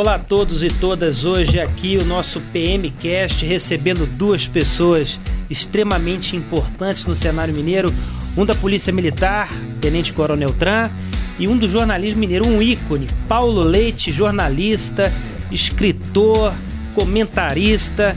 Olá 0.00 0.14
a 0.14 0.18
todos 0.18 0.62
e 0.62 0.68
todas. 0.68 1.26
Hoje 1.26 1.60
aqui 1.60 1.98
o 1.98 2.06
nosso 2.06 2.40
PMcast 2.54 3.44
recebendo 3.44 4.06
duas 4.06 4.48
pessoas 4.48 5.20
extremamente 5.50 6.34
importantes 6.34 7.04
no 7.04 7.14
cenário 7.14 7.52
mineiro, 7.52 7.92
um 8.34 8.46
da 8.46 8.54
Polícia 8.54 8.94
Militar, 8.94 9.50
Tenente 9.78 10.14
Coronel 10.14 10.52
Tran, 10.52 10.90
e 11.38 11.46
um 11.46 11.54
do 11.54 11.68
jornalismo 11.68 12.18
mineiro, 12.18 12.48
um 12.48 12.62
ícone, 12.62 13.08
Paulo 13.28 13.62
Leite, 13.62 14.10
jornalista, 14.10 15.12
escritor, 15.50 16.54
comentarista, 16.94 18.16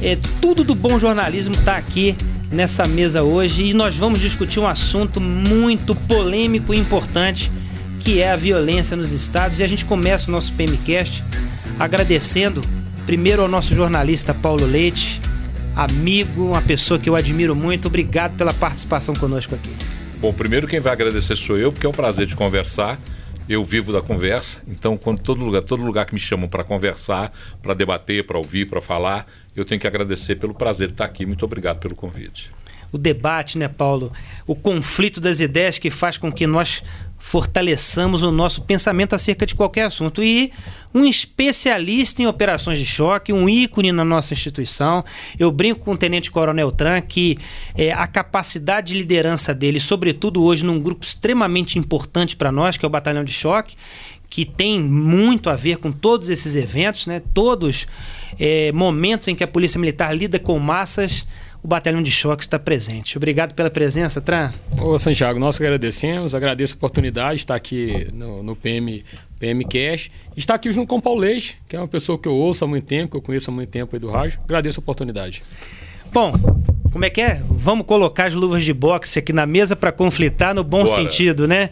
é 0.00 0.16
tudo 0.40 0.64
do 0.64 0.74
bom 0.74 0.98
jornalismo 0.98 1.54
está 1.54 1.76
aqui 1.76 2.16
nessa 2.50 2.88
mesa 2.88 3.22
hoje 3.22 3.66
e 3.66 3.74
nós 3.74 3.94
vamos 3.94 4.22
discutir 4.22 4.60
um 4.60 4.66
assunto 4.66 5.20
muito 5.20 5.94
polêmico 5.94 6.72
e 6.72 6.78
importante 6.78 7.52
que 8.00 8.20
é 8.20 8.30
a 8.30 8.36
violência 8.36 8.96
nos 8.96 9.12
estados. 9.12 9.58
E 9.58 9.62
a 9.62 9.66
gente 9.66 9.84
começa 9.84 10.28
o 10.28 10.32
nosso 10.32 10.52
PMcast 10.54 11.24
agradecendo 11.78 12.60
primeiro 13.06 13.42
ao 13.42 13.48
nosso 13.48 13.74
jornalista 13.74 14.34
Paulo 14.34 14.66
Leite, 14.66 15.20
amigo, 15.74 16.48
uma 16.48 16.60
pessoa 16.60 16.98
que 16.98 17.08
eu 17.08 17.16
admiro 17.16 17.54
muito. 17.54 17.88
Obrigado 17.88 18.36
pela 18.36 18.52
participação 18.52 19.14
conosco 19.14 19.54
aqui. 19.54 19.70
Bom, 20.20 20.32
primeiro 20.32 20.66
quem 20.66 20.80
vai 20.80 20.92
agradecer 20.92 21.36
sou 21.36 21.56
eu, 21.56 21.72
porque 21.72 21.86
é 21.86 21.88
um 21.88 21.92
prazer 21.92 22.26
de 22.26 22.34
conversar. 22.34 23.00
Eu 23.48 23.64
vivo 23.64 23.94
da 23.94 24.02
conversa, 24.02 24.60
então 24.68 24.98
quando 24.98 25.20
todo 25.20 25.42
lugar, 25.42 25.62
todo 25.62 25.82
lugar 25.82 26.04
que 26.04 26.12
me 26.12 26.20
chamam 26.20 26.46
para 26.48 26.62
conversar, 26.62 27.32
para 27.62 27.72
debater, 27.72 28.26
para 28.26 28.36
ouvir, 28.36 28.66
para 28.66 28.78
falar, 28.78 29.26
eu 29.56 29.64
tenho 29.64 29.80
que 29.80 29.86
agradecer 29.86 30.36
pelo 30.36 30.52
prazer 30.52 30.88
de 30.88 30.94
estar 30.94 31.06
aqui. 31.06 31.24
Muito 31.24 31.46
obrigado 31.46 31.78
pelo 31.78 31.94
convite. 31.94 32.50
O 32.92 32.98
debate, 32.98 33.56
né, 33.56 33.68
Paulo? 33.68 34.12
O 34.46 34.54
conflito 34.54 35.20
das 35.20 35.40
ideias 35.40 35.78
que 35.78 35.90
faz 35.90 36.18
com 36.18 36.30
que 36.30 36.46
nós 36.46 36.82
fortaleçamos 37.18 38.22
o 38.22 38.30
nosso 38.30 38.62
pensamento 38.62 39.14
acerca 39.14 39.44
de 39.44 39.54
qualquer 39.54 39.84
assunto. 39.84 40.22
E 40.22 40.52
um 40.94 41.04
especialista 41.04 42.22
em 42.22 42.26
operações 42.26 42.78
de 42.78 42.86
choque, 42.86 43.32
um 43.32 43.48
ícone 43.48 43.92
na 43.92 44.04
nossa 44.04 44.32
instituição. 44.32 45.04
Eu 45.38 45.50
brinco 45.50 45.84
com 45.84 45.92
o 45.92 45.96
Tenente 45.96 46.30
Coronel 46.30 46.70
Tran 46.70 47.00
que 47.00 47.36
é, 47.74 47.92
a 47.92 48.06
capacidade 48.06 48.92
de 48.92 48.98
liderança 48.98 49.52
dele, 49.52 49.80
sobretudo 49.80 50.42
hoje 50.42 50.64
num 50.64 50.80
grupo 50.80 51.04
extremamente 51.04 51.78
importante 51.78 52.36
para 52.36 52.52
nós, 52.52 52.76
que 52.76 52.86
é 52.86 52.88
o 52.88 52.90
Batalhão 52.90 53.24
de 53.24 53.32
Choque, 53.32 53.76
que 54.30 54.44
tem 54.44 54.80
muito 54.80 55.48
a 55.50 55.56
ver 55.56 55.78
com 55.78 55.90
todos 55.90 56.28
esses 56.28 56.54
eventos, 56.54 57.06
né? 57.06 57.22
todos 57.32 57.86
é, 58.38 58.70
momentos 58.72 59.26
em 59.28 59.34
que 59.34 59.42
a 59.42 59.48
Polícia 59.48 59.80
Militar 59.80 60.14
lida 60.14 60.38
com 60.38 60.58
massas 60.58 61.26
o 61.68 61.76
Batalhão 61.78 62.02
de 62.02 62.10
Choque 62.10 62.42
está 62.42 62.58
presente. 62.58 63.18
Obrigado 63.18 63.52
pela 63.52 63.68
presença, 63.68 64.22
Tran. 64.22 64.50
Ô, 64.80 64.98
Santiago, 64.98 65.38
nós 65.38 65.60
agradecemos, 65.60 66.34
agradeço 66.34 66.72
a 66.72 66.76
oportunidade 66.78 67.34
de 67.34 67.40
estar 67.42 67.54
aqui 67.54 68.08
no, 68.14 68.42
no 68.42 68.56
PM, 68.56 69.04
PM 69.38 69.62
Cash. 69.64 70.10
Estar 70.34 70.54
aqui 70.54 70.72
junto 70.72 70.88
com 70.88 70.96
o 70.96 71.02
Paulo 71.02 71.20
Leite, 71.20 71.58
que 71.68 71.76
é 71.76 71.78
uma 71.78 71.86
pessoa 71.86 72.18
que 72.18 72.26
eu 72.26 72.34
ouço 72.34 72.64
há 72.64 72.66
muito 72.66 72.86
tempo, 72.86 73.10
que 73.10 73.16
eu 73.18 73.20
conheço 73.20 73.50
há 73.50 73.52
muito 73.52 73.68
tempo 73.68 73.94
aí 73.94 74.00
do 74.00 74.08
rádio. 74.08 74.40
Agradeço 74.44 74.80
a 74.80 74.82
oportunidade. 74.82 75.42
Bom, 76.10 76.32
como 76.90 77.04
é 77.04 77.10
que 77.10 77.20
é? 77.20 77.42
Vamos 77.44 77.84
colocar 77.84 78.24
as 78.24 78.32
luvas 78.32 78.64
de 78.64 78.72
boxe 78.72 79.18
aqui 79.18 79.34
na 79.34 79.44
mesa 79.44 79.76
para 79.76 79.92
conflitar 79.92 80.54
no 80.54 80.64
bom 80.64 80.84
Bora. 80.84 80.94
sentido, 80.94 81.46
né? 81.46 81.68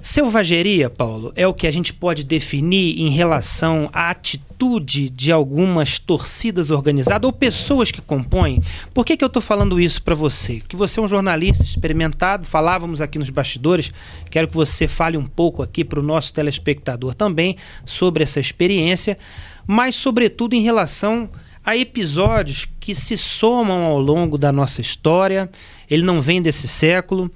Selvageria, 0.00 0.88
Paulo, 0.88 1.30
é 1.36 1.46
o 1.46 1.52
que 1.52 1.66
a 1.66 1.70
gente 1.70 1.92
pode 1.92 2.24
definir 2.24 2.98
em 2.98 3.10
relação 3.10 3.90
à 3.92 4.08
atitude 4.08 5.10
de 5.10 5.30
algumas 5.30 5.98
torcidas 5.98 6.70
organizadas 6.70 7.26
ou 7.26 7.32
pessoas 7.32 7.90
que 7.90 8.00
compõem. 8.00 8.62
Por 8.94 9.04
que, 9.04 9.14
que 9.14 9.22
eu 9.22 9.26
estou 9.26 9.42
falando 9.42 9.78
isso 9.78 10.02
para 10.02 10.14
você? 10.14 10.62
Que 10.66 10.74
você 10.74 10.98
é 10.98 11.02
um 11.02 11.08
jornalista 11.08 11.64
experimentado, 11.64 12.46
falávamos 12.46 13.02
aqui 13.02 13.18
nos 13.18 13.28
bastidores, 13.28 13.92
quero 14.30 14.48
que 14.48 14.54
você 14.54 14.88
fale 14.88 15.18
um 15.18 15.26
pouco 15.26 15.62
aqui 15.62 15.84
para 15.84 16.00
o 16.00 16.02
nosso 16.02 16.32
telespectador 16.32 17.14
também 17.14 17.56
sobre 17.84 18.22
essa 18.22 18.40
experiência, 18.40 19.18
mas, 19.66 19.96
sobretudo, 19.96 20.54
em 20.54 20.62
relação 20.62 21.28
a 21.62 21.76
episódios 21.76 22.66
que 22.80 22.94
se 22.94 23.18
somam 23.18 23.82
ao 23.82 24.00
longo 24.00 24.38
da 24.38 24.50
nossa 24.50 24.80
história, 24.80 25.50
ele 25.90 26.02
não 26.02 26.22
vem 26.22 26.40
desse 26.40 26.66
século 26.66 27.30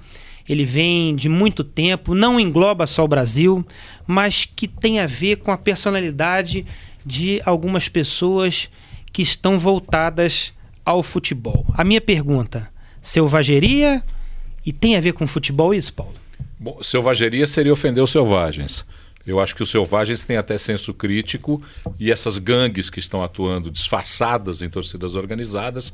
ele 0.47 0.65
vem 0.65 1.15
de 1.15 1.27
muito 1.27 1.63
tempo, 1.63 2.13
não 2.13 2.39
engloba 2.39 2.85
só 2.85 3.03
o 3.03 3.07
Brasil, 3.07 3.65
mas 4.05 4.45
que 4.45 4.67
tem 4.67 4.99
a 4.99 5.07
ver 5.07 5.37
com 5.37 5.51
a 5.51 5.57
personalidade 5.57 6.65
de 7.05 7.41
algumas 7.45 7.89
pessoas 7.89 8.69
que 9.11 9.21
estão 9.21 9.57
voltadas 9.57 10.53
ao 10.83 11.01
futebol. 11.01 11.65
A 11.73 11.83
minha 11.83 12.01
pergunta: 12.01 12.69
selvageria 13.01 14.03
e 14.65 14.71
tem 14.71 14.95
a 14.95 15.01
ver 15.01 15.13
com 15.13 15.25
futebol 15.25 15.73
isso, 15.73 15.93
Paulo? 15.93 16.13
Bom, 16.59 16.81
selvageria 16.81 17.45
seria 17.47 17.73
ofender 17.73 18.03
os 18.03 18.11
selvagens. 18.11 18.85
Eu 19.25 19.39
acho 19.39 19.55
que 19.55 19.63
os 19.63 19.71
selvagens 19.71 20.23
têm 20.23 20.37
até 20.37 20.55
senso 20.57 20.93
crítico 20.93 21.61
e 21.99 22.11
essas 22.11 22.37
gangues 22.37 22.91
que 22.91 22.99
estão 22.99 23.23
atuando 23.23 23.71
disfarçadas 23.71 24.61
em 24.61 24.69
torcidas 24.69 25.15
organizadas 25.15 25.93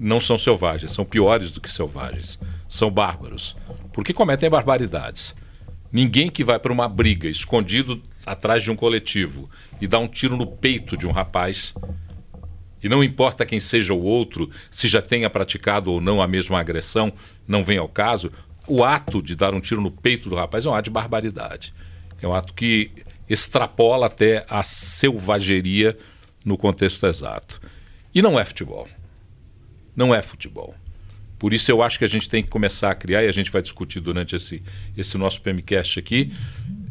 não 0.00 0.18
são 0.20 0.38
selvagens, 0.38 0.92
são 0.92 1.04
piores 1.04 1.52
do 1.52 1.60
que 1.60 1.70
selvagens. 1.70 2.38
São 2.68 2.90
bárbaros. 2.90 3.56
Porque 3.92 4.14
cometem 4.14 4.48
barbaridades. 4.48 5.34
Ninguém 5.92 6.30
que 6.30 6.42
vai 6.42 6.58
para 6.58 6.72
uma 6.72 6.88
briga 6.88 7.28
escondido 7.28 8.02
atrás 8.24 8.62
de 8.62 8.70
um 8.70 8.76
coletivo 8.76 9.50
e 9.80 9.86
dá 9.86 9.98
um 9.98 10.08
tiro 10.08 10.36
no 10.36 10.46
peito 10.46 10.96
de 10.96 11.06
um 11.06 11.10
rapaz, 11.10 11.74
e 12.82 12.88
não 12.88 13.04
importa 13.04 13.44
quem 13.44 13.60
seja 13.60 13.92
o 13.92 14.02
outro, 14.02 14.48
se 14.70 14.88
já 14.88 15.02
tenha 15.02 15.28
praticado 15.28 15.92
ou 15.92 16.00
não 16.00 16.22
a 16.22 16.26
mesma 16.26 16.58
agressão, 16.58 17.12
não 17.46 17.62
vem 17.62 17.76
ao 17.76 17.88
caso, 17.88 18.32
o 18.66 18.82
ato 18.82 19.22
de 19.22 19.34
dar 19.34 19.52
um 19.52 19.60
tiro 19.60 19.80
no 19.80 19.90
peito 19.90 20.30
do 20.30 20.36
rapaz 20.36 20.64
é 20.64 20.68
um 20.68 20.74
ato 20.74 20.84
de 20.84 20.90
barbaridade. 20.90 21.74
É 22.22 22.26
um 22.26 22.32
ato 22.32 22.54
que 22.54 22.90
extrapola 23.28 24.06
até 24.06 24.44
a 24.48 24.62
selvageria 24.62 25.96
no 26.44 26.56
contexto 26.56 27.06
exato. 27.06 27.60
E 28.14 28.22
não 28.22 28.38
é 28.38 28.44
futebol. 28.44 28.88
Não 29.94 30.14
é 30.14 30.22
futebol. 30.22 30.74
Por 31.38 31.54
isso 31.54 31.70
eu 31.70 31.82
acho 31.82 31.98
que 31.98 32.04
a 32.04 32.08
gente 32.08 32.28
tem 32.28 32.42
que 32.42 32.50
começar 32.50 32.90
a 32.90 32.94
criar, 32.94 33.24
e 33.24 33.28
a 33.28 33.32
gente 33.32 33.50
vai 33.50 33.62
discutir 33.62 33.98
durante 34.00 34.36
esse, 34.36 34.62
esse 34.96 35.16
nosso 35.16 35.40
PMCast 35.40 35.98
aqui, 35.98 36.32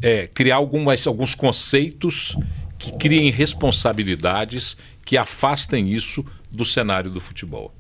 é, 0.02 0.26
criar 0.26 0.56
algumas, 0.56 1.06
alguns 1.06 1.36
conceitos 1.36 2.36
que 2.80 2.92
criem 2.98 3.30
responsabilidades 3.30 4.76
que 5.06 5.18
afastem 5.18 5.92
isso 5.94 6.26
do 6.52 6.66
cenário 6.66 7.12
do 7.12 7.20
futebol. 7.20 7.76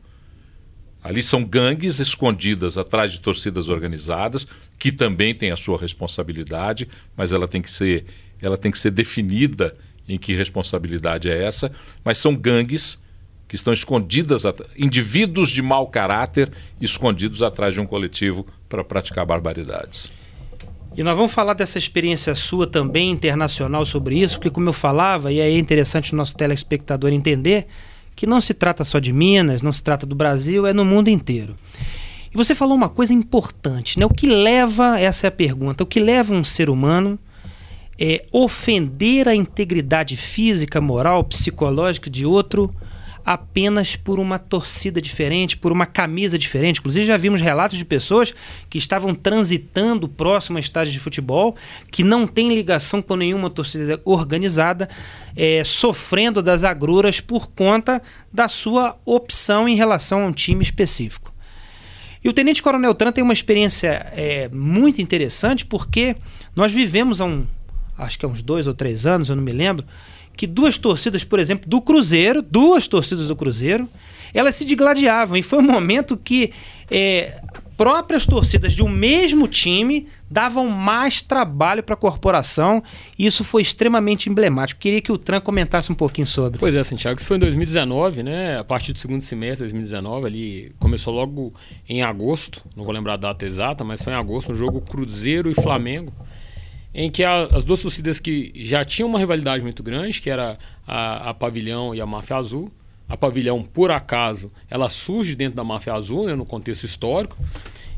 Ali 1.01 1.23
são 1.23 1.43
gangues 1.43 1.99
escondidas 1.99 2.77
atrás 2.77 3.11
de 3.11 3.21
torcidas 3.21 3.69
organizadas, 3.69 4.45
que 4.77 4.91
também 4.91 5.33
têm 5.33 5.49
a 5.49 5.55
sua 5.55 5.77
responsabilidade, 5.77 6.87
mas 7.15 7.31
ela 7.31 7.47
tem 7.47 7.61
que 7.61 7.71
ser, 7.71 8.05
ela 8.41 8.57
tem 8.57 8.71
que 8.71 8.77
ser 8.77 8.91
definida 8.91 9.75
em 10.07 10.17
que 10.17 10.35
responsabilidade 10.35 11.29
é 11.29 11.43
essa, 11.43 11.71
mas 12.03 12.17
são 12.17 12.35
gangues 12.35 12.99
que 13.49 13.55
estão 13.55 13.73
escondidas, 13.73 14.43
indivíduos 14.77 15.49
de 15.49 15.59
mau 15.59 15.87
caráter 15.87 16.51
escondidos 16.79 17.41
atrás 17.41 17.73
de 17.73 17.81
um 17.81 17.85
coletivo 17.85 18.45
para 18.69 18.83
praticar 18.83 19.25
barbaridades. 19.25 20.11
E 20.95 21.01
nós 21.01 21.17
vamos 21.17 21.31
falar 21.31 21.53
dessa 21.55 21.79
experiência 21.79 22.35
sua 22.35 22.67
também 22.67 23.09
internacional 23.09 23.85
sobre 23.87 24.19
isso, 24.19 24.35
porque 24.35 24.51
como 24.51 24.69
eu 24.69 24.73
falava, 24.73 25.31
e 25.31 25.41
aí 25.41 25.55
é 25.55 25.57
interessante 25.57 26.13
o 26.13 26.15
nosso 26.15 26.35
telespectador 26.35 27.11
entender, 27.11 27.65
que 28.15 28.27
não 28.27 28.39
se 28.39 28.53
trata 28.53 28.83
só 28.83 28.99
de 28.99 29.11
Minas, 29.11 29.63
não 29.63 29.71
se 29.71 29.81
trata 29.81 30.05
do 30.05 30.15
Brasil, 30.15 30.67
é 30.67 30.73
no 30.73 30.85
mundo 30.85 31.09
inteiro. 31.09 31.55
E 32.31 32.37
você 32.37 32.53
falou 32.53 32.75
uma 32.75 32.89
coisa 32.89 33.13
importante, 33.13 33.97
né? 33.97 34.05
O 34.05 34.09
que 34.09 34.27
leva, 34.27 34.99
essa 34.99 35.25
é 35.25 35.29
a 35.29 35.31
pergunta, 35.31 35.83
o 35.83 35.87
que 35.87 35.99
leva 35.99 36.35
um 36.35 36.43
ser 36.43 36.69
humano 36.69 37.17
é 37.97 38.25
ofender 38.31 39.27
a 39.27 39.33
integridade 39.33 40.15
física, 40.15 40.79
moral, 40.79 41.23
psicológica 41.23 42.09
de 42.11 42.27
outro 42.27 42.73
apenas 43.29 43.95
por 43.95 44.17
uma 44.19 44.39
torcida 44.39 44.99
diferente, 44.99 45.55
por 45.55 45.71
uma 45.71 45.85
camisa 45.85 46.35
diferente. 46.35 46.79
Inclusive, 46.79 47.05
já 47.05 47.15
vimos 47.15 47.39
relatos 47.39 47.77
de 47.77 47.85
pessoas 47.85 48.33
que 48.67 48.79
estavam 48.79 49.13
transitando 49.13 50.09
próximo 50.09 50.57
a 50.57 50.59
estádios 50.59 50.93
de 50.93 50.99
futebol, 50.99 51.55
que 51.91 52.03
não 52.03 52.25
tem 52.25 52.51
ligação 52.51 53.03
com 53.03 53.15
nenhuma 53.15 53.47
torcida 53.47 54.01
organizada, 54.03 54.89
é, 55.35 55.63
sofrendo 55.63 56.41
das 56.41 56.63
agruras 56.63 57.21
por 57.21 57.51
conta 57.51 58.01
da 58.33 58.47
sua 58.47 58.97
opção 59.05 59.69
em 59.69 59.75
relação 59.75 60.23
a 60.23 60.25
um 60.25 60.31
time 60.31 60.63
específico. 60.63 61.31
E 62.23 62.29
o 62.29 62.33
Tenente 62.33 62.63
Coronel 62.63 62.95
Tran 62.95 63.11
tem 63.11 63.23
uma 63.23 63.31
experiência 63.31 64.11
é, 64.11 64.49
muito 64.51 65.03
interessante 65.03 65.67
porque 65.67 66.15
nós 66.55 66.71
vivemos 66.71 67.21
há 67.21 67.25
um, 67.25 67.45
acho 67.95 68.17
que 68.17 68.25
há 68.25 68.27
uns 68.27 68.41
dois 68.41 68.65
ou 68.65 68.73
três 68.73 69.05
anos, 69.05 69.29
eu 69.29 69.35
não 69.35 69.43
me 69.43 69.51
lembro, 69.51 69.85
que 70.39 70.47
duas 70.47 70.77
torcidas, 70.77 71.25
por 71.25 71.37
exemplo, 71.37 71.69
do 71.69 71.81
Cruzeiro, 71.81 72.41
duas 72.41 72.87
torcidas 72.87 73.27
do 73.27 73.35
Cruzeiro, 73.35 73.89
elas 74.33 74.55
se 74.55 74.63
digladiavam. 74.63 75.35
E 75.35 75.43
foi 75.43 75.59
um 75.59 75.63
momento 75.63 76.15
que 76.15 76.53
é, 76.89 77.41
próprias 77.75 78.25
torcidas 78.25 78.71
de 78.71 78.81
um 78.81 78.87
mesmo 78.87 79.49
time 79.49 80.07
davam 80.31 80.69
mais 80.69 81.21
trabalho 81.21 81.83
para 81.83 81.93
a 81.93 81.97
corporação. 81.97 82.81
E 83.17 83.25
isso 83.25 83.43
foi 83.43 83.61
extremamente 83.61 84.29
emblemático. 84.29 84.79
Queria 84.79 85.01
que 85.01 85.11
o 85.11 85.17
Tran 85.17 85.41
comentasse 85.41 85.91
um 85.91 85.95
pouquinho 85.95 86.25
sobre. 86.25 86.57
Pois 86.57 86.73
é, 86.73 86.81
Santiago. 86.85 87.19
Isso 87.19 87.27
foi 87.27 87.35
em 87.35 87.41
2019, 87.41 88.23
né? 88.23 88.57
A 88.59 88.63
partir 88.63 88.93
do 88.93 88.99
segundo 88.99 89.19
semestre 89.19 89.67
de 89.67 89.73
2019, 89.73 90.25
ali 90.25 90.71
começou 90.79 91.13
logo 91.13 91.53
em 91.85 92.01
agosto. 92.01 92.63
Não 92.77 92.85
vou 92.85 92.93
lembrar 92.93 93.15
a 93.15 93.17
data 93.17 93.45
exata, 93.45 93.83
mas 93.83 94.01
foi 94.01 94.13
em 94.13 94.15
agosto, 94.15 94.53
um 94.53 94.55
jogo 94.55 94.79
Cruzeiro 94.79 95.51
e 95.51 95.53
Flamengo. 95.53 96.13
Em 96.93 97.09
que 97.09 97.23
a, 97.23 97.45
as 97.45 97.63
duas 97.63 97.81
torcidas 97.81 98.19
que 98.19 98.51
já 98.55 98.83
tinham 98.83 99.09
uma 99.09 99.19
rivalidade 99.19 99.63
muito 99.63 99.83
grande, 99.83 100.21
que 100.21 100.29
era 100.29 100.57
a, 100.87 101.29
a 101.29 101.33
Pavilhão 101.33 101.93
e 101.93 102.01
a 102.01 102.05
Máfia 102.05 102.37
Azul. 102.37 102.71
A 103.07 103.17
Pavilhão, 103.17 103.63
por 103.63 103.89
acaso, 103.89 104.51
ela 104.69 104.87
surge 104.87 105.35
dentro 105.35 105.55
da 105.55 105.63
Máfia 105.63 105.93
Azul, 105.93 106.27
né, 106.27 106.35
no 106.35 106.45
contexto 106.45 106.83
histórico, 106.83 107.35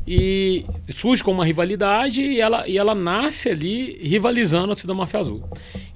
e 0.06 0.64
surge 0.88 1.22
com 1.22 1.30
uma 1.30 1.44
rivalidade 1.44 2.22
e 2.22 2.40
ela, 2.40 2.66
e 2.66 2.76
ela 2.76 2.94
nasce 2.94 3.50
ali 3.50 3.98
rivalizando 4.02 4.64
a 4.64 4.68
torcida 4.68 4.94
Máfia 4.94 5.20
Azul. 5.20 5.44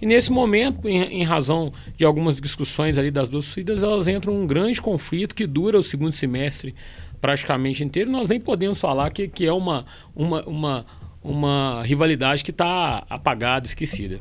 E 0.00 0.06
nesse 0.06 0.30
momento, 0.30 0.86
em, 0.86 1.20
em, 1.20 1.24
razão 1.24 1.72
de 1.96 2.04
algumas 2.04 2.40
discussões 2.40 2.98
ali 2.98 3.10
das 3.10 3.28
duas 3.28 3.46
torcidas, 3.46 3.82
elas 3.82 4.06
entram 4.06 4.34
num 4.34 4.46
grande 4.46 4.80
conflito 4.80 5.34
que 5.34 5.46
dura 5.46 5.78
o 5.78 5.82
segundo 5.82 6.12
semestre 6.12 6.74
praticamente 7.20 7.82
inteiro. 7.82 8.10
Nós 8.10 8.28
nem 8.28 8.38
podemos 8.38 8.78
falar 8.78 9.10
que, 9.10 9.26
que 9.26 9.46
é 9.46 9.52
uma, 9.52 9.86
uma, 10.14 10.42
uma 10.44 10.86
uma 11.26 11.82
rivalidade 11.82 12.44
que 12.44 12.50
está 12.50 13.04
apagada, 13.08 13.66
esquecida. 13.66 14.20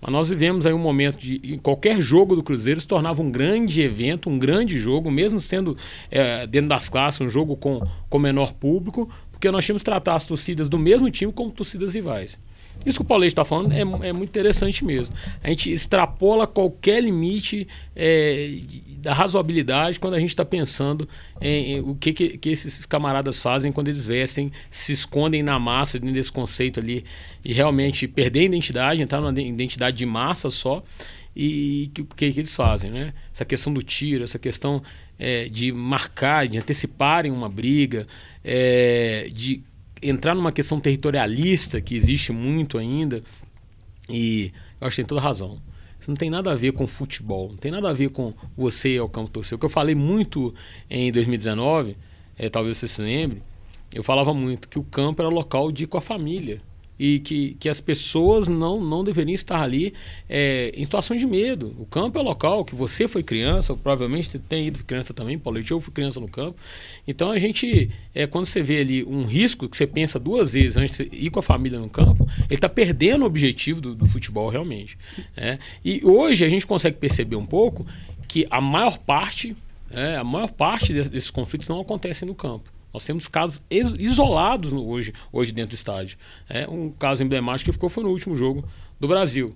Mas 0.00 0.12
nós 0.12 0.28
vivemos 0.28 0.66
aí 0.66 0.72
um 0.72 0.78
momento 0.78 1.18
de 1.18 1.58
qualquer 1.62 2.00
jogo 2.00 2.36
do 2.36 2.42
Cruzeiro 2.42 2.80
se 2.80 2.86
tornava 2.86 3.22
um 3.22 3.30
grande 3.30 3.82
evento, 3.82 4.28
um 4.28 4.38
grande 4.38 4.78
jogo, 4.78 5.10
mesmo 5.10 5.40
sendo 5.40 5.76
é, 6.10 6.46
dentro 6.46 6.68
das 6.68 6.88
classes 6.88 7.20
um 7.20 7.28
jogo 7.28 7.56
com, 7.56 7.80
com 8.08 8.18
menor 8.18 8.52
público, 8.52 9.10
porque 9.32 9.50
nós 9.50 9.64
tínhamos 9.64 9.82
que 9.82 9.86
tratar 9.86 10.14
as 10.14 10.26
torcidas 10.26 10.68
do 10.68 10.78
mesmo 10.78 11.10
time 11.10 11.32
como 11.32 11.50
torcidas 11.50 11.94
rivais. 11.94 12.38
Isso 12.84 12.98
que 12.98 13.02
o 13.02 13.06
Paulete 13.06 13.32
está 13.32 13.44
falando 13.44 13.72
é, 13.72 13.80
é, 13.80 14.12
muito 14.12 14.30
interessante 14.30 14.84
mesmo. 14.84 15.14
A 15.42 15.48
gente 15.48 15.72
extrapola 15.72 16.46
qualquer 16.46 17.02
limite 17.02 17.66
é, 17.94 18.58
da 19.06 19.14
razoabilidade 19.14 20.00
quando 20.00 20.14
a 20.14 20.18
gente 20.18 20.30
está 20.30 20.44
pensando 20.44 21.08
em, 21.40 21.74
em, 21.74 21.80
o 21.80 21.94
que, 21.94 22.12
que, 22.12 22.36
que, 22.38 22.50
esses 22.50 22.84
camaradas 22.84 23.40
fazem 23.40 23.70
quando 23.70 23.86
eles 23.86 24.08
vestem, 24.08 24.50
se 24.68 24.92
escondem 24.92 25.44
na 25.44 25.60
massa, 25.60 25.96
dentro 25.96 26.12
desse 26.12 26.32
conceito 26.32 26.80
ali, 26.80 27.04
e 27.44 27.52
realmente 27.52 28.08
perder 28.08 28.40
a 28.40 28.42
identidade, 28.42 29.00
entrar 29.00 29.20
numa 29.20 29.40
identidade 29.40 29.96
de 29.96 30.04
massa 30.04 30.50
só, 30.50 30.82
e 31.36 31.88
o 32.00 32.04
que, 32.16 32.32
que, 32.32 32.40
eles 32.40 32.56
fazem. 32.56 32.90
Né? 32.90 33.14
Essa 33.32 33.44
questão 33.44 33.72
do 33.72 33.80
tiro, 33.80 34.24
essa 34.24 34.40
questão 34.40 34.82
é, 35.16 35.48
de 35.48 35.70
marcar, 35.70 36.48
de 36.48 36.58
anteciparem 36.58 37.30
uma 37.30 37.48
briga, 37.48 38.08
é, 38.42 39.30
de 39.32 39.62
entrar 40.02 40.34
numa 40.34 40.50
questão 40.50 40.80
territorialista 40.80 41.80
que 41.80 41.94
existe 41.94 42.32
muito 42.32 42.76
ainda. 42.76 43.22
E 44.08 44.50
eu 44.80 44.88
acho 44.88 44.96
que 44.96 45.02
tem 45.02 45.08
toda 45.08 45.20
razão. 45.20 45.60
Isso 46.06 46.12
não 46.12 46.16
tem 46.16 46.30
nada 46.30 46.52
a 46.52 46.54
ver 46.54 46.72
com 46.72 46.86
futebol, 46.86 47.48
não 47.48 47.56
tem 47.56 47.72
nada 47.72 47.90
a 47.90 47.92
ver 47.92 48.10
com 48.10 48.32
você 48.56 48.96
ao 48.96 49.08
campo 49.08 49.28
torcer. 49.28 49.56
O 49.56 49.58
que 49.58 49.64
eu 49.64 49.68
falei 49.68 49.96
muito 49.96 50.54
em 50.88 51.10
2019, 51.10 51.96
é, 52.38 52.48
talvez 52.48 52.76
você 52.76 52.86
se 52.86 53.02
lembre, 53.02 53.42
eu 53.92 54.04
falava 54.04 54.32
muito 54.32 54.68
que 54.68 54.78
o 54.78 54.84
campo 54.84 55.20
era 55.20 55.28
local 55.28 55.72
de 55.72 55.82
ir 55.82 55.88
com 55.88 55.98
a 55.98 56.00
família 56.00 56.62
e 56.98 57.20
que, 57.20 57.56
que 57.60 57.68
as 57.68 57.80
pessoas 57.80 58.48
não, 58.48 58.82
não 58.82 59.04
deveriam 59.04 59.34
estar 59.34 59.62
ali 59.62 59.92
é, 60.28 60.72
em 60.74 60.84
situação 60.84 61.16
de 61.16 61.26
medo. 61.26 61.74
O 61.78 61.84
campo 61.84 62.18
é 62.18 62.22
local, 62.22 62.64
que 62.64 62.74
você 62.74 63.06
foi 63.06 63.22
criança, 63.22 63.74
provavelmente 63.76 64.38
tem 64.38 64.68
ido 64.68 64.82
criança 64.84 65.12
também, 65.12 65.38
Paulo, 65.38 65.60
eu 65.68 65.80
fui 65.80 65.92
criança 65.92 66.20
no 66.20 66.28
campo. 66.28 66.58
Então 67.06 67.30
a 67.30 67.38
gente, 67.38 67.90
é, 68.14 68.26
quando 68.26 68.46
você 68.46 68.62
vê 68.62 68.80
ali 68.80 69.04
um 69.04 69.24
risco 69.24 69.68
que 69.68 69.76
você 69.76 69.86
pensa 69.86 70.18
duas 70.18 70.54
vezes 70.54 70.76
antes 70.76 70.98
de 70.98 71.08
ir 71.12 71.30
com 71.30 71.38
a 71.38 71.42
família 71.42 71.78
no 71.78 71.90
campo, 71.90 72.26
ele 72.44 72.54
está 72.54 72.68
perdendo 72.68 73.22
o 73.22 73.26
objetivo 73.26 73.80
do, 73.80 73.94
do 73.94 74.06
futebol 74.06 74.48
realmente. 74.48 74.98
Né? 75.36 75.58
E 75.84 76.00
hoje 76.04 76.44
a 76.44 76.48
gente 76.48 76.66
consegue 76.66 76.96
perceber 76.96 77.36
um 77.36 77.46
pouco 77.46 77.86
que 78.26 78.46
a 78.50 78.60
maior 78.60 78.98
parte, 78.98 79.56
é, 79.90 80.16
a 80.16 80.24
maior 80.24 80.50
parte 80.50 80.92
desses 80.92 81.30
conflitos 81.30 81.68
não 81.68 81.80
acontecem 81.80 82.26
no 82.26 82.34
campo. 82.34 82.75
Nós 82.96 83.04
temos 83.04 83.28
casos 83.28 83.62
isolados 83.98 84.72
hoje, 84.72 85.12
hoje 85.30 85.52
dentro 85.52 85.72
do 85.72 85.74
estádio. 85.74 86.16
É, 86.48 86.66
um 86.66 86.90
caso 86.90 87.22
emblemático 87.22 87.66
que 87.66 87.72
ficou 87.72 87.90
foi 87.90 88.02
no 88.02 88.08
último 88.08 88.34
jogo 88.34 88.66
do 88.98 89.06
Brasil. 89.06 89.54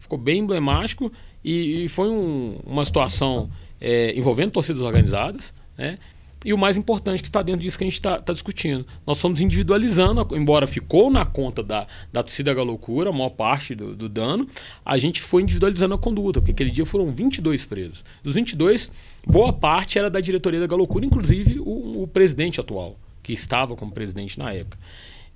Ficou 0.00 0.16
bem 0.16 0.38
emblemático 0.38 1.12
e, 1.44 1.84
e 1.84 1.88
foi 1.90 2.08
um, 2.08 2.58
uma 2.64 2.82
situação 2.86 3.50
é, 3.78 4.16
envolvendo 4.16 4.52
torcidas 4.52 4.80
organizadas, 4.80 5.52
né? 5.76 5.98
E 6.44 6.52
o 6.52 6.58
mais 6.58 6.76
importante 6.76 7.20
que 7.20 7.28
está 7.28 7.42
dentro 7.42 7.62
disso 7.62 7.76
que 7.76 7.84
a 7.84 7.86
gente 7.86 7.94
está 7.94 8.20
tá 8.20 8.32
discutindo. 8.32 8.86
Nós 9.06 9.20
fomos 9.20 9.40
individualizando, 9.40 10.26
embora 10.36 10.66
ficou 10.66 11.10
na 11.10 11.24
conta 11.24 11.62
da, 11.62 11.86
da 12.12 12.22
torcida 12.22 12.54
da 12.54 12.62
loucura, 12.62 13.10
a 13.10 13.12
maior 13.12 13.30
parte 13.30 13.74
do, 13.74 13.96
do, 13.96 14.08
dano, 14.08 14.46
a 14.84 14.96
gente 14.98 15.20
foi 15.20 15.42
individualizando 15.42 15.94
a 15.94 15.98
conduta, 15.98 16.40
porque 16.40 16.52
aquele 16.52 16.70
dia 16.70 16.86
foram 16.86 17.10
22 17.10 17.64
presos. 17.66 18.04
Dos 18.22 18.36
22, 18.36 18.90
boa 19.26 19.52
parte 19.52 19.98
era 19.98 20.08
da 20.08 20.20
diretoria 20.20 20.60
da 20.60 20.66
Galocura, 20.66 21.04
inclusive 21.04 21.58
o, 21.58 22.04
o 22.04 22.06
presidente 22.06 22.60
atual, 22.60 22.96
que 23.22 23.32
estava 23.32 23.74
como 23.74 23.90
presidente 23.90 24.38
na 24.38 24.52
época. 24.52 24.78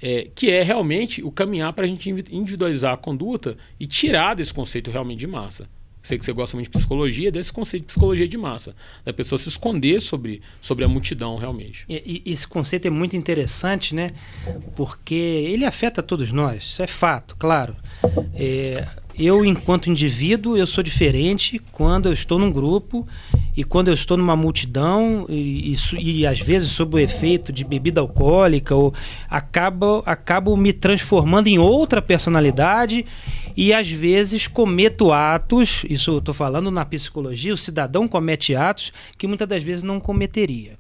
É, 0.00 0.28
que 0.34 0.50
é 0.50 0.62
realmente 0.62 1.22
o 1.22 1.30
caminhar 1.30 1.72
para 1.72 1.84
a 1.84 1.88
gente 1.88 2.10
individualizar 2.10 2.92
a 2.92 2.96
conduta 2.96 3.56
e 3.78 3.86
tirar 3.86 4.34
desse 4.34 4.52
conceito 4.52 4.90
realmente 4.90 5.20
de 5.20 5.28
massa 5.28 5.68
sei 6.02 6.18
que 6.18 6.24
você 6.24 6.32
gosta 6.32 6.56
muito 6.56 6.70
de 6.70 6.76
psicologia, 6.76 7.30
desse 7.30 7.52
conceito 7.52 7.82
de 7.82 7.86
psicologia 7.88 8.26
de 8.26 8.36
massa, 8.36 8.74
da 9.04 9.12
pessoa 9.12 9.38
se 9.38 9.48
esconder 9.48 10.00
sobre, 10.00 10.42
sobre 10.60 10.84
a 10.84 10.88
multidão 10.88 11.36
realmente. 11.36 11.84
E, 11.88 12.22
e, 12.26 12.32
esse 12.32 12.46
conceito 12.46 12.86
é 12.86 12.90
muito 12.90 13.16
interessante, 13.16 13.94
né? 13.94 14.10
Porque 14.74 15.14
ele 15.14 15.64
afeta 15.64 16.02
todos 16.02 16.32
nós, 16.32 16.62
isso 16.62 16.82
é 16.82 16.86
fato, 16.86 17.36
claro. 17.36 17.76
É, 18.34 18.86
eu, 19.18 19.44
enquanto 19.44 19.90
indivíduo, 19.90 20.56
eu 20.56 20.66
sou 20.66 20.82
diferente 20.82 21.60
quando 21.70 22.06
eu 22.06 22.12
estou 22.12 22.38
num 22.38 22.50
grupo 22.50 23.06
e 23.54 23.62
quando 23.62 23.88
eu 23.88 23.94
estou 23.94 24.16
numa 24.16 24.34
multidão 24.34 25.26
e, 25.28 25.74
e, 25.74 26.20
e 26.20 26.26
às 26.26 26.40
vezes 26.40 26.70
sob 26.70 26.96
o 26.96 26.98
efeito 26.98 27.52
de 27.52 27.62
bebida 27.62 28.00
alcoólica, 28.00 28.74
ou 28.74 28.94
acabo, 29.28 30.02
acabo 30.06 30.56
me 30.56 30.72
transformando 30.72 31.48
em 31.48 31.58
outra 31.58 32.00
personalidade 32.00 33.04
e 33.56 33.72
às 33.72 33.90
vezes 33.90 34.46
cometo 34.46 35.12
atos, 35.12 35.84
isso 35.88 36.12
eu 36.12 36.18
estou 36.18 36.34
falando 36.34 36.70
na 36.70 36.84
psicologia, 36.84 37.52
o 37.54 37.58
cidadão 37.58 38.08
comete 38.08 38.54
atos 38.54 38.92
que 39.16 39.26
muitas 39.26 39.48
das 39.48 39.62
vezes 39.62 39.82
não 39.82 40.00
cometeria. 40.00 40.78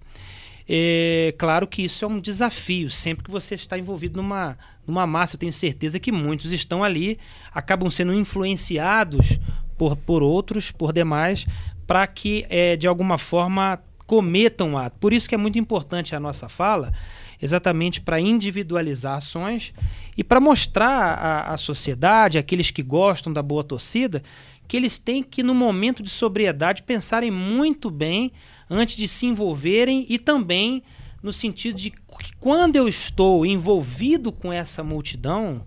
É 0.68 1.34
claro 1.36 1.66
que 1.66 1.82
isso 1.82 2.04
é 2.04 2.08
um 2.08 2.20
desafio, 2.20 2.90
sempre 2.90 3.24
que 3.24 3.30
você 3.30 3.54
está 3.54 3.78
envolvido 3.78 4.16
numa, 4.22 4.56
numa 4.86 5.06
massa, 5.06 5.34
eu 5.34 5.40
tenho 5.40 5.52
certeza 5.52 5.98
que 5.98 6.12
muitos 6.12 6.52
estão 6.52 6.84
ali, 6.84 7.18
acabam 7.52 7.90
sendo 7.90 8.14
influenciados 8.14 9.38
por, 9.76 9.96
por 9.96 10.22
outros, 10.22 10.70
por 10.70 10.92
demais, 10.92 11.46
para 11.86 12.06
que 12.06 12.46
é, 12.48 12.76
de 12.76 12.86
alguma 12.86 13.18
forma 13.18 13.80
cometam 14.06 14.78
ato. 14.78 14.96
Por 14.98 15.12
isso 15.12 15.28
que 15.28 15.34
é 15.34 15.38
muito 15.38 15.58
importante 15.58 16.14
a 16.14 16.20
nossa 16.20 16.48
fala, 16.48 16.92
exatamente 17.42 18.00
para 18.00 18.20
individualizar 18.20 19.16
ações 19.16 19.74
e 20.16 20.22
para 20.22 20.40
mostrar 20.40 21.18
à, 21.18 21.52
à 21.52 21.56
sociedade, 21.56 22.38
aqueles 22.38 22.70
que 22.70 22.82
gostam 22.82 23.32
da 23.32 23.42
boa 23.42 23.64
torcida, 23.64 24.22
que 24.68 24.76
eles 24.76 24.98
têm 24.98 25.22
que, 25.22 25.42
no 25.42 25.54
momento 25.54 26.02
de 26.02 26.08
sobriedade, 26.08 26.84
pensarem 26.84 27.30
muito 27.30 27.90
bem 27.90 28.30
antes 28.70 28.96
de 28.96 29.08
se 29.08 29.26
envolverem 29.26 30.06
e 30.08 30.18
também 30.18 30.84
no 31.22 31.32
sentido 31.32 31.76
de 31.76 31.90
que 31.90 32.36
quando 32.38 32.76
eu 32.76 32.88
estou 32.88 33.44
envolvido 33.44 34.32
com 34.32 34.52
essa 34.52 34.82
multidão, 34.82 35.64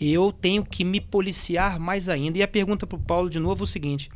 eu 0.00 0.32
tenho 0.32 0.64
que 0.64 0.84
me 0.84 1.00
policiar 1.00 1.78
mais 1.78 2.08
ainda. 2.08 2.38
E 2.38 2.42
a 2.42 2.48
pergunta 2.48 2.86
para 2.86 2.96
o 2.96 3.02
Paulo 3.02 3.30
de 3.30 3.38
novo 3.38 3.62
é 3.62 3.64
o 3.64 3.66
seguinte: 3.66 4.10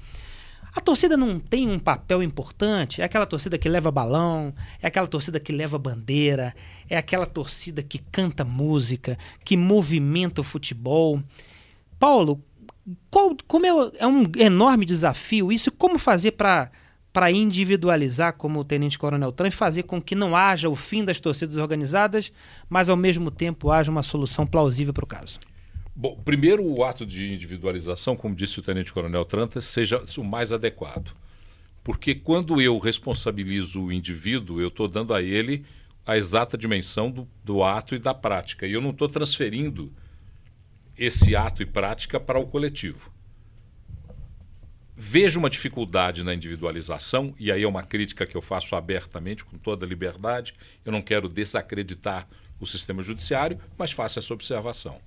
a 0.74 0.80
torcida 0.80 1.16
não 1.16 1.38
tem 1.38 1.68
um 1.68 1.78
papel 1.78 2.22
importante? 2.22 3.02
É 3.02 3.04
aquela 3.04 3.26
torcida 3.26 3.58
que 3.58 3.68
leva 3.68 3.90
balão, 3.90 4.54
é 4.80 4.86
aquela 4.86 5.06
torcida 5.06 5.40
que 5.40 5.52
leva 5.52 5.78
bandeira, 5.78 6.54
é 6.88 6.96
aquela 6.96 7.26
torcida 7.26 7.82
que 7.82 7.98
canta 7.98 8.44
música, 8.44 9.18
que 9.44 9.56
movimenta 9.56 10.40
o 10.40 10.44
futebol. 10.44 11.22
Paulo, 11.98 12.42
qual, 13.10 13.36
como 13.46 13.66
é, 13.66 13.70
é 13.98 14.06
um 14.06 14.24
enorme 14.38 14.84
desafio 14.84 15.52
isso? 15.52 15.70
Como 15.70 15.98
fazer 15.98 16.32
para 16.32 16.70
para 17.12 17.28
individualizar, 17.28 18.34
como 18.34 18.60
o 18.60 18.64
Tenente 18.64 18.96
Coronel 18.96 19.32
Trump, 19.32 19.52
fazer 19.52 19.82
com 19.82 20.00
que 20.00 20.14
não 20.14 20.36
haja 20.36 20.68
o 20.68 20.76
fim 20.76 21.04
das 21.04 21.18
torcidas 21.18 21.56
organizadas, 21.56 22.32
mas 22.68 22.88
ao 22.88 22.96
mesmo 22.96 23.32
tempo 23.32 23.70
haja 23.70 23.90
uma 23.90 24.04
solução 24.04 24.46
plausível 24.46 24.94
para 24.94 25.04
o 25.04 25.08
caso? 25.08 25.40
Bom, 26.00 26.16
primeiro 26.16 26.64
o 26.64 26.82
ato 26.82 27.04
de 27.04 27.30
individualização, 27.30 28.16
como 28.16 28.34
disse 28.34 28.58
o 28.58 28.62
Tenente 28.62 28.90
Coronel 28.90 29.22
Tranta, 29.22 29.60
seja 29.60 30.02
o 30.16 30.24
mais 30.24 30.50
adequado. 30.50 31.14
Porque 31.84 32.14
quando 32.14 32.58
eu 32.58 32.78
responsabilizo 32.78 33.82
o 33.82 33.92
indivíduo, 33.92 34.62
eu 34.62 34.68
estou 34.68 34.88
dando 34.88 35.12
a 35.12 35.20
ele 35.20 35.62
a 36.06 36.16
exata 36.16 36.56
dimensão 36.56 37.10
do, 37.10 37.28
do 37.44 37.62
ato 37.62 37.94
e 37.94 37.98
da 37.98 38.14
prática. 38.14 38.66
E 38.66 38.72
eu 38.72 38.80
não 38.80 38.92
estou 38.92 39.10
transferindo 39.10 39.92
esse 40.96 41.36
ato 41.36 41.62
e 41.62 41.66
prática 41.66 42.18
para 42.18 42.38
o 42.38 42.46
coletivo. 42.46 43.12
Vejo 44.96 45.38
uma 45.38 45.50
dificuldade 45.50 46.24
na 46.24 46.32
individualização, 46.32 47.34
e 47.38 47.52
aí 47.52 47.62
é 47.62 47.68
uma 47.68 47.82
crítica 47.82 48.26
que 48.26 48.38
eu 48.38 48.40
faço 48.40 48.74
abertamente, 48.74 49.44
com 49.44 49.58
toda 49.58 49.84
liberdade. 49.84 50.54
Eu 50.82 50.92
não 50.92 51.02
quero 51.02 51.28
desacreditar 51.28 52.26
o 52.58 52.64
sistema 52.64 53.02
judiciário, 53.02 53.60
mas 53.76 53.92
faço 53.92 54.18
essa 54.18 54.32
observação. 54.32 54.98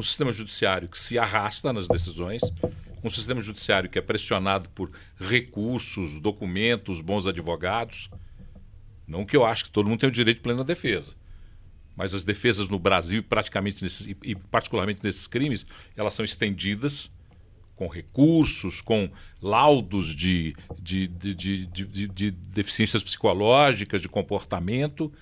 Um 0.00 0.02
sistema 0.02 0.32
judiciário 0.32 0.88
que 0.88 0.98
se 0.98 1.18
arrasta 1.18 1.74
nas 1.74 1.86
decisões, 1.86 2.40
um 3.04 3.10
sistema 3.10 3.38
judiciário 3.38 3.90
que 3.90 3.98
é 3.98 4.00
pressionado 4.00 4.66
por 4.70 4.90
recursos, 5.18 6.18
documentos, 6.18 7.02
bons 7.02 7.26
advogados. 7.26 8.08
Não 9.06 9.26
que 9.26 9.36
eu 9.36 9.44
acho 9.44 9.64
que 9.66 9.70
todo 9.70 9.90
mundo 9.90 10.00
tem 10.00 10.08
o 10.08 10.12
direito 10.12 10.38
de 10.38 10.42
plena 10.42 10.64
defesa, 10.64 11.12
mas 11.94 12.14
as 12.14 12.24
defesas 12.24 12.66
no 12.66 12.78
Brasil, 12.78 13.22
praticamente 13.22 13.82
nesses, 13.82 14.06
e 14.24 14.34
particularmente 14.34 15.04
nesses 15.04 15.26
crimes, 15.26 15.66
elas 15.94 16.14
são 16.14 16.24
estendidas 16.24 17.10
com 17.76 17.86
recursos, 17.86 18.80
com 18.80 19.10
laudos 19.42 20.16
de, 20.16 20.56
de, 20.80 21.08
de, 21.08 21.66
de, 21.66 22.30
deficiências 22.30 23.02
psicológicas, 23.02 24.00
de 24.00 24.08
comportamento, 24.08 25.12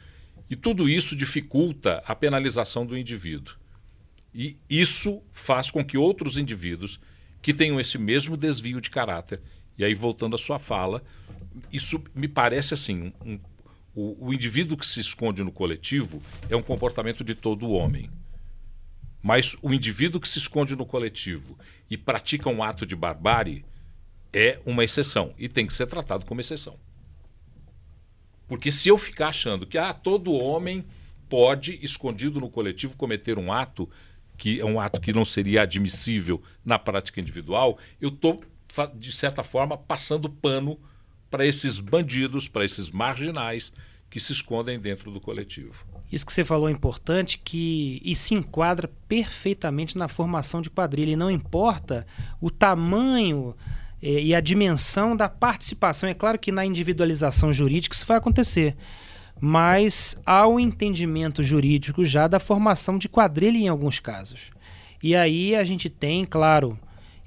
e 0.49 0.55
tudo 0.55 0.89
isso 0.89 1.17
dificulta 1.17 2.01
a 2.07 2.15
penalização 2.15 2.87
do 2.87 2.97
indivíduo. 2.97 3.58
E 4.39 4.57
isso 4.71 5.21
faz 5.33 5.69
com 5.69 5.85
que 5.85 5.99
outros 5.99 6.39
indivíduos 6.39 7.01
que 7.43 7.53
tenham 7.53 7.81
esse 7.81 7.99
mesmo 7.99 8.37
desvio 8.37 8.81
de 8.81 8.89
caráter, 8.89 9.41
e 9.77 9.85
aí 9.85 9.97
voltando 9.97 10.37
à 10.37 10.39
sua 10.39 10.61
fala, 10.61 11.03
isso 11.73 12.01
me 12.15 12.29
parece 12.29 12.73
assim, 12.73 13.13
um, 13.27 13.41
o, 13.93 14.29
o 14.29 14.33
indivíduo 14.33 14.79
que 14.79 14.87
se 14.87 15.01
esconde 15.01 15.43
no 15.43 15.51
coletivo 15.51 16.23
é 16.49 16.55
um 16.55 16.63
comportamento 16.63 17.25
de 17.25 17.35
todo 17.35 17.69
homem. 17.71 18.09
Mas 19.21 19.57
o 19.61 19.75
indivíduo 19.75 20.21
que 20.21 20.29
se 20.29 20.39
esconde 20.39 20.77
no 20.77 20.87
coletivo 20.87 21.59
e 21.91 21.97
pratica 21.97 22.49
um 22.49 22.63
ato 22.63 22.87
de 22.87 22.95
barbárie 22.95 23.65
é 24.33 24.61
uma 24.65 24.85
exceção 24.85 25.35
e 25.37 25.49
tem 25.49 25.67
que 25.67 25.73
ser 25.73 25.89
tratado 25.89 26.25
como 26.25 26.41
exceção. 26.41 26.79
Porque 28.47 28.71
se 28.71 28.89
eu 28.89 28.97
ficar 28.97 29.31
achando 29.31 29.67
que 29.67 29.77
ah, 29.77 29.93
todo 29.93 30.33
homem 30.33 30.85
pode, 31.29 31.77
escondido 31.83 32.41
no 32.41 32.49
coletivo, 32.49 32.97
cometer 32.97 33.37
um 33.37 33.53
ato 33.53 33.91
que 34.39 34.61
é 34.61 34.65
um 34.65 34.81
ato 34.81 35.01
que 35.01 35.13
não 35.13 35.25
seria 35.25 35.63
admissível 35.63 36.41
na 36.65 36.79
prática 36.79 37.21
individual, 37.21 37.77
eu 38.01 38.09
estou, 38.09 38.41
de 38.95 39.13
certa 39.13 39.43
forma, 39.43 39.77
passando 39.77 40.31
pano 40.31 40.79
para 41.29 41.45
esses 41.45 41.81
bandidos, 41.81 42.47
para 42.49 42.65
esses 42.65 42.89
marginais 42.89 43.73
que 44.09 44.19
se 44.21 44.33
escondem 44.33 44.79
dentro 44.79 45.11
do 45.11 45.21
coletivo. 45.21 45.85
Isso 46.11 46.25
que 46.25 46.33
você 46.33 46.45
falou 46.45 46.69
é 46.69 46.73
importante 46.73 47.37
que 47.37 48.01
e 48.03 48.15
se 48.17 48.33
enquadra 48.35 48.91
perfeitamente 49.07 49.99
na 49.99 50.09
formação 50.09 50.63
de 50.63 50.71
quadrilha. 50.71 51.11
E 51.11 51.17
não 51.17 51.31
importa 51.31 52.07
o 52.41 52.51
tamanho 52.51 53.55
eh, 54.01 54.23
e 54.23 54.35
a 54.35 54.41
dimensão 54.41 55.15
da 55.15 55.29
participação. 55.29 56.09
É 56.09 56.15
claro 56.15 56.39
que 56.39 56.51
na 56.51 56.65
individualização 56.65 57.53
jurídica 57.53 57.95
isso 57.95 58.07
vai 58.07 58.17
acontecer. 58.17 58.75
Mas 59.41 60.21
há 60.27 60.47
o 60.47 60.59
entendimento 60.59 61.43
jurídico 61.43 62.05
já 62.05 62.27
da 62.27 62.39
formação 62.39 62.99
de 62.99 63.09
quadrilha 63.09 63.59
em 63.59 63.69
alguns 63.69 64.01
casos. 64.01 64.51
E 65.03 65.15
aí 65.15 65.55
a 65.55 65.63
gente 65.63 65.89
tem, 65.89 66.25
claro, 66.25 66.79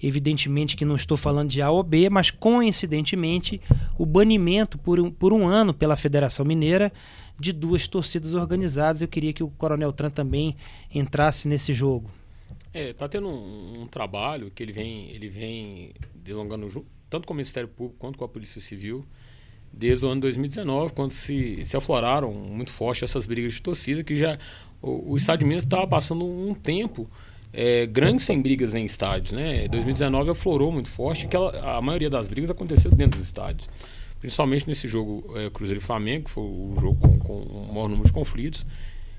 Evidentemente 0.04 0.76
que 0.76 0.84
não 0.84 0.96
estou 0.96 1.16
falando 1.16 1.50
de 1.50 1.62
A 1.62 1.70
ou 1.70 1.84
B, 1.84 2.10
mas 2.10 2.32
coincidentemente 2.32 3.62
o 4.00 4.06
banimento 4.06 4.78
por 4.78 5.00
um, 5.00 5.12
por 5.12 5.32
um 5.32 5.46
ano 5.46 5.74
pela 5.74 5.96
Federação 5.96 6.44
Mineira 6.44 6.92
de 7.40 7.54
duas 7.54 7.86
torcidas 7.88 8.34
organizadas. 8.34 9.02
Eu 9.02 9.08
queria 9.08 9.32
que 9.32 9.44
o 9.44 9.50
Coronel 9.50 9.94
Tran 9.94 10.10
também 10.10 10.56
entrasse 10.92 11.48
nesse 11.48 11.72
jogo. 11.72 12.10
É, 12.74 12.94
tá 12.94 13.08
tendo 13.08 13.28
um, 13.28 13.82
um 13.82 13.88
trabalho 13.88 14.50
que 14.50 14.64
ele 14.64 14.72
vem, 14.72 15.12
ele 15.12 15.30
vem 15.30 15.94
delongando 16.16 16.84
tanto 17.08 17.28
com 17.28 17.34
o 17.34 17.38
Ministério 17.38 17.70
Público 17.70 18.00
quanto 18.00 18.18
com 18.18 18.26
a 18.26 18.30
Polícia 18.30 18.60
Civil 18.60 19.06
desde 19.72 20.06
o 20.06 20.10
ano 20.10 20.22
2019, 20.22 20.94
quando 20.94 21.12
se, 21.12 21.64
se 21.64 21.78
afloraram 21.78 22.32
muito 22.32 22.72
forte 22.72 23.04
essas 23.04 23.26
brigas 23.26 23.54
de 23.54 23.62
torcida, 23.62 24.04
que 24.04 24.16
já 24.16 24.38
o, 24.82 25.14
o 25.14 25.18
Estado 25.18 25.46
de 25.46 25.54
estava 25.56 25.88
passando 25.88 26.26
um 26.26 26.54
tempo 26.54 27.10
é, 27.54 27.86
grandes 27.86 28.26
sem 28.26 28.42
brigas 28.42 28.74
em 28.74 28.86
estádios. 28.86 29.32
Né? 29.32 29.68
2019 29.68 30.32
aflorou 30.32 30.72
muito 30.72 30.90
forte, 30.90 31.28
que 31.28 31.36
ela, 31.36 31.78
a 31.78 31.82
maioria 31.82 32.10
das 32.10 32.28
brigas 32.28 32.50
aconteceu 32.50 32.92
dentro 32.92 33.20
dos 33.20 33.28
estádios. 33.28 33.70
Principalmente 34.20 34.68
nesse 34.68 34.88
jogo 34.88 35.34
é, 35.36 35.50
Cruzeiro 35.50 35.82
e 35.82 35.84
Flamengo, 35.84 36.26
que 36.26 36.32
foi 36.32 36.44
o 36.44 36.76
jogo 36.80 36.96
com, 37.00 37.20
com 37.20 37.42
o 37.42 37.74
maior 37.74 37.88
número 37.88 38.06
de 38.06 38.14
conflitos. 38.14 38.66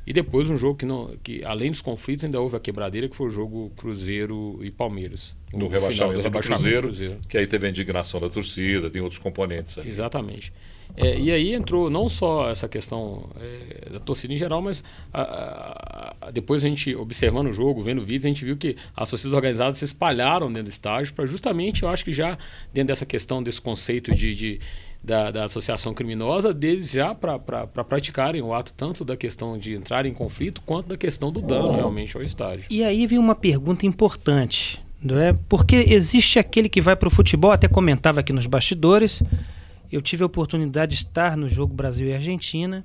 E 0.07 0.13
depois 0.13 0.51
um 0.51 0.57
jogo 0.59 0.77
que, 0.77 0.85
não, 0.85 1.15
que 1.23 1.45
além 1.45 1.71
dos 1.71 1.81
conflitos, 1.81 2.25
ainda 2.25 2.41
houve 2.41 2.57
a 2.57 2.61
quebradeira, 2.61 3.09
que 3.09 3.15
foi 3.15 3.29
o 3.29 3.31
jogo 3.31 3.71
Cruzeiro 3.77 4.59
e 4.63 4.71
Palmeiras. 4.71 5.35
No 5.53 5.69
rebaixamento, 5.69 6.19
do, 6.19 6.23
rebaixamento 6.23 6.63
Cruzeiro, 6.63 6.87
Cruzeiro, 6.89 7.21
que 7.29 7.39
aí 7.39 7.47
teve 7.47 7.67
a 7.67 7.71
indignação 7.71 8.19
da 8.19 8.29
torcida, 8.29 8.91
tem 8.91 9.01
outros 9.01 9.21
componentes. 9.21 9.79
Exatamente. 9.79 10.53
É, 10.97 11.19
e 11.19 11.31
aí 11.31 11.55
entrou 11.55 11.89
não 11.89 12.09
só 12.09 12.51
essa 12.51 12.69
questão 12.69 13.31
é, 13.41 13.91
da 13.91 14.01
torcida 14.01 14.35
em 14.35 14.37
geral, 14.37 14.61
mas 14.61 14.85
a, 15.13 16.17
a, 16.21 16.31
depois 16.31 16.65
a 16.65 16.69
gente, 16.69 16.95
observando 16.95 17.49
o 17.49 17.53
jogo, 17.53 17.81
vendo 17.81 18.03
vídeos, 18.03 18.27
a 18.27 18.29
gente 18.29 18.45
viu 18.45 18.57
que 18.57 18.77
as 18.95 19.09
torcidas 19.09 19.33
organizadas 19.33 19.79
se 19.79 19.85
espalharam 19.85 20.49
dentro 20.49 20.65
do 20.65 20.71
estádio 20.71 21.15
para 21.15 21.25
justamente, 21.25 21.83
eu 21.83 21.89
acho 21.89 22.05
que 22.05 22.13
já 22.13 22.37
dentro 22.73 22.89
dessa 22.89 23.07
questão, 23.07 23.43
desse 23.43 23.61
conceito 23.61 24.15
de, 24.15 24.35
de 24.35 24.61
da, 25.03 25.31
da, 25.31 25.45
associação 25.45 25.93
criminosa, 25.93 26.55
deles 26.55 26.91
já 26.91 27.15
para 27.15 27.39
pra, 27.39 27.67
pra 27.67 27.83
praticarem 27.83 28.41
o 28.41 28.55
ato 28.55 28.73
tanto 28.75 29.05
da 29.05 29.17
questão 29.17 29.59
de 29.59 29.75
entrar 29.75 30.07
em 30.07 30.15
conflito, 30.15 30.61
quanto 30.63 30.89
da 30.89 30.97
questão 30.97 31.33
do 31.33 31.41
dano 31.41 31.73
realmente 31.73 32.17
ao 32.17 32.23
estádio. 32.23 32.67
E 32.71 32.85
aí 32.85 33.07
vem 33.07 33.19
uma 33.19 33.35
pergunta 33.35 33.85
importante, 33.85 34.81
não 35.03 35.19
é? 35.19 35.35
Porque 35.49 35.77
existe 35.77 36.39
aquele 36.39 36.69
que 36.69 36.81
vai 36.81 36.95
para 36.95 37.09
o 37.09 37.11
futebol, 37.11 37.51
até 37.51 37.67
comentava 37.67 38.21
aqui 38.21 38.33
nos 38.33 38.47
bastidores 38.47 39.23
eu 39.93 40.01
tive 40.01 40.23
a 40.23 40.27
oportunidade 40.27 40.93
de 40.93 41.03
estar 41.03 41.37
no 41.37 41.51
jogo 41.51 41.75
Brasil 41.75 42.09
e 42.09 42.15
Argentina. 42.15 42.83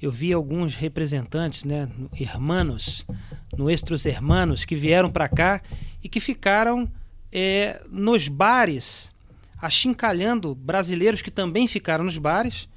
Eu 0.00 0.10
vi 0.10 0.32
alguns 0.32 0.74
representantes, 0.74 1.64
né, 1.64 1.86
hermanos, 2.18 3.06
nuestros 3.54 4.06
hermanos, 4.06 4.64
que 4.64 4.74
vieram 4.74 5.10
para 5.10 5.28
cá 5.28 5.60
e 6.02 6.08
que 6.08 6.18
ficaram 6.18 6.90
é, 7.30 7.82
nos 7.90 8.28
bares, 8.28 9.14
achincalhando 9.60 10.54
brasileiros 10.54 11.22
que 11.22 11.30
também 11.30 11.66
ficaram 11.66 12.04
nos 12.04 12.18
bares 12.18 12.68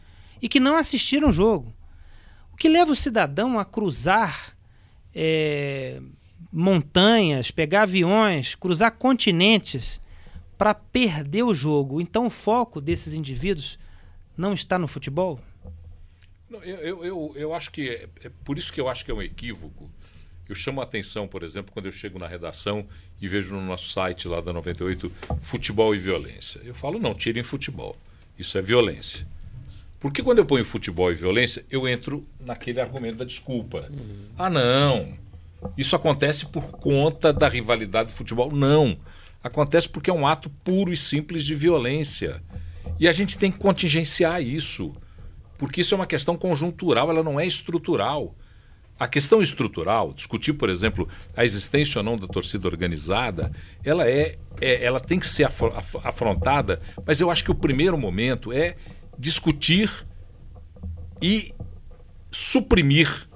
e 0.42 0.50
que 0.50 0.60
não 0.60 0.76
assistiram 0.76 1.30
o 1.30 1.34
jogo. 1.34 1.74
O 2.52 2.58
que 2.58 2.68
leva 2.68 2.92
o 2.92 2.96
cidadão 2.96 3.60
a 3.60 3.66
cruzar 3.66 4.56
é, 5.14 6.02
montanhas, 6.52 7.52
pegar 7.52 7.84
aviões, 7.84 8.56
cruzar 8.56 8.92
continentes 8.92 10.02
para 10.58 10.74
perder 10.74 11.44
o 11.44 11.54
jogo. 11.54 12.02
Então 12.02 12.26
o 12.26 12.30
foco 12.30 12.82
desses 12.82 13.14
indivíduos 13.14 13.80
não 14.36 14.54
está 14.54 14.78
no 14.78 14.88
futebol? 14.88 15.40
Não, 16.50 16.62
eu, 16.64 17.06
eu, 17.06 17.34
eu 17.36 17.54
acho 17.54 17.72
que 17.72 17.90
é, 17.90 18.10
é, 18.26 18.32
por 18.44 18.58
isso 18.58 18.74
que 18.74 18.82
eu 18.82 18.90
acho 18.90 19.06
que 19.06 19.12
é 19.12 19.14
um 19.14 19.22
equívoco. 19.22 19.90
Eu 20.52 20.56
chamo 20.56 20.82
a 20.82 20.84
atenção, 20.84 21.30
por 21.30 21.44
exemplo, 21.44 21.72
quando 21.72 21.86
eu 21.86 21.94
chego 21.94 22.20
na 22.20 22.28
redação 22.28 22.86
e 23.22 23.26
vejo 23.26 23.56
no 23.56 23.62
nosso 23.62 23.88
site 23.88 24.28
lá 24.28 24.42
da 24.42 24.52
98 24.52 25.10
futebol 25.42 25.96
e 25.96 25.98
violência. 25.98 26.60
Eu 26.66 26.76
falo, 26.76 27.00
não, 27.00 27.14
tirem 27.14 27.42
futebol. 27.42 27.96
Isso 28.38 28.58
é 28.58 28.62
violência. 28.62 29.26
Porque 29.98 30.22
quando 30.22 30.40
eu 30.40 30.46
ponho 30.46 30.66
futebol 30.66 31.10
e 31.10 31.16
violência, 31.16 31.66
eu 31.72 31.88
entro 31.88 32.28
naquele 32.38 32.82
argumento 32.82 33.20
da 33.20 33.24
desculpa. 33.24 33.88
Uhum. 33.90 34.26
Ah, 34.38 34.50
não. 34.50 35.14
Isso 35.78 35.96
acontece 35.96 36.48
por 36.48 36.72
conta 36.72 37.32
da 37.32 37.48
rivalidade 37.48 38.10
do 38.10 38.16
futebol. 38.16 38.52
Não. 38.52 38.98
Acontece 39.42 39.88
porque 39.88 40.10
é 40.10 40.14
um 40.14 40.28
ato 40.28 40.50
puro 40.66 40.92
e 40.92 40.98
simples 40.98 41.46
de 41.46 41.56
violência. 41.56 42.44
E 43.00 43.08
a 43.08 43.14
gente 43.14 43.38
tem 43.38 43.50
que 43.50 43.58
contingenciar 43.58 44.44
isso, 44.44 44.94
porque 45.58 45.80
isso 45.80 45.94
é 45.94 45.98
uma 45.98 46.06
questão 46.06 46.36
conjuntural, 46.36 47.10
ela 47.10 47.24
não 47.24 47.40
é 47.40 47.48
estrutural. 47.48 48.36
A 49.02 49.08
questão 49.08 49.42
estrutural, 49.42 50.14
discutir, 50.14 50.54
por 50.54 50.70
exemplo, 50.70 51.10
a 51.36 51.44
existência 51.44 51.98
ou 51.98 52.04
não 52.04 52.16
da 52.16 52.28
torcida 52.28 52.68
organizada, 52.68 53.52
ela 53.84 54.08
é, 54.08 54.38
é 54.62 54.86
ela 54.86 55.00
tem 55.00 55.18
que 55.18 55.28
ser 55.28 55.48
afrontada, 56.04 56.80
mas 57.04 57.20
eu 57.20 57.32
acho 57.32 57.44
que 57.44 57.50
o 57.50 57.56
primeiro 57.56 57.98
momento 57.98 58.54
é 58.54 58.76
discutir 59.18 59.92
e 61.20 61.52
suprimir 62.30 63.28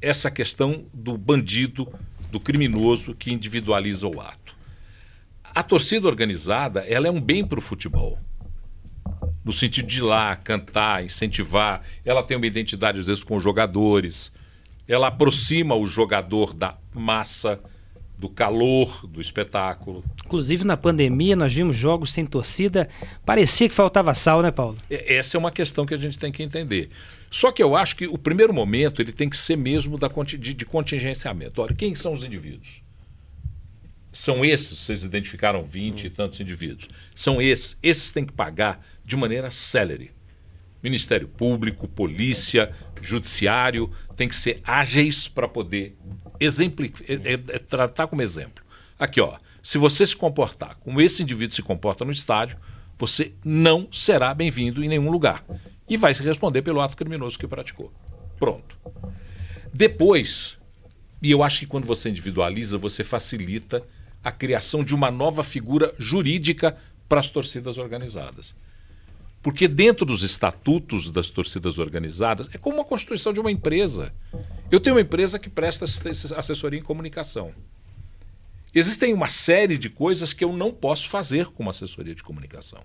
essa 0.00 0.30
questão 0.30 0.86
do 0.94 1.18
bandido, 1.18 1.86
do 2.30 2.40
criminoso 2.40 3.14
que 3.14 3.30
individualiza 3.30 4.06
o 4.06 4.18
ato. 4.18 4.56
A 5.44 5.62
torcida 5.62 6.08
organizada 6.08 6.80
ela 6.88 7.06
é 7.06 7.10
um 7.10 7.20
bem 7.20 7.46
para 7.46 7.58
o 7.58 7.62
futebol. 7.62 8.18
No 9.44 9.52
sentido 9.52 9.86
de 9.86 9.98
ir 9.98 10.04
lá, 10.04 10.34
cantar, 10.36 11.04
incentivar. 11.04 11.82
Ela 12.02 12.22
tem 12.22 12.38
uma 12.38 12.46
identidade, 12.46 12.98
às 12.98 13.08
vezes, 13.08 13.22
com 13.22 13.36
os 13.36 13.42
jogadores. 13.42 14.32
Ela 14.90 15.06
aproxima 15.06 15.76
o 15.76 15.86
jogador 15.86 16.52
da 16.52 16.76
massa, 16.92 17.60
do 18.18 18.28
calor 18.28 19.06
do 19.06 19.20
espetáculo. 19.20 20.02
Inclusive, 20.26 20.64
na 20.64 20.76
pandemia, 20.76 21.36
nós 21.36 21.54
vimos 21.54 21.76
jogos 21.76 22.12
sem 22.12 22.26
torcida. 22.26 22.88
Parecia 23.24 23.68
que 23.68 23.74
faltava 23.74 24.12
sal, 24.14 24.42
né, 24.42 24.50
Paulo? 24.50 24.76
Essa 24.90 25.36
é 25.36 25.38
uma 25.38 25.52
questão 25.52 25.86
que 25.86 25.94
a 25.94 25.96
gente 25.96 26.18
tem 26.18 26.32
que 26.32 26.42
entender. 26.42 26.90
Só 27.30 27.52
que 27.52 27.62
eu 27.62 27.76
acho 27.76 27.94
que 27.94 28.08
o 28.08 28.18
primeiro 28.18 28.52
momento 28.52 29.00
ele 29.00 29.12
tem 29.12 29.30
que 29.30 29.36
ser 29.36 29.54
mesmo 29.54 29.96
da, 29.96 30.08
de, 30.08 30.54
de 30.54 30.64
contingenciamento. 30.64 31.62
Olha, 31.62 31.72
quem 31.72 31.94
são 31.94 32.12
os 32.12 32.24
indivíduos? 32.24 32.82
São 34.10 34.44
esses, 34.44 34.76
vocês 34.76 35.04
identificaram 35.04 35.62
20 35.62 36.02
hum. 36.02 36.06
e 36.08 36.10
tantos 36.10 36.40
indivíduos. 36.40 36.88
São 37.14 37.40
esses. 37.40 37.78
Esses 37.80 38.10
têm 38.10 38.26
que 38.26 38.32
pagar 38.32 38.84
de 39.04 39.16
maneira 39.16 39.52
célere. 39.52 40.10
Ministério 40.82 41.28
Público, 41.28 41.86
Polícia, 41.86 42.72
Judiciário 43.00 43.90
tem 44.16 44.28
que 44.28 44.36
ser 44.36 44.60
ágeis 44.64 45.28
para 45.28 45.48
poder 45.48 45.96
exemplificar, 46.38 47.10
é, 47.10 47.32
é, 47.32 47.32
é, 47.32 47.58
tratar 47.58 48.06
como 48.06 48.22
exemplo. 48.22 48.64
Aqui, 48.98 49.20
ó, 49.20 49.36
se 49.62 49.78
você 49.78 50.06
se 50.06 50.16
comportar 50.16 50.76
como 50.78 51.00
esse 51.00 51.22
indivíduo 51.22 51.54
se 51.54 51.62
comporta 51.62 52.04
no 52.04 52.12
estádio, 52.12 52.58
você 52.98 53.32
não 53.44 53.88
será 53.90 54.34
bem-vindo 54.34 54.84
em 54.84 54.88
nenhum 54.88 55.10
lugar. 55.10 55.44
E 55.88 55.96
vai 55.96 56.14
se 56.14 56.22
responder 56.22 56.62
pelo 56.62 56.80
ato 56.80 56.96
criminoso 56.96 57.38
que 57.38 57.46
praticou. 57.46 57.92
Pronto. 58.38 58.78
Depois, 59.72 60.58
e 61.22 61.30
eu 61.30 61.42
acho 61.42 61.60
que 61.60 61.66
quando 61.66 61.86
você 61.86 62.10
individualiza, 62.10 62.78
você 62.78 63.02
facilita 63.02 63.82
a 64.22 64.30
criação 64.30 64.84
de 64.84 64.94
uma 64.94 65.10
nova 65.10 65.42
figura 65.42 65.94
jurídica 65.98 66.76
para 67.08 67.20
as 67.20 67.30
torcidas 67.30 67.78
organizadas. 67.78 68.54
Porque 69.42 69.66
dentro 69.66 70.04
dos 70.04 70.22
estatutos 70.22 71.10
das 71.10 71.30
torcidas 71.30 71.78
organizadas, 71.78 72.48
é 72.52 72.58
como 72.58 72.80
a 72.80 72.84
constituição 72.84 73.32
de 73.32 73.40
uma 73.40 73.50
empresa. 73.50 74.12
Eu 74.70 74.78
tenho 74.78 74.96
uma 74.96 75.02
empresa 75.02 75.38
que 75.38 75.48
presta 75.48 75.84
assessoria 75.84 76.78
em 76.78 76.82
comunicação. 76.82 77.52
Existem 78.74 79.12
uma 79.14 79.28
série 79.28 79.78
de 79.78 79.88
coisas 79.88 80.32
que 80.32 80.44
eu 80.44 80.52
não 80.52 80.72
posso 80.72 81.08
fazer 81.08 81.46
com 81.46 81.62
uma 81.62 81.70
assessoria 81.70 82.14
de 82.14 82.22
comunicação. 82.22 82.84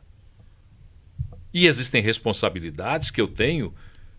E 1.54 1.68
existem 1.68 2.02
responsabilidades 2.02 3.12
que 3.12 3.22
eu 3.22 3.28
tenho 3.28 3.74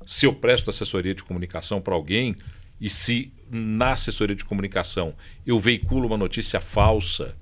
se 0.06 0.26
eu 0.26 0.32
presto 0.34 0.70
assessoria 0.70 1.14
de 1.14 1.24
comunicação 1.24 1.80
para 1.80 1.94
alguém 1.94 2.36
e 2.80 2.88
se 2.88 3.32
na 3.50 3.92
assessoria 3.92 4.36
de 4.36 4.44
comunicação 4.44 5.14
eu 5.44 5.58
veiculo 5.58 6.06
uma 6.06 6.16
notícia 6.16 6.60
falsa 6.60 7.36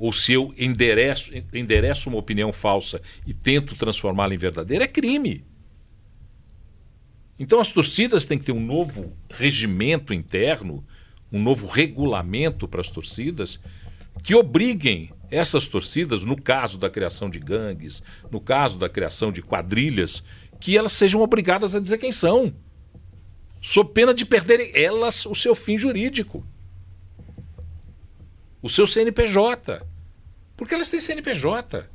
ou 0.00 0.14
se 0.14 0.32
eu 0.32 0.54
endereço, 0.56 1.30
endereço 1.52 2.08
uma 2.08 2.18
opinião 2.18 2.50
falsa 2.50 3.02
e 3.26 3.34
tento 3.34 3.76
transformá-la 3.76 4.34
em 4.34 4.38
verdadeira, 4.38 4.84
é 4.84 4.88
crime. 4.88 5.44
Então 7.38 7.60
as 7.60 7.70
torcidas 7.70 8.24
têm 8.24 8.38
que 8.38 8.46
ter 8.46 8.52
um 8.52 8.64
novo 8.64 9.14
regimento 9.28 10.14
interno, 10.14 10.82
um 11.30 11.40
novo 11.40 11.66
regulamento 11.66 12.66
para 12.66 12.80
as 12.80 12.90
torcidas 12.90 13.60
que 14.22 14.34
obriguem 14.34 15.12
essas 15.30 15.68
torcidas, 15.68 16.24
no 16.24 16.40
caso 16.40 16.78
da 16.78 16.88
criação 16.88 17.28
de 17.28 17.38
gangues, 17.38 18.02
no 18.30 18.40
caso 18.40 18.78
da 18.78 18.88
criação 18.88 19.30
de 19.30 19.42
quadrilhas, 19.42 20.24
que 20.58 20.78
elas 20.78 20.92
sejam 20.92 21.20
obrigadas 21.20 21.74
a 21.74 21.80
dizer 21.80 21.98
quem 21.98 22.10
são, 22.10 22.54
sob 23.60 23.92
pena 23.92 24.14
de 24.14 24.24
perderem 24.24 24.72
elas 24.74 25.26
o 25.26 25.34
seu 25.34 25.54
fim 25.54 25.76
jurídico, 25.76 26.44
o 28.62 28.68
seu 28.68 28.86
CNPJ. 28.86 29.82
Porque 30.56 30.74
elas 30.74 30.90
têm 30.90 31.00
CNPJ. 31.00 31.88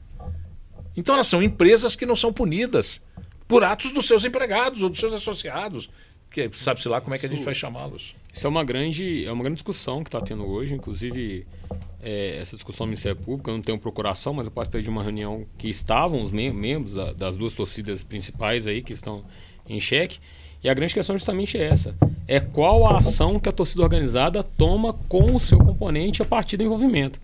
Então 0.96 1.14
elas 1.16 1.28
são 1.28 1.44
empresas 1.44 1.96
que 1.96 2.06
não 2.06 2.16
são 2.16 2.32
punidas 2.32 3.02
por 3.48 3.64
atos 3.64 3.92
dos 3.92 4.08
seus 4.08 4.24
empregados 4.24 4.82
ou 4.82 4.90
dos 4.90 5.00
seus 5.00 5.14
associados. 5.14 5.90
Que 6.30 6.50
sabe-se 6.54 6.90
lá 6.90 7.00
como 7.00 7.16
é 7.16 7.20
que 7.20 7.26
a 7.26 7.30
gente 7.30 7.44
vai 7.44 7.54
chamá-los. 7.54 8.16
Isso 8.34 8.46
é 8.46 8.50
uma 8.50 8.64
grande, 8.64 9.26
é 9.26 9.32
uma 9.32 9.42
grande 9.42 9.56
discussão 9.56 10.04
que 10.04 10.10
está 10.10 10.20
tendo 10.20 10.46
hoje. 10.46 10.74
Inclusive, 10.74 11.48
é, 12.02 12.38
essa 12.42 12.56
discussão 12.56 12.86
no 12.86 12.90
Ministério 12.90 13.18
Público, 13.22 13.50
eu 13.50 13.54
não 13.54 13.62
tenho 13.62 13.80
procuração, 13.80 14.34
mas 14.34 14.48
eu 14.48 14.52
participei 14.52 14.82
de 14.82 14.90
uma 14.90 15.02
reunião 15.02 15.46
que 15.58 15.70
estavam 15.70 16.22
os 16.22 16.32
mem 16.32 16.52
membros 16.52 16.94
da, 16.94 17.14
das 17.14 17.38
duas 17.38 17.54
torcidas 17.54 18.04
principais 18.04 18.68
aí 18.68 18.82
que 18.82 18.92
estão 18.92 19.24
em 19.68 19.80
xeque. 19.80 20.20
E 20.66 20.70
a 20.70 20.74
grande 20.74 20.96
questão 20.96 21.16
é 21.16 21.20
justamente 21.20 21.60
essa. 21.60 21.94
É 22.28 22.40
qual 22.40 22.88
a 22.88 22.98
ação 22.98 23.40
que 23.40 23.48
a 23.48 23.52
torcida 23.52 23.84
organizada 23.84 24.42
toma 24.42 24.94
com 25.08 25.36
o 25.36 25.40
seu 25.40 25.60
componente 25.60 26.24
a 26.24 26.26
partir 26.26 26.58
do 26.58 26.64
envolvimento. 26.64 27.22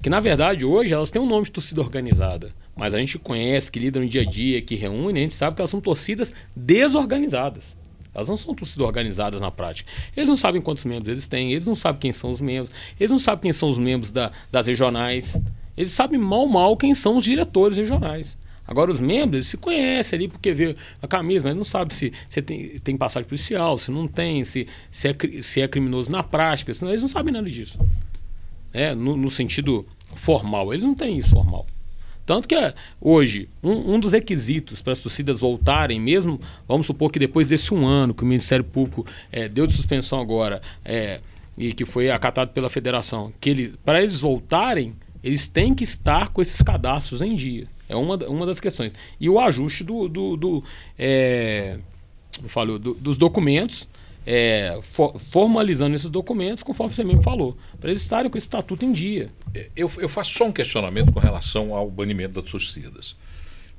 Que 0.00 0.08
na 0.08 0.20
verdade 0.20 0.64
hoje 0.64 0.94
elas 0.94 1.10
têm 1.10 1.20
um 1.20 1.26
nome 1.26 1.46
de 1.46 1.50
torcida 1.50 1.80
organizada, 1.80 2.52
mas 2.76 2.94
a 2.94 3.00
gente 3.00 3.18
conhece, 3.18 3.72
que 3.72 3.80
lida 3.80 3.98
no 3.98 4.06
dia 4.06 4.22
a 4.22 4.24
dia, 4.24 4.62
que 4.62 4.76
reúne, 4.76 5.18
a 5.18 5.22
gente 5.24 5.34
sabe 5.34 5.56
que 5.56 5.60
elas 5.60 5.70
são 5.70 5.80
torcidas 5.80 6.32
desorganizadas. 6.54 7.76
Elas 8.14 8.28
não 8.28 8.36
são 8.36 8.54
torcidas 8.54 8.86
organizadas 8.86 9.40
na 9.40 9.50
prática. 9.50 9.90
Eles 10.16 10.28
não 10.28 10.36
sabem 10.36 10.62
quantos 10.62 10.84
membros 10.84 11.08
eles 11.08 11.26
têm, 11.26 11.50
eles 11.50 11.66
não 11.66 11.74
sabem 11.74 11.98
quem 11.98 12.12
são 12.12 12.30
os 12.30 12.40
membros, 12.40 12.72
eles 13.00 13.10
não 13.10 13.18
sabem 13.18 13.42
quem 13.42 13.52
são 13.52 13.68
os 13.68 13.76
membros 13.76 14.12
da, 14.12 14.30
das 14.52 14.68
regionais. 14.68 15.36
Eles 15.76 15.90
sabem 15.90 16.16
mal 16.16 16.46
mal 16.46 16.76
quem 16.76 16.94
são 16.94 17.16
os 17.16 17.24
diretores 17.24 17.76
regionais. 17.76 18.38
Agora, 18.68 18.90
os 18.90 19.00
membros 19.00 19.48
se 19.48 19.56
conhecem 19.56 20.16
ali 20.16 20.28
porque 20.28 20.52
vê 20.52 20.76
a 21.02 21.08
camisa, 21.08 21.48
mas 21.48 21.56
não 21.56 21.64
sabe 21.64 21.92
se, 21.92 22.12
se 22.28 22.40
tem, 22.40 22.78
tem 22.78 22.96
passagem 22.96 23.26
policial, 23.26 23.76
se 23.78 23.90
não 23.90 24.06
tem, 24.06 24.44
se, 24.44 24.68
se, 24.90 25.08
é, 25.08 25.16
se 25.42 25.60
é 25.60 25.66
criminoso 25.66 26.12
na 26.12 26.22
prática, 26.22 26.72
senão 26.72 26.92
eles 26.92 27.02
não 27.02 27.08
sabem 27.08 27.32
nada 27.32 27.48
disso 27.48 27.78
é, 28.72 28.94
no, 28.94 29.16
no, 29.16 29.30
sentido 29.30 29.86
formal. 30.14 30.72
Eles 30.72 30.84
não 30.84 30.94
têm 30.94 31.18
isso 31.18 31.30
formal. 31.30 31.66
Tanto 32.26 32.46
que 32.46 32.54
é, 32.54 32.74
hoje, 33.00 33.48
um, 33.62 33.94
um, 33.94 34.00
dos 34.00 34.12
requisitos 34.12 34.82
para 34.82 34.92
as 34.92 35.00
torcidas 35.00 35.40
voltarem, 35.40 35.98
mesmo, 35.98 36.38
vamos 36.66 36.86
supor 36.86 37.10
que 37.10 37.18
depois 37.18 37.48
desse 37.48 37.72
um 37.72 37.86
ano 37.86 38.12
que 38.12 38.22
o 38.22 38.26
Ministério 38.26 38.64
Público 38.64 39.06
é, 39.32 39.48
deu 39.48 39.66
de 39.66 39.72
suspensão 39.72 40.20
agora 40.20 40.60
é, 40.84 41.20
e 41.56 41.72
que 41.72 41.86
foi 41.86 42.10
acatado 42.10 42.50
pela 42.50 42.68
federação, 42.68 43.32
que 43.40 43.48
ele, 43.48 43.74
para 43.82 44.02
eles 44.02 44.20
voltarem, 44.20 44.94
eles 45.24 45.48
têm 45.48 45.74
que 45.74 45.84
estar 45.84 46.28
com 46.28 46.42
esses 46.42 46.60
cadastros 46.60 47.22
em 47.22 47.34
dia. 47.34 47.66
É 47.88 47.96
uma, 47.96 48.16
uma 48.26 48.46
das 48.46 48.60
questões. 48.60 48.94
E 49.18 49.28
o 49.28 49.40
ajuste 49.40 49.82
do, 49.82 50.08
do, 50.08 50.36
do, 50.36 50.64
é, 50.98 51.78
falo, 52.46 52.78
do 52.78 52.94
dos 52.94 53.16
documentos 53.16 53.88
é, 54.30 54.78
for, 54.82 55.18
formalizando 55.18 55.96
esses 55.96 56.10
documentos, 56.10 56.62
conforme 56.62 56.94
você 56.94 57.02
mesmo 57.02 57.22
falou, 57.22 57.56
para 57.80 57.90
eles 57.90 58.02
estarem 58.02 58.30
com 58.30 58.36
esse 58.36 58.46
estatuto 58.46 58.84
em 58.84 58.92
dia. 58.92 59.30
É, 59.54 59.70
eu, 59.74 59.90
eu 59.96 60.08
faço 60.08 60.32
só 60.32 60.44
um 60.44 60.52
questionamento 60.52 61.10
com 61.10 61.18
relação 61.18 61.74
ao 61.74 61.90
banimento 61.90 62.38
das 62.38 62.50
torcidas. 62.50 63.16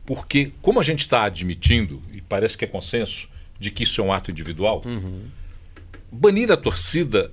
Porque, 0.08 0.52
como 0.60 0.80
a 0.80 0.84
gente 0.84 1.02
está 1.02 1.26
admitindo, 1.26 2.02
e 2.12 2.20
parece 2.20 2.58
que 2.58 2.66
é 2.66 2.68
consenso, 2.68 3.30
de 3.60 3.70
que 3.70 3.84
isso 3.84 4.02
é 4.02 4.04
um 4.04 4.12
ato 4.12 4.32
individual, 4.32 4.82
uhum. 4.84 5.22
banir 6.12 6.52
a 6.52 6.58
torcida, 6.58 7.32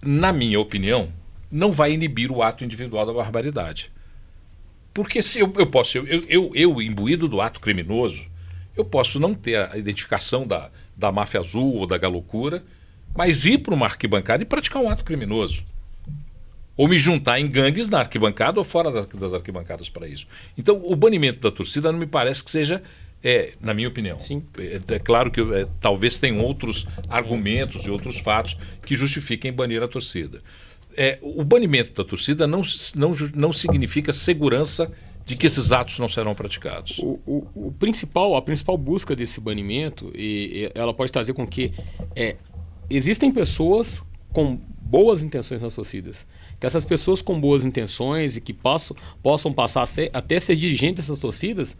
na 0.00 0.32
minha 0.32 0.58
opinião, 0.58 1.12
não 1.50 1.70
vai 1.70 1.92
inibir 1.92 2.32
o 2.32 2.42
ato 2.42 2.64
individual 2.64 3.04
da 3.04 3.12
barbaridade. 3.12 3.92
Porque 4.92 5.22
se 5.22 5.40
eu, 5.40 5.52
eu 5.56 5.66
posso, 5.66 5.98
eu, 5.98 6.22
eu, 6.28 6.50
eu, 6.54 6.82
imbuído 6.82 7.28
do 7.28 7.40
ato 7.40 7.60
criminoso, 7.60 8.26
eu 8.76 8.84
posso 8.84 9.20
não 9.20 9.34
ter 9.34 9.56
a 9.56 9.76
identificação 9.76 10.46
da, 10.46 10.70
da 10.96 11.12
máfia 11.12 11.40
azul 11.40 11.76
ou 11.76 11.86
da 11.86 11.96
galocura, 11.96 12.62
mas 13.14 13.44
ir 13.44 13.58
para 13.58 13.74
uma 13.74 13.86
arquibancada 13.86 14.42
e 14.42 14.46
praticar 14.46 14.82
um 14.82 14.88
ato 14.88 15.04
criminoso. 15.04 15.62
Ou 16.76 16.88
me 16.88 16.98
juntar 16.98 17.38
em 17.38 17.48
gangues 17.48 17.88
na 17.88 18.00
arquibancada 18.00 18.58
ou 18.58 18.64
fora 18.64 18.90
das 18.90 19.34
arquibancadas 19.34 19.88
para 19.88 20.08
isso. 20.08 20.26
Então, 20.56 20.80
o 20.82 20.96
banimento 20.96 21.40
da 21.40 21.50
torcida 21.50 21.92
não 21.92 21.98
me 21.98 22.06
parece 22.06 22.42
que 22.42 22.50
seja, 22.50 22.82
é, 23.22 23.52
na 23.60 23.74
minha 23.74 23.88
opinião. 23.88 24.18
Sim. 24.18 24.42
É, 24.58 24.94
é 24.94 24.98
claro 24.98 25.30
que 25.30 25.40
é, 25.40 25.66
talvez 25.78 26.18
tenham 26.18 26.40
outros 26.40 26.86
argumentos 27.08 27.84
e 27.84 27.90
outros 27.90 28.18
fatos 28.18 28.56
que 28.84 28.96
justifiquem 28.96 29.52
banir 29.52 29.82
a 29.82 29.88
torcida. 29.88 30.40
É, 30.96 31.18
o 31.22 31.44
banimento 31.44 31.94
da 31.94 32.08
torcida 32.08 32.46
não, 32.46 32.62
não, 32.94 33.12
não 33.34 33.52
significa 33.52 34.12
segurança 34.12 34.90
de 35.24 35.36
que 35.36 35.46
esses 35.46 35.70
atos 35.70 35.98
não 35.98 36.08
serão 36.08 36.34
praticados. 36.34 36.98
O, 36.98 37.20
o, 37.26 37.46
o 37.54 37.72
principal, 37.78 38.34
a 38.36 38.42
principal 38.42 38.76
busca 38.76 39.14
desse 39.14 39.40
banimento, 39.40 40.10
e, 40.14 40.70
e 40.74 40.78
ela 40.78 40.92
pode 40.92 41.12
trazer 41.12 41.32
com 41.34 41.46
que 41.46 41.72
é, 42.16 42.36
existem 42.88 43.30
pessoas 43.30 44.02
com 44.32 44.58
boas 44.80 45.22
intenções 45.22 45.62
nas 45.62 45.74
torcidas. 45.74 46.26
Que 46.58 46.66
essas 46.66 46.84
pessoas 46.84 47.22
com 47.22 47.40
boas 47.40 47.64
intenções 47.64 48.36
e 48.36 48.40
que 48.40 48.52
possam, 48.52 48.96
possam 49.22 49.52
passar 49.52 49.82
a 49.82 49.86
ser, 49.86 50.10
até 50.12 50.40
ser 50.40 50.56
dirigentes 50.56 51.06
dessas 51.06 51.20
torcidas, 51.20 51.78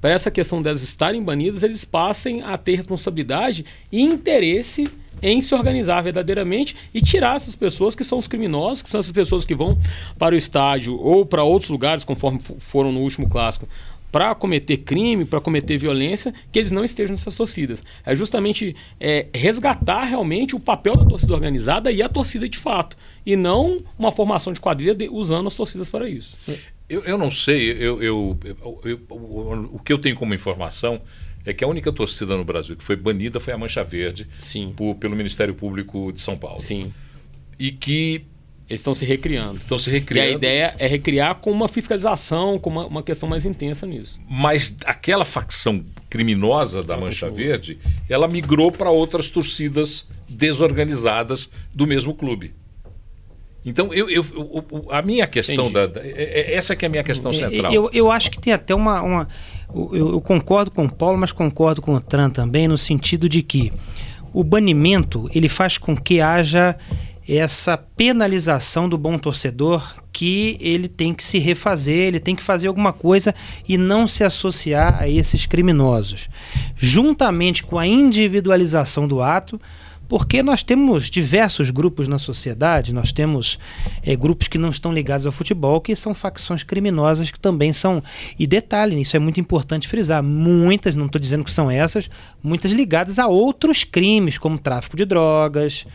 para 0.00 0.10
essa 0.10 0.30
questão 0.30 0.62
delas 0.62 0.82
estarem 0.82 1.22
banidas, 1.22 1.62
eles 1.62 1.84
passem 1.84 2.42
a 2.42 2.56
ter 2.56 2.76
responsabilidade 2.76 3.64
e 3.92 4.00
interesse 4.00 4.88
em 5.22 5.40
se 5.40 5.54
organizar 5.54 6.02
verdadeiramente 6.02 6.76
e 6.92 7.00
tirar 7.00 7.36
essas 7.36 7.56
pessoas 7.56 7.94
que 7.94 8.04
são 8.04 8.18
os 8.18 8.26
criminosos, 8.26 8.82
que 8.82 8.90
são 8.90 9.00
essas 9.00 9.12
pessoas 9.12 9.44
que 9.44 9.54
vão 9.54 9.78
para 10.18 10.34
o 10.34 10.38
estádio 10.38 10.98
ou 10.98 11.24
para 11.24 11.42
outros 11.42 11.70
lugares, 11.70 12.04
conforme 12.04 12.40
foram 12.58 12.92
no 12.92 13.00
último 13.00 13.28
clássico, 13.28 13.68
para 14.10 14.34
cometer 14.34 14.78
crime, 14.78 15.24
para 15.24 15.40
cometer 15.40 15.78
violência, 15.78 16.34
que 16.50 16.58
eles 16.58 16.72
não 16.72 16.84
estejam 16.84 17.12
nessas 17.12 17.36
torcidas. 17.36 17.84
É 18.04 18.14
justamente 18.14 18.74
é, 18.98 19.26
resgatar 19.32 20.04
realmente 20.04 20.56
o 20.56 20.60
papel 20.60 20.96
da 20.96 21.04
torcida 21.04 21.32
organizada 21.32 21.92
e 21.92 22.02
a 22.02 22.08
torcida 22.08 22.48
de 22.48 22.58
fato, 22.58 22.96
e 23.24 23.36
não 23.36 23.82
uma 23.98 24.10
formação 24.10 24.52
de 24.52 24.60
quadrilha 24.60 24.94
de, 24.94 25.08
usando 25.08 25.46
as 25.46 25.54
torcidas 25.54 25.88
para 25.88 26.08
isso. 26.08 26.36
Eu, 26.88 27.04
eu 27.04 27.16
não 27.16 27.30
sei, 27.30 27.70
eu, 27.70 28.02
eu, 28.02 28.38
eu, 28.84 29.00
o 29.72 29.78
que 29.78 29.92
eu 29.92 29.98
tenho 29.98 30.16
como 30.16 30.34
informação 30.34 31.00
é 31.50 31.54
que 31.54 31.64
a 31.64 31.68
única 31.68 31.92
torcida 31.92 32.36
no 32.36 32.44
Brasil 32.44 32.76
que 32.76 32.84
foi 32.84 32.96
banida 32.96 33.38
foi 33.40 33.52
a 33.52 33.58
Mancha 33.58 33.84
Verde 33.84 34.26
Sim. 34.38 34.72
Por, 34.76 34.94
pelo 34.96 35.16
Ministério 35.16 35.54
Público 35.54 36.12
de 36.12 36.20
São 36.20 36.36
Paulo. 36.36 36.58
Sim. 36.58 36.92
E 37.58 37.70
que. 37.72 38.24
Eles 38.68 38.80
estão 38.80 38.94
se 38.94 39.04
recriando. 39.04 39.56
Estão 39.56 39.76
se 39.76 39.90
recriando. 39.90 40.28
E 40.28 40.32
a 40.32 40.36
ideia 40.36 40.74
é 40.78 40.86
recriar 40.86 41.34
com 41.36 41.50
uma 41.50 41.66
fiscalização, 41.66 42.56
com 42.56 42.70
uma, 42.70 42.86
uma 42.86 43.02
questão 43.02 43.28
mais 43.28 43.44
intensa 43.44 43.84
nisso. 43.84 44.20
Mas 44.30 44.76
aquela 44.84 45.24
facção 45.24 45.84
criminosa 46.08 46.80
da 46.80 46.96
Mancha 46.96 47.28
Verde, 47.28 47.80
ela 48.08 48.28
migrou 48.28 48.70
para 48.70 48.88
outras 48.88 49.28
torcidas 49.28 50.08
desorganizadas 50.28 51.50
do 51.74 51.84
mesmo 51.84 52.14
clube. 52.14 52.54
Então, 53.64 53.92
eu, 53.92 54.08
eu, 54.08 54.24
eu, 54.32 54.86
a 54.90 55.02
minha 55.02 55.26
questão, 55.26 55.70
da, 55.70 55.86
da, 55.86 56.00
é, 56.00 56.08
é, 56.08 56.54
essa 56.54 56.74
que 56.74 56.84
é 56.84 56.88
a 56.88 56.90
minha 56.90 57.04
questão 57.04 57.32
central. 57.32 57.72
Eu, 57.72 57.90
eu 57.92 58.10
acho 58.10 58.30
que 58.30 58.38
tem 58.38 58.52
até 58.52 58.74
uma, 58.74 59.02
uma 59.02 59.28
eu, 59.74 60.12
eu, 60.12 60.20
concordo 60.20 60.70
com 60.70 60.86
o 60.86 60.92
Paulo, 60.92 61.18
mas 61.18 61.30
concordo 61.30 61.82
com 61.82 61.94
o 61.94 62.00
Tran 62.00 62.30
também, 62.30 62.66
no 62.66 62.78
sentido 62.78 63.28
de 63.28 63.42
que 63.42 63.72
o 64.32 64.42
banimento 64.42 65.28
ele 65.34 65.48
faz 65.48 65.76
com 65.76 65.96
que 65.96 66.20
haja 66.20 66.76
essa 67.28 67.76
penalização 67.76 68.88
do 68.88 68.98
bom 68.98 69.16
torcedor 69.16 69.94
que 70.12 70.56
ele 70.60 70.88
tem 70.88 71.14
que 71.14 71.22
se 71.22 71.38
refazer, 71.38 72.08
ele 72.08 72.18
tem 72.18 72.34
que 72.34 72.42
fazer 72.42 72.66
alguma 72.66 72.92
coisa 72.92 73.32
e 73.68 73.78
não 73.78 74.08
se 74.08 74.24
associar 74.24 75.00
a 75.00 75.08
esses 75.08 75.46
criminosos. 75.46 76.28
Juntamente 76.74 77.62
com 77.62 77.78
a 77.78 77.86
individualização 77.86 79.06
do 79.06 79.22
ato, 79.22 79.60
Porque 80.10 80.42
nós 80.42 80.64
temos 80.64 81.08
diversos 81.08 81.70
grupos 81.70 82.08
na 82.08 82.18
sociedade, 82.18 82.92
nós 82.92 83.12
temos 83.12 83.60
é, 84.02 84.16
grupos 84.16 84.48
que 84.48 84.58
não 84.58 84.70
estão 84.70 84.92
ligados 84.92 85.24
ao 85.24 85.30
futebol, 85.30 85.80
que 85.80 85.94
são 85.94 86.12
facções 86.12 86.64
criminosas 86.64 87.30
que 87.30 87.38
também 87.38 87.72
são. 87.72 88.02
E 88.36 88.44
detalhe, 88.44 89.00
isso 89.00 89.14
é 89.14 89.20
muito 89.20 89.38
importante 89.38 89.86
frisar: 89.86 90.20
muitas, 90.20 90.96
não 90.96 91.06
estou 91.06 91.20
dizendo 91.20 91.44
que 91.44 91.50
são 91.52 91.70
essas, 91.70 92.10
muitas 92.42 92.72
ligadas 92.72 93.20
a 93.20 93.28
outros 93.28 93.84
crimes, 93.84 94.36
como 94.36 94.58
tráfico 94.58 94.96
de 94.96 95.04
drogas, 95.04 95.86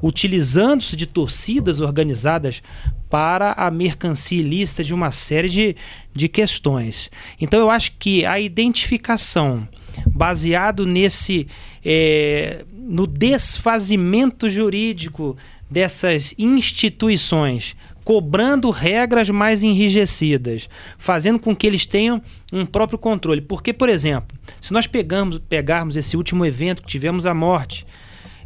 utilizando-se 0.00 0.94
de 0.94 1.04
torcidas 1.04 1.80
organizadas 1.80 2.62
para 3.10 3.50
a 3.54 3.68
mercancia 3.68 4.38
ilícita 4.38 4.84
de 4.84 4.94
uma 4.94 5.10
série 5.10 5.48
de, 5.48 5.76
de 6.14 6.28
questões. 6.28 7.10
Então 7.40 7.58
eu 7.58 7.68
acho 7.68 7.94
que 7.98 8.24
a 8.24 8.38
identificação 8.38 9.68
baseado 10.06 10.86
nesse 10.86 11.48
é, 11.84 12.64
no 12.86 13.06
desfazimento 13.06 14.48
jurídico 14.48 15.36
dessas 15.68 16.34
instituições, 16.38 17.76
cobrando 18.04 18.70
regras 18.70 19.28
mais 19.28 19.64
enrijecidas, 19.64 20.68
fazendo 20.96 21.40
com 21.40 21.56
que 21.56 21.66
eles 21.66 21.84
tenham 21.84 22.22
um 22.52 22.64
próprio 22.64 22.98
controle. 22.98 23.40
Porque, 23.40 23.72
por 23.72 23.88
exemplo, 23.88 24.38
se 24.60 24.72
nós 24.72 24.86
pegamos, 24.86 25.40
pegarmos 25.40 25.96
esse 25.96 26.16
último 26.16 26.46
evento 26.46 26.82
que 26.82 26.88
tivemos 26.88 27.26
a 27.26 27.34
morte, 27.34 27.84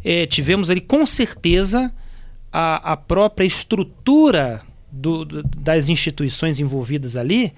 é, 0.03 0.25
tivemos 0.27 0.71
ali 0.71 0.81
com 0.81 1.05
certeza 1.05 1.93
a, 2.51 2.93
a 2.93 2.97
própria 2.97 3.45
estrutura 3.45 4.63
do, 4.91 5.27
do, 5.27 5.43
das 5.43 5.91
instituições 5.91 6.59
envolvidas 6.59 7.15
ali 7.15 7.53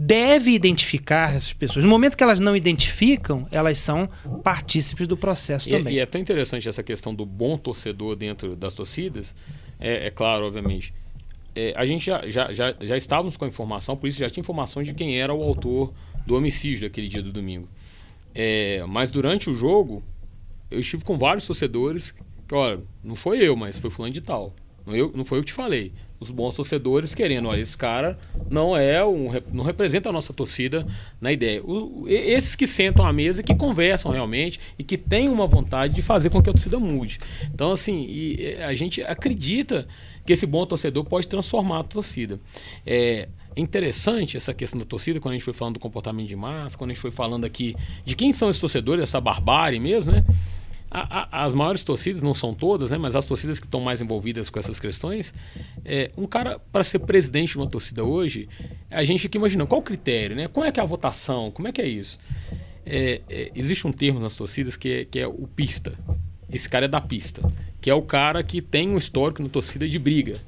deve 0.00 0.52
identificar 0.52 1.34
essas 1.34 1.52
pessoas. 1.52 1.84
No 1.84 1.90
momento 1.90 2.16
que 2.16 2.22
elas 2.22 2.38
não 2.38 2.54
identificam, 2.54 3.48
elas 3.50 3.80
são 3.80 4.08
partícipes 4.44 5.08
do 5.08 5.16
processo 5.16 5.68
e, 5.68 5.72
também. 5.72 5.94
E 5.94 5.98
é 5.98 6.06
tão 6.06 6.20
interessante 6.20 6.68
essa 6.68 6.84
questão 6.84 7.12
do 7.12 7.26
bom 7.26 7.58
torcedor 7.58 8.14
dentro 8.14 8.54
das 8.54 8.72
torcidas. 8.74 9.34
É, 9.80 10.06
é 10.06 10.10
claro, 10.10 10.46
obviamente. 10.46 10.94
É, 11.52 11.72
a 11.76 11.84
gente 11.84 12.06
já, 12.06 12.28
já, 12.28 12.52
já, 12.52 12.76
já 12.80 12.96
estávamos 12.96 13.36
com 13.36 13.44
a 13.44 13.48
informação, 13.48 13.96
por 13.96 14.06
isso 14.06 14.20
já 14.20 14.30
tinha 14.30 14.40
informação 14.40 14.84
de 14.84 14.94
quem 14.94 15.20
era 15.20 15.34
o 15.34 15.42
autor 15.42 15.92
do 16.24 16.36
homicídio 16.36 16.88
daquele 16.88 17.08
dia 17.08 17.22
do 17.22 17.32
domingo. 17.32 17.68
É, 18.32 18.84
mas 18.86 19.10
durante 19.10 19.50
o 19.50 19.54
jogo, 19.54 20.00
eu 20.70 20.78
estive 20.78 21.02
com 21.02 21.18
vários 21.18 21.44
torcedores 21.44 22.12
que, 22.46 22.54
olha, 22.54 22.78
não 23.02 23.16
foi 23.16 23.38
eu, 23.38 23.56
mas 23.56 23.80
foi 23.80 23.90
fulano 23.90 24.14
de 24.14 24.20
tal. 24.20 24.54
Não, 24.86 24.94
eu, 24.94 25.10
não 25.12 25.24
foi 25.24 25.38
eu 25.38 25.42
que 25.42 25.48
te 25.48 25.54
falei 25.54 25.92
os 26.20 26.30
bons 26.30 26.54
torcedores 26.54 27.14
querendo, 27.14 27.48
olha, 27.48 27.60
esse 27.60 27.76
cara 27.76 28.18
não 28.50 28.76
é 28.76 29.04
um, 29.04 29.28
não 29.52 29.64
representa 29.64 30.08
a 30.08 30.12
nossa 30.12 30.32
torcida 30.32 30.86
na 31.20 31.32
ideia. 31.32 31.62
O, 31.62 32.06
esses 32.08 32.56
que 32.56 32.66
sentam 32.66 33.06
à 33.06 33.12
mesa, 33.12 33.42
que 33.42 33.54
conversam 33.54 34.10
realmente 34.10 34.58
e 34.78 34.84
que 34.84 34.96
têm 34.96 35.28
uma 35.28 35.46
vontade 35.46 35.94
de 35.94 36.02
fazer 36.02 36.30
com 36.30 36.42
que 36.42 36.50
a 36.50 36.52
torcida 36.52 36.78
mude. 36.78 37.18
Então, 37.54 37.70
assim, 37.72 38.36
a 38.66 38.74
gente 38.74 39.02
acredita 39.02 39.86
que 40.26 40.32
esse 40.32 40.46
bom 40.46 40.66
torcedor 40.66 41.04
pode 41.04 41.26
transformar 41.26 41.80
a 41.80 41.84
torcida. 41.84 42.38
É 42.86 43.28
interessante 43.56 44.36
essa 44.36 44.52
questão 44.52 44.78
da 44.78 44.84
torcida, 44.84 45.20
quando 45.20 45.32
a 45.32 45.34
gente 45.36 45.44
foi 45.44 45.54
falando 45.54 45.74
do 45.74 45.80
comportamento 45.80 46.28
de 46.28 46.36
massa, 46.36 46.76
quando 46.76 46.90
a 46.90 46.94
gente 46.94 47.00
foi 47.00 47.10
falando 47.10 47.44
aqui 47.44 47.74
de 48.04 48.14
quem 48.14 48.32
são 48.32 48.50
esses 48.50 48.60
torcedores, 48.60 49.02
essa 49.02 49.20
barbárie 49.20 49.80
mesmo, 49.80 50.12
né? 50.12 50.24
A, 50.90 51.40
a, 51.40 51.44
as 51.44 51.52
maiores 51.52 51.84
torcidas, 51.84 52.22
não 52.22 52.32
são 52.32 52.54
todas, 52.54 52.90
né, 52.90 52.96
mas 52.96 53.14
as 53.14 53.26
torcidas 53.26 53.58
que 53.58 53.66
estão 53.66 53.80
mais 53.80 54.00
envolvidas 54.00 54.48
com 54.48 54.58
essas 54.58 54.80
questões, 54.80 55.34
é, 55.84 56.10
um 56.16 56.26
cara, 56.26 56.58
para 56.72 56.82
ser 56.82 57.00
presidente 57.00 57.52
de 57.52 57.58
uma 57.58 57.66
torcida 57.66 58.02
hoje, 58.02 58.48
a 58.90 59.04
gente 59.04 59.20
fica 59.20 59.36
imaginando 59.36 59.68
qual 59.68 59.80
o 59.80 59.84
critério, 59.84 60.34
né? 60.34 60.48
Como 60.48 60.64
é 60.64 60.72
que 60.72 60.80
é 60.80 60.82
a 60.82 60.86
votação? 60.86 61.50
Como 61.50 61.68
é 61.68 61.72
que 61.72 61.82
é 61.82 61.86
isso? 61.86 62.18
É, 62.86 63.20
é, 63.28 63.52
existe 63.54 63.86
um 63.86 63.92
termo 63.92 64.18
nas 64.18 64.34
torcidas 64.36 64.76
que 64.76 64.88
é, 64.88 65.04
que 65.04 65.18
é 65.18 65.26
o 65.26 65.46
pista. 65.46 65.92
Esse 66.50 66.66
cara 66.66 66.86
é 66.86 66.88
da 66.88 67.00
pista, 67.00 67.42
que 67.80 67.90
é 67.90 67.94
o 67.94 68.00
cara 68.00 68.42
que 68.42 68.62
tem 68.62 68.88
um 68.88 68.96
histórico 68.96 69.42
na 69.42 69.48
torcida 69.50 69.86
de 69.86 69.98
briga. 69.98 70.40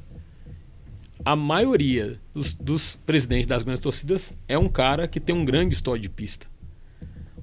A 1.23 1.37
maioria 1.37 2.19
dos, 2.33 2.55
dos 2.55 2.97
presidentes 3.05 3.47
das 3.47 3.63
grandes 3.63 3.83
torcidas 3.83 4.33
é 4.49 4.57
um 4.57 4.69
cara 4.69 5.07
que 5.07 5.21
tem 5.21 5.35
um 5.35 5.45
grande 5.45 5.75
histórico 5.75 6.03
de 6.03 6.09
pista. 6.09 6.47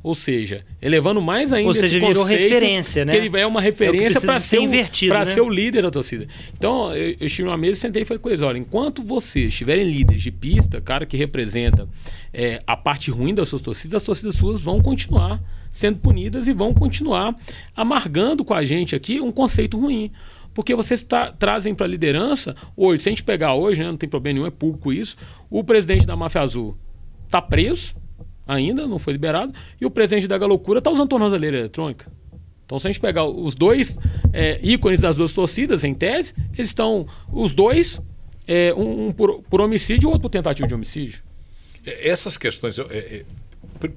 Ou 0.08 0.16
seja, 0.16 0.64
elevando 0.82 1.22
mais 1.22 1.52
ainda 1.52 1.68
Ou 1.68 1.74
seja, 1.74 2.00
virou 2.00 2.24
referência, 2.24 3.04
né? 3.04 3.14
Ele 3.14 3.38
é 3.38 3.46
uma 3.46 3.60
referência 3.60 4.20
é 4.20 4.22
para 4.22 4.40
ser, 4.40 4.62
invertido, 4.62 5.14
né? 5.14 5.26
ser 5.26 5.42
o 5.42 5.50
líder 5.50 5.82
da 5.82 5.92
torcida. 5.92 6.26
Então, 6.58 6.96
eu, 6.96 7.18
eu 7.20 7.28
estive 7.28 7.46
numa 7.46 7.58
mesa 7.58 7.82
sentei 7.82 8.04
e 8.04 8.06
falei 8.06 8.20
com 8.20 8.30
eles: 8.30 8.42
olha, 8.42 8.58
enquanto 8.58 9.04
vocês 9.04 9.50
estiverem 9.50 9.84
líderes 9.84 10.24
de 10.24 10.32
pista, 10.32 10.80
cara 10.80 11.06
que 11.06 11.18
representa 11.18 11.90
é, 12.34 12.62
a 12.66 12.78
parte 12.78 13.12
ruim 13.12 13.34
das 13.34 13.50
suas 13.50 13.62
torcidas, 13.62 13.96
as 13.96 14.06
torcidas 14.06 14.36
suas 14.36 14.62
vão 14.62 14.80
continuar 14.80 15.44
sendo 15.74 16.00
punidas 16.00 16.48
e 16.48 16.54
vão 16.54 16.74
continuar 16.74 17.36
amargando 17.76 18.46
com 18.46 18.54
a 18.54 18.64
gente 18.64 18.96
aqui 18.96 19.20
um 19.20 19.32
conceito 19.32 19.78
ruim 19.78 20.10
porque 20.54 20.74
vocês 20.74 21.04
tá, 21.04 21.32
trazem 21.32 21.76
para 21.76 21.86
a 21.86 21.90
liderança, 21.90 22.56
hoje, 22.76 23.04
se 23.04 23.10
a 23.10 23.12
gente 23.12 23.24
pegar 23.24 23.54
hoje, 23.54 23.80
né, 23.80 23.88
não 23.88 23.96
tem 23.96 24.10
problema 24.10 24.34
nenhum, 24.34 24.48
é 24.48 24.50
público 24.50 24.92
isso, 24.92 25.16
o 25.52 25.64
presidente 25.64 26.04
da 26.08 26.16
Máfia 26.16 26.42
Azul 26.42 26.76
está 27.28 27.40
preso, 27.40 27.94
ainda, 28.48 28.88
não 28.88 28.98
foi 28.98 29.14
liberado, 29.14 29.54
e 29.80 29.86
o 29.86 29.92
presidente 29.92 30.28
da 30.28 30.38
Galocura 30.38 30.80
está 30.80 30.90
usando 30.90 31.10
tornozeleira 31.10 31.58
eletrônica. 31.58 32.12
Então, 32.66 32.78
se 32.78 32.88
a 32.88 32.92
gente 32.92 33.00
pegar 33.00 33.26
os 33.26 33.56
dois 33.56 33.98
é, 34.34 34.60
ícones 34.62 35.00
das 35.00 35.16
duas 35.16 35.34
torcidas, 35.34 35.84
em 35.84 35.94
tese, 35.94 36.34
eles 36.54 36.70
estão, 36.70 37.08
os 37.32 37.54
dois, 37.54 38.02
é, 38.46 38.74
um, 38.74 39.08
um 39.08 39.12
por, 39.14 39.42
por, 39.44 39.62
homicídio 39.62 40.06
e 40.06 40.08
outro 40.08 40.22
por 40.22 40.30
tentativa 40.30 40.68
de 40.68 40.76
homicídio. 40.76 41.22
É, 41.86 42.10
essas 42.10 42.38
questões, 42.38 42.78
é, 42.78 42.84
é, 42.92 43.26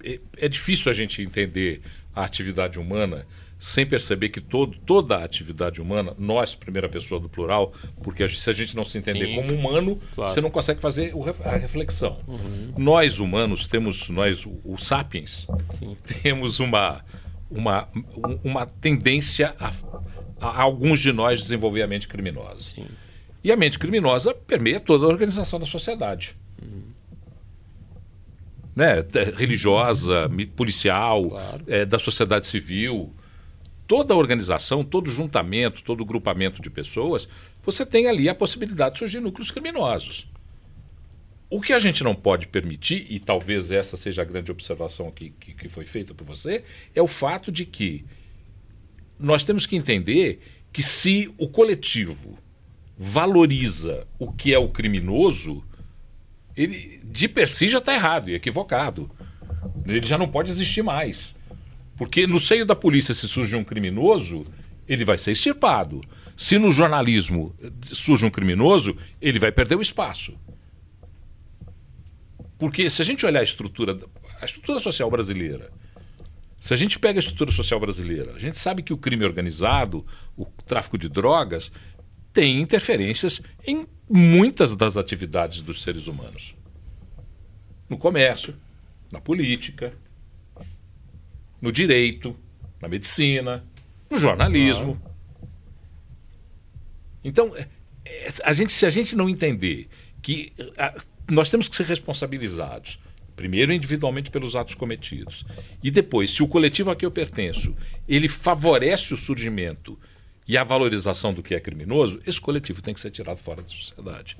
é, 0.04 0.20
é 0.36 0.48
difícil 0.48 0.90
a 0.90 0.94
gente 0.94 1.20
entender 1.20 1.80
a 2.14 2.24
atividade 2.24 2.78
humana 2.78 3.26
sem 3.60 3.84
perceber 3.84 4.30
que 4.30 4.40
todo, 4.40 4.78
toda 4.86 5.16
a 5.18 5.22
atividade 5.22 5.82
humana, 5.82 6.14
nós, 6.18 6.54
primeira 6.54 6.88
pessoa 6.88 7.20
do 7.20 7.28
plural, 7.28 7.74
porque 8.02 8.26
se 8.26 8.48
a 8.48 8.54
gente 8.54 8.74
não 8.74 8.82
se 8.82 8.96
entender 8.96 9.26
Sim, 9.26 9.34
como 9.34 9.52
humano, 9.52 9.98
claro. 10.14 10.32
você 10.32 10.40
não 10.40 10.50
consegue 10.50 10.80
fazer 10.80 11.12
a 11.44 11.56
reflexão. 11.56 12.16
Uhum. 12.26 12.72
Nós, 12.78 13.18
humanos, 13.18 13.66
temos, 13.66 14.08
nós, 14.08 14.48
os 14.64 14.86
sapiens, 14.86 15.46
Sim. 15.74 15.94
temos 16.22 16.58
uma, 16.58 17.04
uma, 17.50 17.86
uma 18.42 18.64
tendência 18.64 19.54
a, 19.60 19.74
a, 20.40 20.62
alguns 20.62 20.98
de 20.98 21.12
nós 21.12 21.38
desenvolver 21.38 21.82
a 21.82 21.86
mente 21.86 22.08
criminosa. 22.08 22.62
Sim. 22.62 22.86
E 23.44 23.52
a 23.52 23.56
mente 23.58 23.78
criminosa 23.78 24.32
permeia 24.32 24.80
toda 24.80 25.04
a 25.04 25.08
organização 25.08 25.60
da 25.60 25.66
sociedade. 25.66 26.34
Uhum. 26.62 26.82
Né? 28.74 29.04
Religiosa, 29.36 30.30
policial, 30.56 31.28
claro. 31.28 31.64
é, 31.66 31.84
da 31.84 31.98
sociedade 31.98 32.46
civil 32.46 33.14
toda 33.90 34.14
organização, 34.14 34.84
todo 34.84 35.10
juntamento, 35.10 35.82
todo 35.82 36.04
grupamento 36.04 36.62
de 36.62 36.70
pessoas, 36.70 37.26
você 37.60 37.84
tem 37.84 38.06
ali 38.06 38.28
a 38.28 38.34
possibilidade 38.36 38.92
de 38.92 38.98
surgir 39.00 39.18
núcleos 39.18 39.50
criminosos. 39.50 40.28
O 41.50 41.60
que 41.60 41.72
a 41.72 41.78
gente 41.80 42.04
não 42.04 42.14
pode 42.14 42.46
permitir, 42.46 43.04
e 43.10 43.18
talvez 43.18 43.72
essa 43.72 43.96
seja 43.96 44.22
a 44.22 44.24
grande 44.24 44.52
observação 44.52 45.10
que, 45.10 45.30
que, 45.30 45.54
que 45.54 45.68
foi 45.68 45.84
feita 45.84 46.14
por 46.14 46.24
você, 46.24 46.62
é 46.94 47.02
o 47.02 47.08
fato 47.08 47.50
de 47.50 47.66
que 47.66 48.04
nós 49.18 49.42
temos 49.42 49.66
que 49.66 49.74
entender 49.74 50.40
que 50.72 50.84
se 50.84 51.28
o 51.36 51.48
coletivo 51.48 52.38
valoriza 52.96 54.06
o 54.20 54.30
que 54.30 54.54
é 54.54 54.58
o 54.60 54.68
criminoso, 54.68 55.64
ele 56.56 57.00
de 57.02 57.26
per 57.26 57.48
si 57.48 57.68
já 57.68 57.78
está 57.78 57.92
errado 57.92 58.30
e 58.30 58.34
equivocado. 58.34 59.10
Ele 59.84 60.06
já 60.06 60.16
não 60.16 60.28
pode 60.28 60.48
existir 60.48 60.84
mais. 60.84 61.34
Porque 62.00 62.26
no 62.26 62.40
seio 62.40 62.64
da 62.64 62.74
polícia, 62.74 63.12
se 63.12 63.28
surge 63.28 63.54
um 63.54 63.62
criminoso, 63.62 64.46
ele 64.88 65.04
vai 65.04 65.18
ser 65.18 65.32
extirpado. 65.32 66.00
Se 66.34 66.58
no 66.58 66.70
jornalismo 66.70 67.54
surge 67.82 68.24
um 68.24 68.30
criminoso, 68.30 68.96
ele 69.20 69.38
vai 69.38 69.52
perder 69.52 69.76
o 69.76 69.82
espaço. 69.82 70.34
Porque 72.58 72.88
se 72.88 73.02
a 73.02 73.04
gente 73.04 73.26
olhar 73.26 73.40
a 73.40 73.42
estrutura, 73.42 73.98
a 74.40 74.46
estrutura 74.46 74.80
social 74.80 75.10
brasileira, 75.10 75.70
se 76.58 76.72
a 76.72 76.76
gente 76.78 76.98
pega 76.98 77.18
a 77.18 77.20
estrutura 77.20 77.52
social 77.52 77.78
brasileira, 77.78 78.32
a 78.34 78.38
gente 78.38 78.56
sabe 78.56 78.82
que 78.82 78.94
o 78.94 78.96
crime 78.96 79.26
organizado, 79.26 80.06
o 80.38 80.46
tráfico 80.46 80.96
de 80.96 81.06
drogas, 81.06 81.70
tem 82.32 82.62
interferências 82.62 83.42
em 83.66 83.86
muitas 84.08 84.74
das 84.74 84.96
atividades 84.96 85.60
dos 85.60 85.82
seres 85.82 86.06
humanos. 86.06 86.54
No 87.90 87.98
comércio, 87.98 88.56
na 89.12 89.20
política, 89.20 89.92
no 91.60 91.70
direito, 91.70 92.36
na 92.80 92.88
medicina, 92.88 93.64
no 94.10 94.16
jornalismo. 94.16 95.00
Então, 97.22 97.54
é, 97.54 97.68
é, 98.04 98.28
a 98.44 98.52
gente, 98.52 98.72
se 98.72 98.86
a 98.86 98.90
gente 98.90 99.14
não 99.14 99.28
entender 99.28 99.88
que 100.22 100.52
a, 100.76 100.94
nós 101.30 101.50
temos 101.50 101.68
que 101.68 101.76
ser 101.76 101.86
responsabilizados, 101.86 102.98
primeiro 103.36 103.72
individualmente 103.72 104.30
pelos 104.30 104.56
atos 104.56 104.74
cometidos, 104.74 105.44
e 105.82 105.90
depois, 105.90 106.30
se 106.30 106.42
o 106.42 106.48
coletivo 106.48 106.90
a 106.90 106.96
que 106.96 107.06
eu 107.06 107.10
pertenço, 107.10 107.76
ele 108.08 108.28
favorece 108.28 109.14
o 109.14 109.16
surgimento 109.16 109.98
e 110.46 110.56
a 110.56 110.64
valorização 110.64 111.32
do 111.32 111.42
que 111.42 111.54
é 111.54 111.60
criminoso, 111.60 112.20
esse 112.26 112.40
coletivo 112.40 112.82
tem 112.82 112.92
que 112.92 113.00
ser 113.00 113.10
tirado 113.10 113.38
fora 113.38 113.62
da 113.62 113.68
sociedade. 113.68 114.36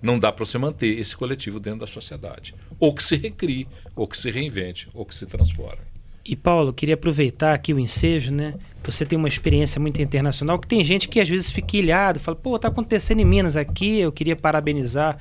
Não 0.00 0.18
dá 0.18 0.30
para 0.30 0.44
você 0.44 0.58
manter 0.58 0.98
esse 0.98 1.16
coletivo 1.16 1.58
dentro 1.58 1.80
da 1.80 1.86
sociedade. 1.86 2.54
Ou 2.78 2.94
que 2.94 3.02
se 3.02 3.16
recrie, 3.16 3.66
ou 3.96 4.06
que 4.06 4.16
se 4.16 4.30
reinvente, 4.30 4.88
ou 4.94 5.04
que 5.04 5.14
se 5.14 5.26
transforme. 5.26 5.82
E 6.24 6.36
Paulo, 6.36 6.74
queria 6.74 6.94
aproveitar 6.94 7.54
aqui 7.54 7.72
o 7.72 7.78
ensejo, 7.78 8.30
né? 8.30 8.54
Você 8.84 9.06
tem 9.06 9.18
uma 9.18 9.28
experiência 9.28 9.80
muito 9.80 10.00
internacional, 10.02 10.58
que 10.58 10.66
tem 10.66 10.84
gente 10.84 11.08
que 11.08 11.20
às 11.20 11.28
vezes 11.28 11.50
fica 11.50 11.76
ilhado, 11.78 12.20
fala, 12.20 12.36
pô, 12.36 12.58
tá 12.58 12.68
acontecendo 12.68 13.20
em 13.20 13.24
Minas 13.24 13.56
aqui, 13.56 13.98
eu 13.98 14.12
queria 14.12 14.36
parabenizar 14.36 15.16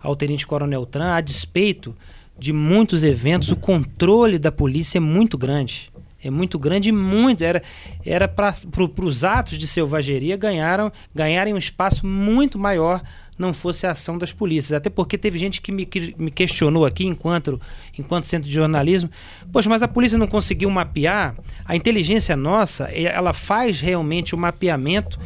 ao 0.00 0.14
Tenente 0.14 0.46
Coronel 0.46 0.86
Tran, 0.86 1.14
a 1.14 1.20
despeito 1.20 1.94
de 2.38 2.52
muitos 2.52 3.02
eventos, 3.02 3.50
o 3.50 3.56
controle 3.56 4.38
da 4.38 4.52
polícia 4.52 4.98
é 4.98 5.00
muito 5.00 5.36
grande. 5.36 5.92
É 6.22 6.30
muito 6.30 6.58
grande 6.58 6.88
e 6.88 6.92
muito. 6.92 7.44
Era, 7.44 7.62
era 8.04 8.26
para 8.26 8.52
pro, 8.70 8.90
os 9.04 9.24
atos 9.24 9.58
de 9.58 9.66
selvageria 9.66 10.36
ganharam, 10.36 10.90
ganharem 11.14 11.52
um 11.52 11.58
espaço 11.58 12.06
muito 12.06 12.58
maior 12.58 13.02
não 13.38 13.52
fosse 13.52 13.86
a 13.86 13.90
ação 13.90 14.16
das 14.16 14.32
polícias. 14.32 14.72
Até 14.72 14.88
porque 14.88 15.18
teve 15.18 15.38
gente 15.38 15.60
que 15.60 15.72
me, 15.72 15.84
que 15.84 16.14
me 16.18 16.30
questionou 16.30 16.84
aqui, 16.86 17.04
enquanto, 17.04 17.60
enquanto 17.98 18.24
centro 18.24 18.48
de 18.48 18.54
jornalismo, 18.54 19.10
poxa, 19.52 19.68
mas 19.68 19.82
a 19.82 19.88
polícia 19.88 20.18
não 20.18 20.26
conseguiu 20.26 20.70
mapear? 20.70 21.36
A 21.64 21.76
inteligência 21.76 22.36
nossa, 22.36 22.84
ela 22.84 23.32
faz 23.32 23.80
realmente 23.80 24.34
o 24.34 24.38
mapeamento. 24.38 25.18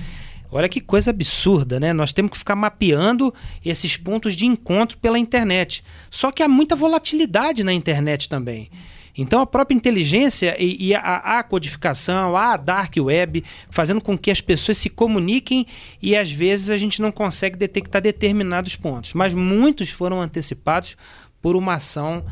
Olha 0.51 0.69
que 0.69 0.81
coisa 0.81 1.11
absurda, 1.11 1.79
né? 1.79 1.93
Nós 1.93 2.13
temos 2.13 2.33
que 2.33 2.39
ficar 2.39 2.57
mapeando 2.57 3.35
esses 3.63 3.99
pontos 3.99 4.35
de 4.35 4.47
encontro 4.47 4.97
pela 4.97 5.19
internet. 5.19 5.85
Só 6.11 6.33
que 6.33 6.43
há 6.43 6.49
muita 6.49 6.75
volatilidade 6.75 7.63
na 7.63 7.73
internet 7.73 8.29
também. 8.29 8.71
Então 9.19 9.41
a 9.41 9.47
própria 9.47 9.75
inteligência 9.75 10.57
e, 10.63 10.89
e 10.89 10.95
a, 10.95 11.39
a, 11.39 11.43
codificação, 11.43 12.37
a 12.37 12.57
dark 12.57 12.95
web, 12.97 13.45
fazendo 13.69 14.01
com 14.01 14.17
que 14.17 14.31
as 14.31 14.41
pessoas 14.41 14.79
se 14.79 14.89
comuniquem 14.89 15.67
e 16.01 16.17
às 16.17 16.31
vezes 16.31 16.71
a 16.71 16.77
gente 16.77 17.03
não 17.03 17.11
consegue 17.11 17.59
detectar 17.59 18.01
determinados 18.01 18.77
pontos. 18.77 19.13
Mas 19.15 19.35
muitos 19.35 19.91
foram 19.91 20.21
antecipados 20.21 20.97
por 21.43 21.57
uma 21.57 21.75
ação 21.75 22.25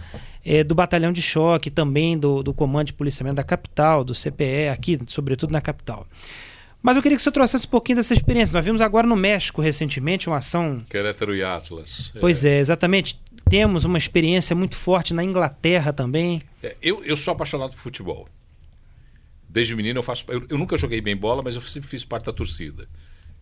é, 0.45 0.63
do 0.63 0.75
batalhão 0.75 1.13
de 1.13 1.21
choque, 1.21 1.71
também 1.71 2.17
do, 2.17 2.43
do 2.43 2.55
comando 2.55 2.87
de 2.87 2.93
policiamento 2.93 3.37
da 3.37 3.45
capital, 3.45 4.05
do 4.05 4.15
CPE, 4.15 4.69
aqui, 4.73 4.99
sobretudo 5.07 5.53
na 5.53 5.61
capital. 5.61 6.07
Mas 6.83 6.95
eu 6.95 7.03
queria 7.03 7.17
que 7.17 7.23
você 7.23 7.33
trouxesse 7.33 7.67
um 7.67 7.71
pouquinho 7.71 7.97
dessa 7.97 8.15
experiência. 8.15 8.53
Nós 8.53 8.65
vimos 8.65 8.81
agora 8.81 9.09
no 9.09 9.17
México 9.17 9.61
recentemente 9.61 10.29
uma 10.29 10.37
ação. 10.37 10.85
Querétaro 10.89 11.35
e 11.35 11.43
Atlas. 11.43 12.13
Pois 12.21 12.45
é, 12.45 12.59
é 12.59 12.59
exatamente 12.61 13.19
temos 13.49 13.85
uma 13.85 13.99
experiência 13.99 14.55
muito 14.55 14.77
forte 14.77 15.15
na 15.15 15.23
Inglaterra 15.23 15.93
também. 15.93 16.43
É, 16.63 16.77
eu, 16.83 17.05
eu 17.05 17.17
sou 17.17 17.33
apaixonado 17.33 17.71
por 17.71 17.79
futebol. 17.79 18.29
Desde 19.49 19.75
menino 19.75 19.99
eu 19.99 20.03
faço. 20.03 20.25
Eu, 20.29 20.45
eu, 20.49 20.59
nunca 20.59 20.77
joguei 20.77 21.01
bem 21.01 21.17
bola, 21.17 21.43
mas 21.43 21.55
eu 21.55 21.61
sempre 21.61 21.89
fiz 21.89 22.05
parte 22.05 22.27
da 22.27 22.33
torcida. 22.33 22.89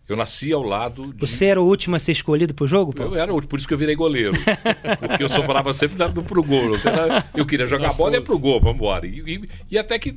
Eu 0.07 0.15
nasci 0.15 0.53
ao 0.53 0.61
lado 0.61 1.11
de... 1.11 1.19
Você 1.19 1.45
era 1.45 1.59
o 1.59 1.65
último 1.65 1.95
a 1.95 1.99
ser 1.99 2.11
escolhido 2.11 2.53
para 2.53 2.63
o 2.63 2.67
jogo? 2.67 2.93
Pô? 2.93 3.01
Eu 3.01 3.15
era 3.15 3.31
o 3.31 3.35
último, 3.35 3.49
por 3.49 3.57
isso 3.57 3.67
que 3.67 3.73
eu 3.73 3.77
virei 3.77 3.95
goleiro. 3.95 4.33
porque 4.99 5.23
eu 5.23 5.29
sobrava 5.29 5.73
sempre 5.73 5.97
dando 5.97 6.23
pro 6.23 6.43
gol. 6.43 6.73
Eu 7.35 7.43
queria 7.43 7.65
jogar 7.65 7.87
Nossa, 7.87 7.97
bola 7.97 8.13
e 8.13 8.19
ia 8.19 8.21
pro 8.21 8.37
gol, 8.37 8.61
vamos 8.61 8.75
embora. 8.75 9.07
E, 9.07 9.19
e, 9.19 9.49
e, 9.71 9.77
até 9.79 9.97
que 9.97 10.15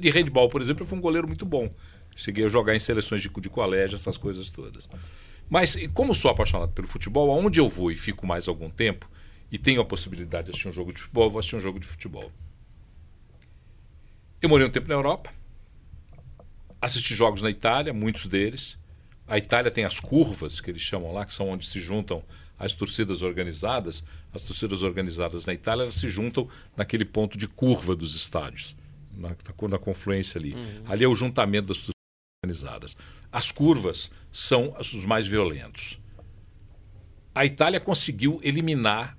de 0.00 0.10
handball, 0.10 0.48
por 0.48 0.62
exemplo, 0.62 0.84
eu 0.84 0.86
fui 0.86 0.96
um 0.96 1.02
goleiro 1.02 1.28
muito 1.28 1.44
bom. 1.44 1.70
Cheguei 2.16 2.46
a 2.46 2.48
jogar 2.48 2.74
em 2.74 2.80
seleções 2.80 3.20
de, 3.20 3.28
de 3.28 3.48
colégio, 3.50 3.94
essas 3.94 4.16
coisas 4.16 4.48
todas. 4.48 4.88
Mas, 5.48 5.76
como 5.94 6.14
sou 6.14 6.30
apaixonado 6.30 6.72
pelo 6.72 6.86
futebol, 6.86 7.30
aonde 7.30 7.60
eu 7.60 7.68
vou 7.68 7.90
e 7.90 7.96
fico 7.96 8.26
mais 8.26 8.48
algum 8.48 8.68
tempo, 8.68 9.08
e 9.50 9.58
tenho 9.58 9.80
a 9.80 9.84
possibilidade 9.84 10.44
de 10.44 10.50
assistir 10.50 10.68
um 10.68 10.72
jogo 10.72 10.92
de 10.92 11.00
futebol, 11.00 11.24
eu 11.24 11.30
vou 11.30 11.38
assistir 11.38 11.56
um 11.56 11.60
jogo 11.60 11.80
de 11.80 11.86
futebol. 11.86 12.30
Eu 14.40 14.48
morei 14.48 14.66
um 14.66 14.70
tempo 14.70 14.88
na 14.88 14.94
Europa, 14.94 15.32
assisti 16.80 17.14
jogos 17.14 17.42
na 17.42 17.50
Itália, 17.50 17.92
muitos 17.92 18.26
deles. 18.26 18.78
A 19.26 19.38
Itália 19.38 19.70
tem 19.70 19.84
as 19.84 19.98
curvas, 19.98 20.60
que 20.60 20.70
eles 20.70 20.82
chamam 20.82 21.12
lá, 21.12 21.24
que 21.24 21.32
são 21.32 21.48
onde 21.48 21.66
se 21.66 21.80
juntam 21.80 22.22
as 22.58 22.74
torcidas 22.74 23.22
organizadas. 23.22 24.04
As 24.32 24.42
torcidas 24.42 24.82
organizadas 24.82 25.46
na 25.46 25.54
Itália 25.54 25.82
elas 25.84 25.94
se 25.94 26.08
juntam 26.08 26.48
naquele 26.76 27.04
ponto 27.04 27.38
de 27.38 27.48
curva 27.48 27.96
dos 27.96 28.14
estádios, 28.14 28.76
na, 29.12 29.30
na, 29.30 29.68
na 29.68 29.78
confluência 29.78 30.38
ali. 30.38 30.54
Uhum. 30.54 30.82
Ali 30.86 31.04
é 31.04 31.08
o 31.08 31.14
juntamento 31.14 31.68
das 31.68 31.78
torcidas 31.78 31.97
organizadas. 32.48 32.96
As 33.32 33.50
curvas 33.50 34.10
são 34.32 34.74
os 34.78 35.04
mais 35.04 35.26
violentos. 35.26 36.00
A 37.34 37.44
Itália 37.44 37.80
conseguiu 37.80 38.40
eliminar 38.42 39.18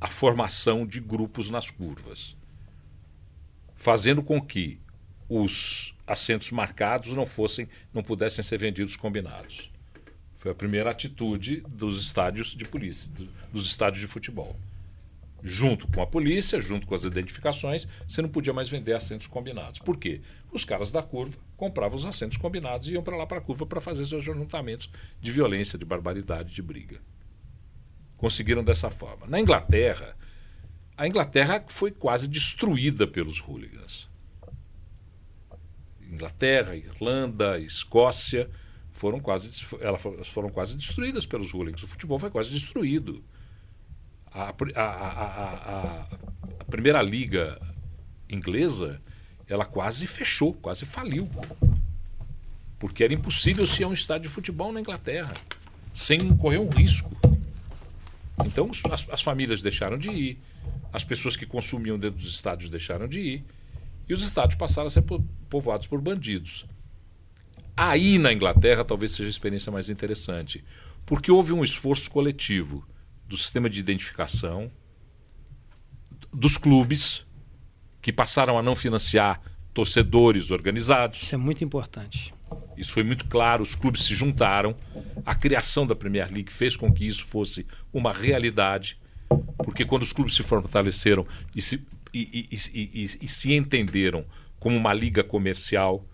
a 0.00 0.08
formação 0.08 0.86
de 0.86 0.98
grupos 1.00 1.50
nas 1.50 1.70
curvas, 1.70 2.36
fazendo 3.74 4.22
com 4.22 4.40
que 4.40 4.80
os 5.28 5.94
assentos 6.06 6.50
marcados 6.50 7.14
não 7.14 7.24
fossem, 7.24 7.68
não 7.92 8.02
pudessem 8.02 8.42
ser 8.42 8.58
vendidos 8.58 8.96
combinados. 8.96 9.70
Foi 10.38 10.50
a 10.50 10.54
primeira 10.54 10.90
atitude 10.90 11.62
dos 11.68 12.00
estádios 12.00 12.48
de 12.54 12.64
polícia, 12.64 13.10
dos 13.52 13.66
estádios 13.66 14.00
de 14.00 14.06
futebol 14.06 14.58
junto 15.46 15.86
com 15.88 16.00
a 16.00 16.06
polícia, 16.06 16.58
junto 16.58 16.86
com 16.86 16.94
as 16.94 17.04
identificações, 17.04 17.86
você 18.08 18.22
não 18.22 18.30
podia 18.30 18.54
mais 18.54 18.70
vender 18.70 18.94
assentos 18.94 19.26
combinados. 19.26 19.78
Por 19.78 19.98
quê? 19.98 20.22
Os 20.50 20.64
caras 20.64 20.90
da 20.90 21.02
curva 21.02 21.36
compravam 21.54 21.98
os 21.98 22.06
assentos 22.06 22.38
combinados 22.38 22.88
e 22.88 22.92
iam 22.92 23.02
para 23.02 23.14
lá 23.14 23.26
para 23.26 23.38
a 23.38 23.42
curva 23.42 23.66
para 23.66 23.78
fazer 23.78 24.06
seus 24.06 24.24
juntamentos 24.24 24.88
de 25.20 25.30
violência, 25.30 25.78
de 25.78 25.84
barbaridade, 25.84 26.54
de 26.54 26.62
briga. 26.62 26.98
Conseguiram 28.16 28.64
dessa 28.64 28.90
forma. 28.90 29.26
Na 29.26 29.38
Inglaterra, 29.38 30.16
a 30.96 31.06
Inglaterra 31.06 31.62
foi 31.68 31.90
quase 31.90 32.26
destruída 32.26 33.06
pelos 33.06 33.38
hooligans. 33.38 34.08
Inglaterra, 36.10 36.74
Irlanda, 36.74 37.58
Escócia 37.58 38.48
foram 38.92 39.20
quase, 39.20 39.50
elas 39.78 40.28
foram 40.28 40.48
quase 40.48 40.74
destruídas 40.74 41.26
pelos 41.26 41.52
hooligans. 41.52 41.82
O 41.82 41.88
futebol 41.88 42.18
foi 42.18 42.30
quase 42.30 42.50
destruído 42.50 43.22
a, 44.34 44.52
a, 44.74 46.06
a, 46.60 46.64
primeira 46.64 47.00
liga 47.00 47.60
inglesa 48.28 49.00
ela 49.48 49.64
quase 49.64 50.06
fechou, 50.06 50.52
quase 50.54 50.84
faliu. 50.84 51.30
Porque 52.78 53.04
era 53.04 53.14
impossível 53.14 53.66
se 53.66 53.84
a 53.84 53.88
um 53.88 53.92
estádio 53.92 54.28
de 54.28 54.34
futebol 54.34 54.72
na 54.72 54.80
Inglaterra 54.80 55.32
sem 55.92 56.36
correr 56.36 56.58
um 56.58 56.68
risco. 56.68 57.16
Então 58.44 58.70
as, 58.90 59.08
as 59.08 59.22
famílias 59.22 59.62
deixaram 59.62 59.96
de 59.96 60.10
ir, 60.10 60.38
as 60.92 61.04
pessoas 61.04 61.36
que 61.36 61.46
consumiam 61.46 61.98
dentro 61.98 62.18
dos 62.18 62.34
estádios 62.34 62.68
deixaram 62.68 63.06
de 63.06 63.20
ir, 63.20 63.44
e 64.08 64.12
os 64.12 64.22
estádios 64.22 64.58
passaram 64.58 64.88
a 64.88 64.90
ser 64.90 65.04
povoados 65.48 65.86
por 65.86 66.00
bandidos. 66.00 66.66
Aí 67.76 68.18
na 68.18 68.32
Inglaterra 68.32 68.84
talvez 68.84 69.12
seja 69.12 69.28
a 69.28 69.30
experiência 69.30 69.70
mais 69.70 69.88
interessante, 69.88 70.64
porque 71.06 71.30
houve 71.30 71.52
um 71.52 71.62
esforço 71.62 72.10
coletivo 72.10 72.84
do 73.26 73.36
sistema 73.36 73.68
de 73.68 73.80
identificação, 73.80 74.70
dos 76.32 76.56
clubes, 76.56 77.24
que 78.02 78.12
passaram 78.12 78.58
a 78.58 78.62
não 78.62 78.76
financiar 78.76 79.40
torcedores 79.72 80.50
organizados. 80.50 81.22
Isso 81.22 81.34
é 81.34 81.38
muito 81.38 81.64
importante. 81.64 82.34
Isso 82.76 82.92
foi 82.92 83.02
muito 83.02 83.26
claro, 83.26 83.62
os 83.62 83.74
clubes 83.74 84.02
se 84.02 84.14
juntaram, 84.14 84.76
a 85.24 85.34
criação 85.34 85.86
da 85.86 85.94
Premier 85.94 86.30
League 86.32 86.52
fez 86.52 86.76
com 86.76 86.92
que 86.92 87.06
isso 87.06 87.26
fosse 87.26 87.66
uma 87.92 88.12
realidade, 88.12 88.98
porque 89.58 89.84
quando 89.84 90.02
os 90.02 90.12
clubes 90.12 90.34
se 90.34 90.42
fortaleceram 90.42 91.26
e 91.54 91.62
se, 91.62 91.80
e, 92.12 92.48
e, 92.52 93.04
e, 93.22 93.28
se 93.28 93.52
entenderam 93.52 94.24
como 94.58 94.76
uma 94.76 94.92
liga 94.92 95.24
comercial, 95.24 96.06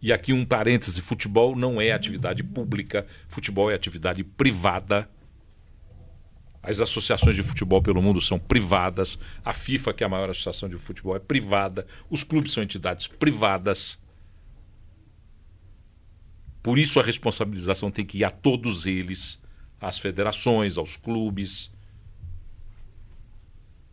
e 0.00 0.12
aqui 0.12 0.32
um 0.32 0.44
parêntese: 0.44 1.00
futebol 1.00 1.54
não 1.54 1.80
é 1.80 1.92
atividade 1.92 2.42
pública, 2.42 3.06
futebol 3.28 3.70
é 3.70 3.74
atividade 3.74 4.24
privada. 4.24 5.08
As 6.62 6.80
associações 6.80 7.34
de 7.34 7.42
futebol 7.42 7.82
pelo 7.82 8.00
mundo 8.00 8.20
são 8.20 8.38
privadas. 8.38 9.18
A 9.44 9.52
FIFA, 9.52 9.92
que 9.92 10.04
é 10.04 10.06
a 10.06 10.08
maior 10.08 10.30
associação 10.30 10.68
de 10.68 10.78
futebol, 10.78 11.16
é 11.16 11.18
privada. 11.18 11.86
Os 12.08 12.22
clubes 12.22 12.52
são 12.52 12.62
entidades 12.62 13.08
privadas. 13.08 13.98
Por 16.62 16.78
isso 16.78 17.00
a 17.00 17.02
responsabilização 17.02 17.90
tem 17.90 18.06
que 18.06 18.18
ir 18.18 18.24
a 18.24 18.30
todos 18.30 18.86
eles, 18.86 19.40
às 19.80 19.98
federações, 19.98 20.78
aos 20.78 20.96
clubes, 20.96 21.68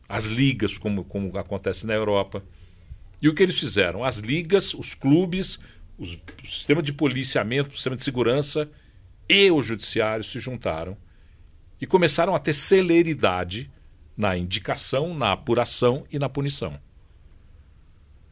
às 0.08 0.26
ligas, 0.26 0.78
como, 0.78 1.04
como 1.04 1.36
acontece 1.40 1.88
na 1.88 1.96
Europa. 1.96 2.44
E 3.20 3.28
o 3.28 3.34
que 3.34 3.42
eles 3.42 3.60
fizeram? 3.60 4.04
As 4.04 4.18
ligas, 4.18 4.76
os 4.76 4.94
clubes, 4.94 5.60
os, 5.98 6.14
o 6.44 6.48
sistema 6.48 6.84
de 6.84 6.94
policiamento, 6.94 7.72
o 7.72 7.76
sistema 7.76 7.96
de 7.96 8.04
segurança 8.04 8.70
e 9.28 9.50
o 9.50 9.64
judiciário 9.64 10.24
se 10.24 10.40
juntaram 10.40 10.96
e 11.80 11.88
começaram 11.88 12.36
a 12.36 12.40
ter 12.40 12.54
celeridade 12.54 13.72
na 14.16 14.38
indicação, 14.38 15.14
na 15.14 15.32
apuração 15.32 16.06
e 16.12 16.20
na 16.20 16.28
punição. 16.28 16.80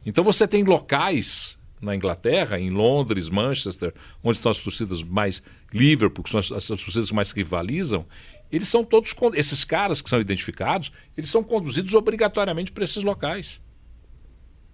Então 0.04 0.22
você 0.22 0.46
tem 0.46 0.64
locais 0.64 1.58
na 1.80 1.94
Inglaterra, 1.94 2.58
em 2.58 2.70
Londres, 2.70 3.28
Manchester, 3.28 3.94
onde 4.22 4.38
estão 4.38 4.50
as 4.50 4.58
torcidas 4.58 5.02
mais 5.02 5.42
Liverpool, 5.72 6.24
que 6.24 6.30
são 6.30 6.40
as, 6.40 6.50
as 6.50 6.66
torcidas 6.66 7.10
mais 7.10 7.30
rivalizam, 7.30 8.06
eles 8.50 8.68
são 8.68 8.84
todos 8.84 9.14
esses 9.34 9.64
caras 9.64 10.00
que 10.00 10.08
são 10.08 10.20
identificados, 10.20 10.90
eles 11.16 11.30
são 11.30 11.44
conduzidos 11.44 11.94
obrigatoriamente 11.94 12.72
para 12.72 12.84
esses 12.84 13.02
locais. 13.02 13.60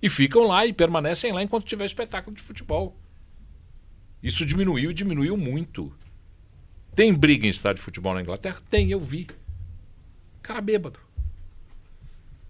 E 0.00 0.08
ficam 0.08 0.46
lá 0.46 0.66
e 0.66 0.72
permanecem 0.72 1.32
lá 1.32 1.42
enquanto 1.42 1.64
tiver 1.64 1.86
espetáculo 1.86 2.36
de 2.36 2.42
futebol. 2.42 2.96
Isso 4.22 4.46
diminuiu 4.46 4.90
e 4.90 4.94
diminuiu 4.94 5.36
muito. 5.36 5.92
Tem 6.94 7.12
briga 7.12 7.46
em 7.46 7.50
estádio 7.50 7.80
de 7.80 7.84
futebol 7.84 8.14
na 8.14 8.22
Inglaterra? 8.22 8.60
Tem, 8.70 8.90
eu 8.90 9.00
vi. 9.00 9.26
Cara 10.42 10.60
bêbado. 10.60 10.98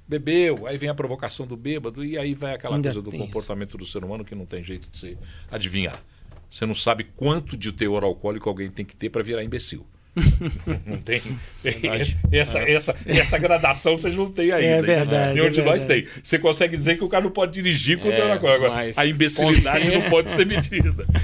bebeu, 0.07 0.67
aí 0.67 0.77
vem 0.77 0.91
a 0.91 0.95
provocação 0.95 1.47
do 1.47 1.57
bêbado, 1.57 2.05
e 2.05 2.19
aí 2.19 2.35
vai 2.35 2.55
aquela 2.55 2.77
Ainda 2.77 2.93
coisa 2.93 3.03
do 3.03 3.17
comportamento 3.17 3.79
do 3.79 3.87
ser 3.87 4.05
humano 4.05 4.25
que 4.25 4.35
não 4.35 4.45
tem 4.45 4.63
jeito 4.63 4.89
de 4.91 4.99
se 4.99 5.19
adivinhar. 5.51 6.03
Você 6.51 6.67
não 6.67 6.75
sabe 6.75 7.05
quanto 7.05 7.57
de 7.57 7.73
teor 7.73 8.05
alcoólico 8.05 8.49
alguém 8.49 8.71
tem 8.71 8.85
que 8.85 8.95
ter 8.95 9.11
para 9.11 9.23
virar 9.23 9.43
imbecil. 9.43 9.87
não 10.87 10.99
tem. 10.99 11.21
Verdade. 11.63 12.17
Essa, 12.31 12.59
essa, 12.61 12.97
essa 13.07 13.39
gradação 13.39 13.97
vocês 13.97 14.17
não 14.17 14.31
têm 14.31 14.53
ainda. 14.53 14.67
É 14.77 14.81
verdade, 14.81 15.35
Nenhum 15.35 15.47
é 15.47 15.51
de 15.51 15.63
nós 15.63 15.85
tem. 15.85 16.07
Você 16.23 16.39
consegue 16.39 16.77
dizer 16.77 16.97
que 16.97 17.05
o 17.05 17.09
cara 17.09 17.25
não 17.25 17.31
pode 17.31 17.53
dirigir 17.53 17.99
quando 17.99 18.15
É, 18.15 18.21
é 18.21 18.25
uma 18.25 18.39
coisa. 18.39 18.55
Agora, 18.57 18.71
mas- 18.73 18.97
a 18.99 19.07
imbecilidade 19.07 19.91
não 19.91 20.03
pode 20.11 20.31
ser 20.31 20.47
medida. 20.47 21.07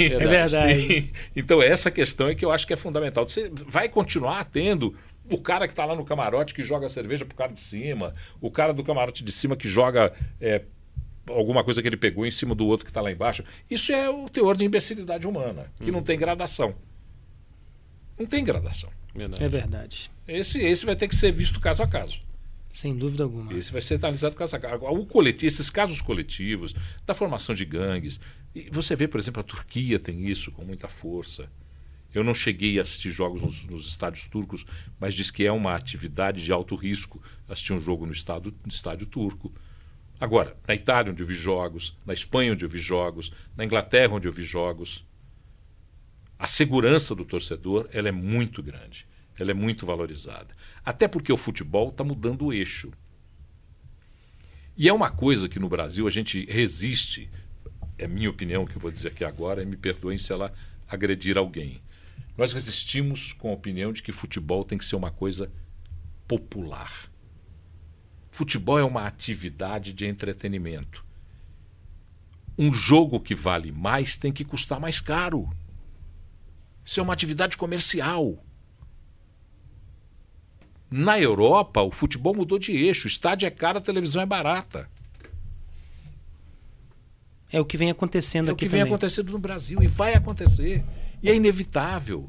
É 0.00 0.26
verdade. 0.26 1.12
Então, 1.34 1.62
essa 1.62 1.90
questão 1.90 2.28
é 2.28 2.34
que 2.34 2.44
eu 2.44 2.50
acho 2.50 2.66
que 2.66 2.72
é 2.72 2.76
fundamental. 2.76 3.28
Você 3.28 3.50
vai 3.68 3.88
continuar 3.88 4.44
tendo 4.44 4.94
o 5.30 5.38
cara 5.38 5.66
que 5.66 5.72
está 5.72 5.84
lá 5.84 5.94
no 5.94 6.04
camarote 6.04 6.52
que 6.52 6.62
joga 6.62 6.88
cerveja 6.88 7.24
pro 7.24 7.36
cara 7.36 7.52
de 7.52 7.60
cima, 7.60 8.12
o 8.40 8.50
cara 8.50 8.72
do 8.74 8.82
camarote 8.82 9.22
de 9.22 9.30
cima 9.30 9.56
que 9.56 9.68
joga 9.68 10.12
é, 10.40 10.62
alguma 11.28 11.62
coisa 11.62 11.80
que 11.80 11.88
ele 11.88 11.96
pegou 11.96 12.26
em 12.26 12.30
cima 12.30 12.54
do 12.54 12.66
outro 12.66 12.84
que 12.84 12.90
está 12.90 13.00
lá 13.00 13.10
embaixo. 13.12 13.44
Isso 13.70 13.92
é 13.92 14.10
o 14.10 14.28
teor 14.28 14.56
de 14.56 14.64
imbecilidade 14.64 15.26
humana, 15.26 15.70
que 15.80 15.90
não 15.90 16.02
tem 16.02 16.18
gradação. 16.18 16.74
Não 18.20 18.26
tem 18.26 18.44
gradação. 18.44 18.90
Verdade. 19.14 19.42
É 19.42 19.48
verdade. 19.48 20.10
Esse, 20.28 20.62
esse 20.62 20.84
vai 20.84 20.94
ter 20.94 21.08
que 21.08 21.16
ser 21.16 21.32
visto 21.32 21.58
caso 21.58 21.82
a 21.82 21.88
caso. 21.88 22.20
Sem 22.68 22.94
dúvida 22.94 23.24
alguma. 23.24 23.50
Esse 23.54 23.72
vai 23.72 23.80
ser 23.80 23.94
analisado 23.94 24.36
caso 24.36 24.54
a 24.54 24.58
caso. 24.58 24.84
O 24.84 25.06
coletivo, 25.06 25.46
esses 25.46 25.70
casos 25.70 26.02
coletivos, 26.02 26.74
da 27.06 27.14
formação 27.14 27.54
de 27.54 27.64
gangues. 27.64 28.20
E 28.54 28.68
você 28.70 28.94
vê, 28.94 29.08
por 29.08 29.18
exemplo, 29.18 29.40
a 29.40 29.42
Turquia 29.42 29.98
tem 29.98 30.28
isso 30.28 30.52
com 30.52 30.62
muita 30.62 30.86
força. 30.86 31.50
Eu 32.12 32.22
não 32.22 32.34
cheguei 32.34 32.78
a 32.78 32.82
assistir 32.82 33.08
jogos 33.08 33.40
nos, 33.40 33.64
nos 33.64 33.88
estádios 33.88 34.26
turcos, 34.26 34.66
mas 34.98 35.14
diz 35.14 35.30
que 35.30 35.46
é 35.46 35.50
uma 35.50 35.74
atividade 35.74 36.44
de 36.44 36.52
alto 36.52 36.74
risco 36.74 37.22
assistir 37.48 37.72
um 37.72 37.80
jogo 37.80 38.04
no, 38.04 38.12
estado, 38.12 38.54
no 38.62 38.70
estádio 38.70 39.06
turco. 39.06 39.50
Agora, 40.20 40.54
na 40.68 40.74
Itália, 40.74 41.10
onde 41.10 41.22
eu 41.22 41.26
vi 41.26 41.34
jogos, 41.34 41.96
na 42.04 42.12
Espanha, 42.12 42.52
onde 42.52 42.66
eu 42.66 42.68
vi 42.68 42.78
jogos, 42.78 43.32
na 43.56 43.64
Inglaterra, 43.64 44.12
onde 44.12 44.28
eu 44.28 44.32
vi 44.32 44.42
jogos, 44.42 45.06
a 46.40 46.46
segurança 46.46 47.14
do 47.14 47.22
torcedor 47.22 47.86
ela 47.92 48.08
é 48.08 48.12
muito 48.12 48.62
grande, 48.62 49.06
ela 49.38 49.50
é 49.50 49.54
muito 49.54 49.84
valorizada. 49.84 50.56
Até 50.82 51.06
porque 51.06 51.30
o 51.30 51.36
futebol 51.36 51.90
está 51.90 52.02
mudando 52.02 52.46
o 52.46 52.52
eixo. 52.52 52.90
E 54.74 54.88
é 54.88 54.92
uma 54.92 55.10
coisa 55.10 55.50
que 55.50 55.58
no 55.58 55.68
Brasil 55.68 56.06
a 56.06 56.10
gente 56.10 56.46
resiste, 56.46 57.30
é 57.98 58.08
minha 58.08 58.30
opinião 58.30 58.64
que 58.64 58.74
eu 58.74 58.80
vou 58.80 58.90
dizer 58.90 59.08
aqui 59.08 59.22
agora, 59.22 59.62
e 59.62 59.66
me 59.66 59.76
perdoem 59.76 60.16
se 60.16 60.32
ela 60.32 60.50
agredir 60.88 61.36
alguém. 61.36 61.82
Nós 62.38 62.54
resistimos 62.54 63.34
com 63.34 63.50
a 63.50 63.52
opinião 63.52 63.92
de 63.92 64.02
que 64.02 64.10
futebol 64.10 64.64
tem 64.64 64.78
que 64.78 64.86
ser 64.86 64.96
uma 64.96 65.10
coisa 65.10 65.52
popular. 66.26 67.12
Futebol 68.30 68.78
é 68.78 68.84
uma 68.84 69.06
atividade 69.06 69.92
de 69.92 70.06
entretenimento. 70.06 71.04
Um 72.56 72.72
jogo 72.72 73.20
que 73.20 73.34
vale 73.34 73.70
mais 73.70 74.16
tem 74.16 74.32
que 74.32 74.42
custar 74.42 74.80
mais 74.80 75.00
caro. 75.00 75.50
Isso 76.84 77.00
é 77.00 77.02
uma 77.02 77.12
atividade 77.12 77.56
comercial. 77.56 78.44
Na 80.90 81.20
Europa, 81.20 81.82
o 81.82 81.90
futebol 81.90 82.34
mudou 82.34 82.58
de 82.58 82.72
eixo. 82.72 83.06
O 83.06 83.10
estádio 83.10 83.46
é 83.46 83.50
caro, 83.50 83.78
a 83.78 83.80
televisão 83.80 84.20
é 84.20 84.26
barata. 84.26 84.88
É 87.52 87.60
o 87.60 87.64
que 87.64 87.76
vem 87.76 87.90
acontecendo 87.90 88.48
É 88.48 88.52
o 88.52 88.54
aqui 88.54 88.64
que 88.64 88.68
vem 88.68 88.80
também. 88.80 88.92
acontecendo 88.94 89.32
no 89.32 89.38
Brasil 89.38 89.82
e 89.82 89.86
vai 89.86 90.14
acontecer. 90.14 90.84
E 91.22 91.28
é 91.28 91.34
inevitável. 91.34 92.28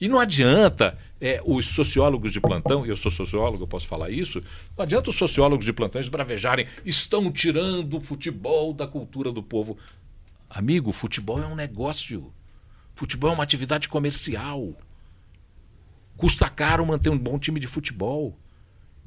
E 0.00 0.08
não 0.08 0.18
adianta 0.18 0.96
é, 1.20 1.42
os 1.44 1.66
sociólogos 1.66 2.32
de 2.32 2.40
plantão, 2.40 2.86
eu 2.86 2.96
sou 2.96 3.10
sociólogo, 3.10 3.64
eu 3.64 3.68
posso 3.68 3.86
falar 3.86 4.08
isso, 4.10 4.42
não 4.76 4.82
adianta 4.82 5.10
os 5.10 5.16
sociólogos 5.16 5.64
de 5.64 5.74
plantão 5.74 6.00
esbravejarem, 6.00 6.66
estão 6.86 7.30
tirando 7.30 7.98
o 7.98 8.00
futebol 8.00 8.72
da 8.72 8.86
cultura 8.86 9.30
do 9.30 9.42
povo. 9.42 9.76
Amigo, 10.48 10.90
futebol 10.90 11.42
é 11.42 11.46
um 11.46 11.54
negócio. 11.54 12.32
Futebol 13.00 13.30
é 13.30 13.32
uma 13.32 13.42
atividade 13.42 13.88
comercial. 13.88 14.74
Custa 16.18 16.50
caro 16.50 16.84
manter 16.84 17.08
um 17.08 17.16
bom 17.16 17.38
time 17.38 17.58
de 17.58 17.66
futebol. 17.66 18.38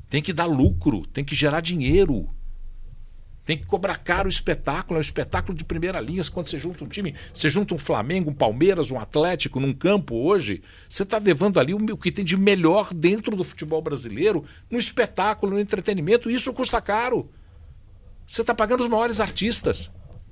Tem 0.09 0.19
que 0.19 0.33
dar 0.33 0.47
lucro, 0.47 1.05
tem 1.05 1.23
que 1.23 1.35
gerar 1.35 1.61
dinheiro. 1.61 2.27
Tem 3.45 3.55
que 3.55 3.67
cobrar 3.67 3.97
caro 3.97 4.25
o 4.25 4.31
espetáculo, 4.31 4.97
é 4.97 4.99
um 4.99 5.01
espetáculo 5.01 5.55
de 5.55 5.63
primeira 5.63 5.99
linha. 5.99 6.23
Quando 6.33 6.49
você 6.49 6.57
junta 6.57 6.83
um 6.83 6.87
time, 6.87 7.13
você 7.31 7.51
junta 7.51 7.75
um 7.75 7.77
Flamengo, 7.77 8.31
um 8.31 8.33
Palmeiras, 8.33 8.89
um 8.89 8.97
Atlético 8.97 9.59
num 9.59 9.75
campo 9.75 10.15
hoje, 10.15 10.63
você 10.89 11.03
está 11.03 11.19
levando 11.19 11.59
ali 11.59 11.75
o 11.75 11.95
que 11.95 12.11
tem 12.11 12.25
de 12.25 12.35
melhor 12.35 12.91
dentro 12.95 13.35
do 13.35 13.43
futebol 13.43 13.79
brasileiro 13.79 14.43
no 14.71 14.79
espetáculo, 14.79 15.53
no 15.53 15.59
entretenimento. 15.59 16.31
E 16.31 16.33
isso 16.33 16.51
custa 16.51 16.81
caro. 16.81 17.29
Você 18.25 18.41
está 18.41 18.55
pagando 18.55 18.81
os 18.81 18.89
maiores 18.89 19.19
artistas. 19.19 19.91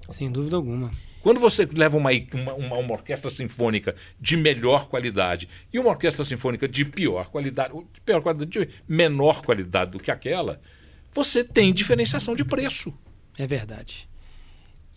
Sem 0.10 0.32
dúvida 0.32 0.56
alguma. 0.56 0.90
Quando 1.22 1.40
você 1.40 1.68
leva 1.74 1.98
uma, 1.98 2.10
uma, 2.34 2.76
uma, 2.78 2.94
orquestra 2.94 3.30
sinfônica 3.30 3.96
de 4.20 4.36
melhor 4.38 4.88
qualidade 4.88 5.48
e 5.72 5.78
uma 5.80 5.90
orquestra 5.90 6.26
sinfônica 6.26 6.68
de 6.68 6.84
pior 6.86 7.30
qualidade, 7.30 7.74
pior 8.04 8.22
qualidade, 8.22 8.52
de 8.52 8.70
menor 8.88 9.42
qualidade 9.44 9.92
do 9.92 10.00
que 10.00 10.10
aquela, 10.12 10.60
você 11.14 11.44
tem 11.44 11.74
diferenciação 11.74 12.36
de 12.36 12.44
preço. 12.44 12.94
É 13.38 13.46
verdade. 13.46 14.10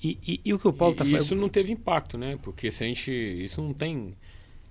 E, 0.02 0.18
e- 0.26 0.40
e 0.44 0.54
o 0.54 0.58
que 0.58 0.68
o 0.68 0.72
Paulo 0.72 0.92
está 0.94 1.04
E 1.04 1.08
falando. 1.08 1.22
isso 1.24 1.34
não 1.34 1.48
teve 1.48 1.72
impacto, 1.72 2.18
né? 2.18 2.38
Porque 2.42 2.70
se 2.70 2.84
a 2.84 2.86
gente. 2.86 3.10
Isso 3.10 3.62
não 3.62 3.72
tem. 3.72 4.14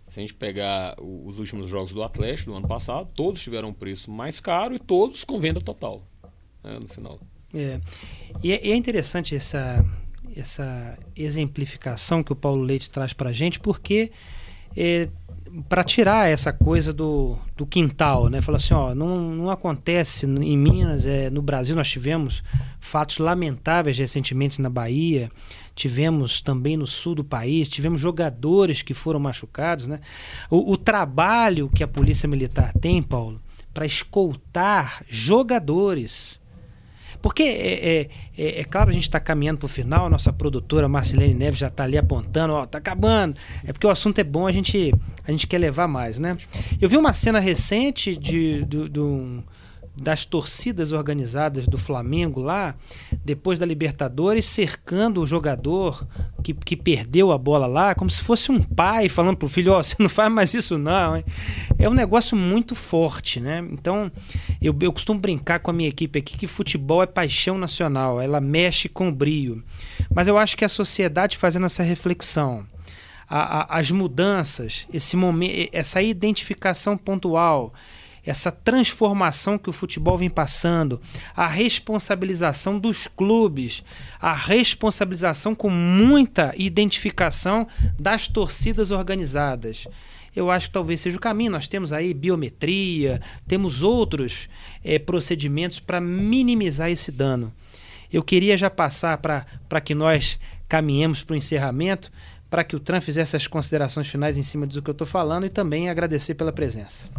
Se 0.10 0.20
a 0.20 0.22
gente 0.22 0.34
pegar 0.36 0.96
os 1.02 1.40
últimos 1.40 1.68
jogos 1.68 1.92
do 1.92 2.04
Atlético 2.04 2.52
do 2.52 2.58
ano 2.58 2.68
passado, 2.68 3.10
todos 3.16 3.42
tiveram 3.42 3.70
um 3.70 3.74
preço 3.74 4.12
mais 4.12 4.40
caro 4.40 4.76
e 4.76 4.80
todos 4.80 5.24
com 5.24 5.40
venda 5.40 5.60
total. 5.60 6.04
né, 6.64 6.78
no 6.80 6.88
final. 6.88 7.20
É. 7.54 7.80
E, 8.44 8.52
é, 8.52 8.68
e 8.68 8.72
é 8.72 8.76
interessante 8.76 9.36
essa, 9.36 9.84
essa 10.36 10.98
exemplificação 11.16 12.24
que 12.24 12.34
o 12.34 12.36
Paulo 12.36 12.62
Leite 12.62 12.90
traz 12.90 13.14
para 13.14 13.30
a 13.30 13.34
gente, 13.34 13.60
porque 13.60 14.12
para 15.70 15.84
tirar 15.84 16.28
essa 16.30 16.52
coisa 16.52 16.92
do, 16.92 17.38
do 17.56 17.66
quintal, 17.66 18.28
né? 18.28 18.42
Falar 18.42 18.58
assim, 18.58 18.74
ó, 18.74 18.96
não, 18.96 19.20
não 19.32 19.50
acontece 19.52 20.26
em 20.26 20.58
Minas, 20.58 21.06
é, 21.06 21.30
no 21.30 21.42
Brasil 21.42 21.76
nós 21.76 21.90
tivemos 21.90 22.44
fatos 22.80 23.20
lamentáveis 23.20 23.98
recentemente 23.98 24.62
na 24.62 24.70
Bahia, 24.70 25.32
tivemos 25.76 26.42
também 26.42 26.76
no 26.76 26.88
sul 26.88 27.14
do 27.14 27.24
país, 27.24 27.70
tivemos 27.70 28.02
jogadores 28.02 28.82
que 28.82 28.94
foram 28.94 29.20
machucados, 29.20 29.86
né? 29.86 30.00
O, 30.50 30.72
o 30.72 30.78
trabalho 30.78 31.70
que 31.70 31.84
a 31.84 31.88
polícia 31.88 32.28
militar 32.28 32.74
tem, 32.74 33.02
Paulo, 33.02 33.40
para 33.74 33.86
escoltar 33.86 35.04
jogadores. 35.08 36.42
Porque 37.24 37.42
é, 37.42 37.48
é, 38.02 38.10
é, 38.38 38.60
é 38.60 38.64
claro, 38.66 38.90
a 38.90 38.94
gente 38.94 39.04
está 39.04 39.18
caminhando 39.18 39.58
para 39.60 39.66
o 39.66 39.70
final, 39.70 40.10
nossa 40.10 40.32
produtora 40.34 40.90
Marcelene 40.90 41.34
Neves 41.34 41.58
já 41.58 41.68
está 41.70 41.86
ali 41.86 41.98
apontando, 41.98 42.54
ó, 42.54 42.66
tá 42.66 42.78
acabando. 42.80 43.36
É 43.64 43.72
porque 43.72 43.88
o 43.88 43.90
assunto 43.90 44.20
é 44.20 44.24
bom, 44.26 44.46
a 44.46 44.52
gente, 44.52 44.94
a 45.26 45.32
gente 45.32 45.48
quer 45.48 45.58
levar 45.58 45.88
mais, 45.88 46.20
né? 46.20 46.38
Eu 46.82 46.90
vi 46.90 46.98
uma 46.98 47.14
cena 47.14 47.40
recente 47.40 48.16
de, 48.18 48.66
do, 48.66 48.90
do- 48.90 49.44
das 49.96 50.26
torcidas 50.26 50.92
organizadas 50.92 51.68
do 51.68 51.78
Flamengo 51.78 52.40
lá, 52.42 52.74
depois 53.24 53.60
da 53.60 53.66
Libertadores, 53.66 54.46
cercando 54.46 55.22
o 55.22 55.28
jogador 55.28 56.08
que, 56.42 56.52
que 56.54 56.76
perdeu 56.76 57.32
a 57.32 57.38
bola 57.38 57.68
lá, 57.68 57.94
como 57.94 58.10
se 58.10 58.22
fosse 58.22 58.52
um 58.52 58.62
pai 58.62 59.08
falando 59.08 59.38
pro 59.38 59.48
filho, 59.48 59.74
ó, 59.74 59.84
você 59.84 59.96
não 60.00 60.10
faz 60.10 60.32
mais 60.32 60.54
isso 60.54 60.78
não, 60.80 61.18
hein? 61.18 61.24
É 61.78 61.88
um 61.88 61.94
negócio 61.94 62.36
muito 62.36 62.74
forte, 62.74 63.40
né? 63.40 63.60
Então, 63.72 64.12
eu, 64.60 64.76
eu 64.82 64.92
costumo 64.92 65.20
brincar 65.20 65.60
com 65.60 65.70
a 65.70 65.74
minha 65.74 65.90
equipe 65.90 66.18
aqui 66.18 66.36
que 66.38 66.48
futebol 66.48 67.04
é 67.04 67.06
paixão 67.06 67.58
nacional, 67.58 68.20
ela 68.20 68.42
mexe 68.42 68.90
com 68.90 69.10
o 69.10 69.12
brio. 69.12 69.64
Mas 70.14 70.28
eu 70.28 70.38
acho 70.40 70.58
que 70.58 70.66
a 70.66 70.70
sociedade 70.70 71.38
fazendo 71.38 71.68
essa 71.68 71.84
reflexão, 71.84 72.66
a- 73.30 73.60
a- 73.62 73.80
as 73.80 73.92
mudanças, 73.92 74.88
esse 74.92 75.16
momento, 75.16 75.70
essa 75.72 76.02
identificação 76.02 76.98
pontual, 76.98 77.74
essa 78.26 78.52
transformação 78.52 79.58
que 79.58 79.70
o 79.70 79.74
futebol 79.74 80.18
vem 80.18 80.30
passando, 80.30 81.02
a 81.36 81.48
responsabilização 81.48 82.80
dos 82.80 83.08
clubes, 83.08 83.84
a 84.20 84.34
responsabilização 84.34 85.54
com 85.54 85.70
muita 85.70 86.54
identificação 86.58 87.68
das 88.00 88.28
torcidas 88.28 88.92
organizadas. 88.92 89.88
Eu 90.36 90.50
acho 90.50 90.68
que 90.68 90.74
talvez 90.74 91.00
seja 91.02 91.18
o 91.18 91.22
caminho. 91.22 91.52
Nós 91.52 91.68
temos 91.68 91.94
aí 91.94 92.14
biometria, 92.14 93.22
temos 93.48 93.84
outros 93.84 94.50
eh, 94.84 94.98
procedimentos 94.98 95.80
para 95.80 96.02
minimizar 96.02 96.90
esse 96.90 97.12
dano. 97.12 97.54
Eu 98.12 98.24
queria 98.24 98.58
já 98.58 98.70
passar 98.70 99.18
para 99.18 99.82
que 99.82 99.94
nós 99.94 100.40
caminhemos 100.68 101.24
para 101.24 101.34
o 101.34 101.38
encerramento, 101.38 102.12
para 102.50 102.64
que 102.64 102.76
o 102.76 102.80
Tran 102.80 103.02
fizesse 103.02 103.36
as 103.36 103.48
considerações 103.48 104.08
finais 104.08 104.38
em 104.38 104.44
cima 104.44 104.66
do 104.66 104.82
que 104.82 104.90
eu 104.90 104.94
estou 104.94 105.08
falando 105.08 105.46
e 105.46 105.50
também 105.50 105.90
agradecer 105.90 106.36
pela 106.36 106.52
presença. 106.52 107.10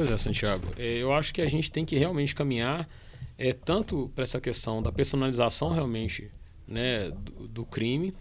Pois 0.00 0.10
é, 0.10 0.16
Santiago. 0.16 0.62
É, 0.78 0.96
Eu 0.96 1.12
acho 1.12 1.34
que 1.34 1.42
a 1.42 1.46
gente 1.46 1.70
tem 1.70 1.84
que 1.84 1.94
realmente 1.94 2.34
caminhar 2.34 2.88
é, 3.36 3.52
tanto 3.52 4.10
para 4.14 4.24
essa 4.24 4.40
questão 4.40 4.82
da 4.82 4.90
personalização 4.90 5.68
realmente 5.68 6.30
né, 6.66 7.10
do, 7.10 7.46
do 7.46 7.66
crime 7.66 8.14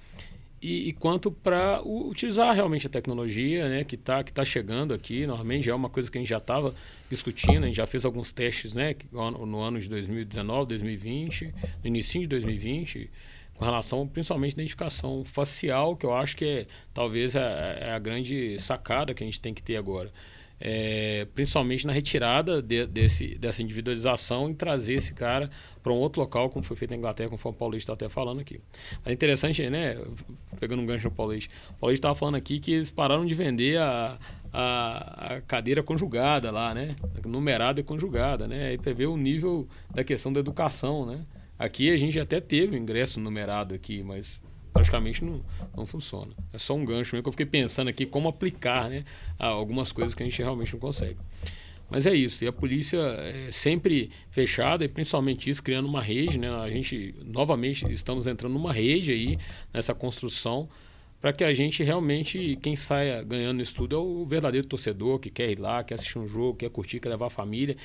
e, 0.61 0.89
e 0.89 0.91
quanto 0.91 1.31
para 1.31 1.81
utilizar 1.81 2.53
realmente 2.53 2.85
a 2.85 2.89
tecnologia 2.89 3.69
né, 3.69 3.85
que 3.85 3.95
está 3.95 4.21
que 4.25 4.33
tá 4.33 4.43
chegando 4.43 4.93
aqui. 4.93 5.25
Normalmente 5.25 5.67
já 5.67 5.71
é 5.71 5.75
uma 5.75 5.89
coisa 5.89 6.11
que 6.11 6.17
a 6.17 6.21
gente 6.21 6.29
já 6.29 6.39
estava 6.39 6.75
discutindo, 7.09 7.63
a 7.63 7.67
gente 7.67 7.77
já 7.77 7.87
fez 7.87 8.03
alguns 8.03 8.33
testes 8.33 8.73
né, 8.73 8.93
no 9.13 9.61
ano 9.61 9.79
de 9.79 9.87
2019, 9.87 10.67
2020, 10.67 11.55
no 11.81 11.87
início 11.87 12.19
de 12.19 12.27
2020, 12.27 13.09
com 13.53 13.63
relação 13.63 14.05
principalmente 14.05 14.51
à 14.51 14.55
identificação 14.55 15.23
facial, 15.23 15.95
que 15.95 16.05
eu 16.05 16.13
acho 16.13 16.35
que 16.35 16.43
é 16.43 16.67
talvez 16.93 17.35
é, 17.35 17.77
é 17.83 17.91
a 17.93 17.99
grande 17.99 18.59
sacada 18.59 19.13
que 19.13 19.23
a 19.23 19.25
gente 19.25 19.39
tem 19.39 19.53
que 19.53 19.63
ter 19.63 19.77
agora 19.77 20.11
é, 20.59 21.25
principalmente 21.33 21.87
na 21.87 21.93
retirada 21.93 22.61
de, 22.61 22.85
desse, 22.85 23.35
dessa 23.35 23.61
individualização 23.61 24.49
e 24.49 24.53
trazer 24.53 24.95
esse 24.95 25.13
cara 25.13 25.49
para 25.81 25.93
um 25.93 25.97
outro 25.97 26.21
local, 26.21 26.49
como 26.49 26.63
foi 26.65 26.75
feito 26.75 26.91
na 26.91 26.97
Inglaterra, 26.97 27.29
como 27.29 27.39
o 27.43 27.53
Paulista 27.53 27.93
está 27.93 28.05
até 28.05 28.13
falando 28.13 28.41
aqui. 28.41 28.59
É 29.05 29.11
interessante, 29.11 29.69
né? 29.69 29.97
Pegando 30.59 30.81
um 30.81 30.85
gancho 30.85 31.05
no 31.05 31.15
Paulista. 31.15 31.53
O 31.71 31.73
Paulista 31.75 32.07
estava 32.07 32.15
falando 32.15 32.35
aqui 32.35 32.59
que 32.59 32.73
eles 32.73 32.91
pararam 32.91 33.25
de 33.25 33.33
vender 33.33 33.79
a, 33.79 34.17
a, 34.51 35.35
a, 35.35 35.41
cadeira 35.41 35.81
conjugada 35.81 36.51
lá, 36.51 36.73
né? 36.73 36.95
Numerada 37.25 37.79
e 37.79 37.83
conjugada, 37.83 38.47
né? 38.47 38.67
Aí 38.67 38.77
para 38.77 38.91
ver 38.93 39.07
o 39.07 39.15
nível 39.15 39.67
da 39.93 40.03
questão 40.03 40.33
da 40.33 40.41
educação, 40.41 41.05
né? 41.05 41.25
Aqui 41.57 41.91
a 41.91 41.97
gente 41.97 42.19
até 42.19 42.39
teve 42.39 42.75
o 42.75 42.79
ingresso 42.79 43.19
numerado 43.19 43.73
aqui, 43.73 44.03
mas 44.03 44.39
praticamente 44.73 45.23
não, 45.23 45.41
não 45.75 45.85
funciona. 45.85 46.31
É 46.53 46.57
só 46.57 46.75
um 46.75 46.85
gancho 46.85 47.15
mesmo 47.15 47.23
que 47.23 47.29
eu 47.29 47.33
fiquei 47.33 47.45
pensando 47.45 47.87
aqui 47.87 48.05
como 48.05 48.27
aplicar 48.27 48.89
né, 48.89 49.03
algumas 49.37 49.91
coisas 49.91 50.13
que 50.13 50.23
a 50.23 50.25
gente 50.25 50.41
realmente 50.41 50.73
não 50.73 50.79
consegue. 50.79 51.17
Mas 51.89 52.05
é 52.05 52.13
isso, 52.13 52.43
e 52.43 52.47
a 52.47 52.53
polícia 52.53 52.99
é 52.99 53.49
sempre 53.51 54.11
fechada, 54.29 54.85
e 54.85 54.87
principalmente 54.87 55.49
isso, 55.49 55.63
criando 55.63 55.87
uma 55.87 56.01
rede, 56.01 56.37
né? 56.37 56.47
A 56.47 56.69
gente, 56.69 57.15
novamente, 57.25 57.91
estamos 57.91 58.27
entrando 58.27 58.53
numa 58.53 58.71
rede 58.71 59.11
aí, 59.11 59.39
nessa 59.73 59.95
construção, 59.95 60.69
para 61.19 61.33
que 61.33 61.43
a 61.43 61.51
gente 61.51 61.83
realmente, 61.83 62.57
quem 62.61 62.75
saia 62.75 63.23
ganhando 63.23 63.57
no 63.57 63.63
estudo 63.63 63.95
é 63.95 63.99
o 63.99 64.23
verdadeiro 64.25 64.67
torcedor 64.67 65.17
que 65.19 65.31
quer 65.31 65.49
ir 65.49 65.59
lá, 65.59 65.83
quer 65.83 65.95
assistir 65.95 66.19
um 66.19 66.27
jogo, 66.27 66.57
quer 66.57 66.69
curtir, 66.69 66.99
quer 66.99 67.09
levar 67.09 67.25
a 67.25 67.29
família, 67.29 67.75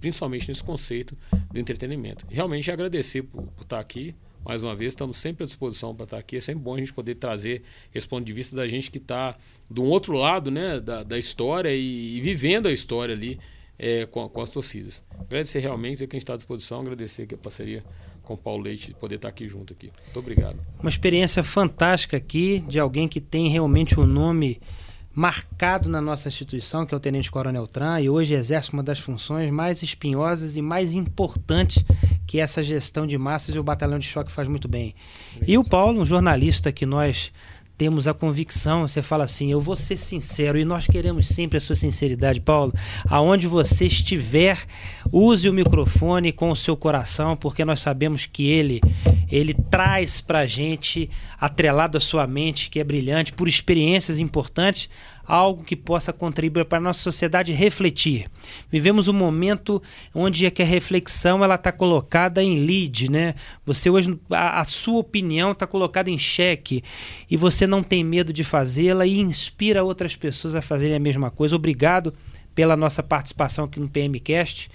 principalmente 0.00 0.48
nesse 0.48 0.62
conceito 0.62 1.16
do 1.52 1.58
entretenimento. 1.58 2.26
Realmente 2.28 2.70
agradecer 2.70 3.22
por, 3.22 3.44
por 3.46 3.62
estar 3.62 3.78
aqui, 3.78 4.14
mais 4.48 4.62
uma 4.62 4.74
vez, 4.74 4.94
estamos 4.94 5.18
sempre 5.18 5.44
à 5.44 5.46
disposição 5.46 5.94
para 5.94 6.04
estar 6.04 6.16
aqui. 6.16 6.38
É 6.38 6.40
sempre 6.40 6.62
bom 6.62 6.74
a 6.74 6.78
gente 6.78 6.94
poder 6.94 7.16
trazer 7.16 7.62
esse 7.94 8.08
ponto 8.08 8.24
de 8.24 8.32
vista 8.32 8.56
da 8.56 8.66
gente 8.66 8.90
que 8.90 8.96
está 8.96 9.36
do 9.68 9.84
outro 9.84 10.14
lado 10.14 10.50
né, 10.50 10.80
da, 10.80 11.02
da 11.02 11.18
história 11.18 11.68
e, 11.68 12.16
e, 12.16 12.20
vivendo 12.22 12.66
a 12.66 12.72
história 12.72 13.14
ali 13.14 13.38
é, 13.78 14.06
com, 14.06 14.26
com, 14.26 14.40
as 14.40 14.48
torcidas. 14.48 15.04
Agradecer 15.20 15.58
realmente, 15.58 15.96
dizer 15.96 16.06
que 16.06 16.16
a 16.16 16.18
gente 16.18 16.22
está 16.22 16.32
à 16.32 16.36
disposição, 16.36 16.80
agradecer 16.80 17.24
aqui 17.24 17.34
a 17.34 17.38
parceria 17.38 17.84
com 18.22 18.32
o 18.32 18.38
Paulo 18.38 18.62
Leite, 18.62 18.94
poder 18.98 19.16
estar 19.16 19.28
aqui 19.28 19.46
junto 19.46 19.74
aqui. 19.74 19.92
Muito 20.04 20.18
obrigado. 20.18 20.58
Uma 20.80 20.88
experiência 20.88 21.42
fantástica 21.42 22.16
aqui 22.16 22.60
de 22.60 22.80
alguém 22.80 23.06
que 23.06 23.20
tem 23.20 23.50
realmente 23.50 24.00
o 24.00 24.04
um 24.04 24.06
nome 24.06 24.62
marcado 25.18 25.88
na 25.88 26.00
nossa 26.00 26.28
instituição, 26.28 26.86
que 26.86 26.94
é 26.94 26.96
o 26.96 27.00
Tenente 27.00 27.28
Coronel 27.28 27.66
Tran, 27.66 28.00
e 28.00 28.08
hoje 28.08 28.34
exerce 28.34 28.72
uma 28.72 28.84
das 28.84 29.00
funções 29.00 29.50
mais 29.50 29.82
espinhosas 29.82 30.56
e 30.56 30.62
mais 30.62 30.94
importantes 30.94 31.84
que 32.24 32.38
essa 32.38 32.62
gestão 32.62 33.04
de 33.04 33.18
massas 33.18 33.52
e 33.52 33.58
o 33.58 33.64
batalhão 33.64 33.98
de 33.98 34.06
choque 34.06 34.30
faz 34.30 34.46
muito 34.46 34.68
bem. 34.68 34.94
E 35.44 35.58
o 35.58 35.64
Paulo, 35.64 36.00
um 36.00 36.06
jornalista 36.06 36.70
que 36.70 36.86
nós 36.86 37.32
temos 37.78 38.08
a 38.08 38.12
convicção, 38.12 38.86
você 38.86 39.00
fala 39.00 39.22
assim, 39.22 39.52
eu 39.52 39.60
vou 39.60 39.76
ser 39.76 39.96
sincero, 39.96 40.58
e 40.58 40.64
nós 40.64 40.88
queremos 40.88 41.28
sempre 41.28 41.58
a 41.58 41.60
sua 41.60 41.76
sinceridade, 41.76 42.40
Paulo. 42.40 42.74
Aonde 43.08 43.46
você 43.46 43.86
estiver, 43.86 44.58
use 45.12 45.48
o 45.48 45.52
microfone 45.52 46.32
com 46.32 46.50
o 46.50 46.56
seu 46.56 46.76
coração, 46.76 47.36
porque 47.36 47.64
nós 47.64 47.78
sabemos 47.80 48.26
que 48.26 48.48
ele 48.48 48.80
ele 49.30 49.54
traz 49.70 50.22
para 50.22 50.40
a 50.40 50.46
gente, 50.46 51.10
atrelado 51.38 51.98
à 51.98 52.00
sua 52.00 52.26
mente, 52.26 52.70
que 52.70 52.80
é 52.80 52.84
brilhante, 52.84 53.32
por 53.32 53.46
experiências 53.46 54.18
importantes, 54.18 54.88
algo 55.28 55.62
que 55.62 55.76
possa 55.76 56.10
contribuir 56.10 56.64
para 56.64 56.78
a 56.78 56.80
nossa 56.80 57.02
sociedade 57.02 57.52
refletir. 57.52 58.30
Vivemos 58.70 59.08
um 59.08 59.12
momento 59.12 59.82
onde 60.14 60.46
é 60.46 60.50
que 60.50 60.62
a 60.62 60.64
reflexão 60.64 61.44
ela 61.44 61.56
está 61.56 61.70
colocada 61.70 62.42
em 62.42 62.64
lead, 62.64 63.10
né? 63.10 63.34
Você 63.66 63.90
hoje 63.90 64.18
a, 64.30 64.60
a 64.60 64.64
sua 64.64 65.00
opinião 65.00 65.52
está 65.52 65.66
colocada 65.66 66.08
em 66.08 66.16
xeque 66.16 66.82
e 67.30 67.36
você 67.36 67.66
não 67.66 67.82
tem 67.82 68.02
medo 68.02 68.32
de 68.32 68.42
fazê-la 68.42 69.06
e 69.06 69.20
inspira 69.20 69.84
outras 69.84 70.16
pessoas 70.16 70.54
a 70.54 70.62
fazerem 70.62 70.96
a 70.96 71.00
mesma 71.00 71.30
coisa. 71.30 71.54
Obrigado 71.54 72.14
pela 72.54 72.74
nossa 72.74 73.02
participação 73.02 73.66
aqui 73.66 73.78
no 73.78 73.88
PMcast. 73.88 74.70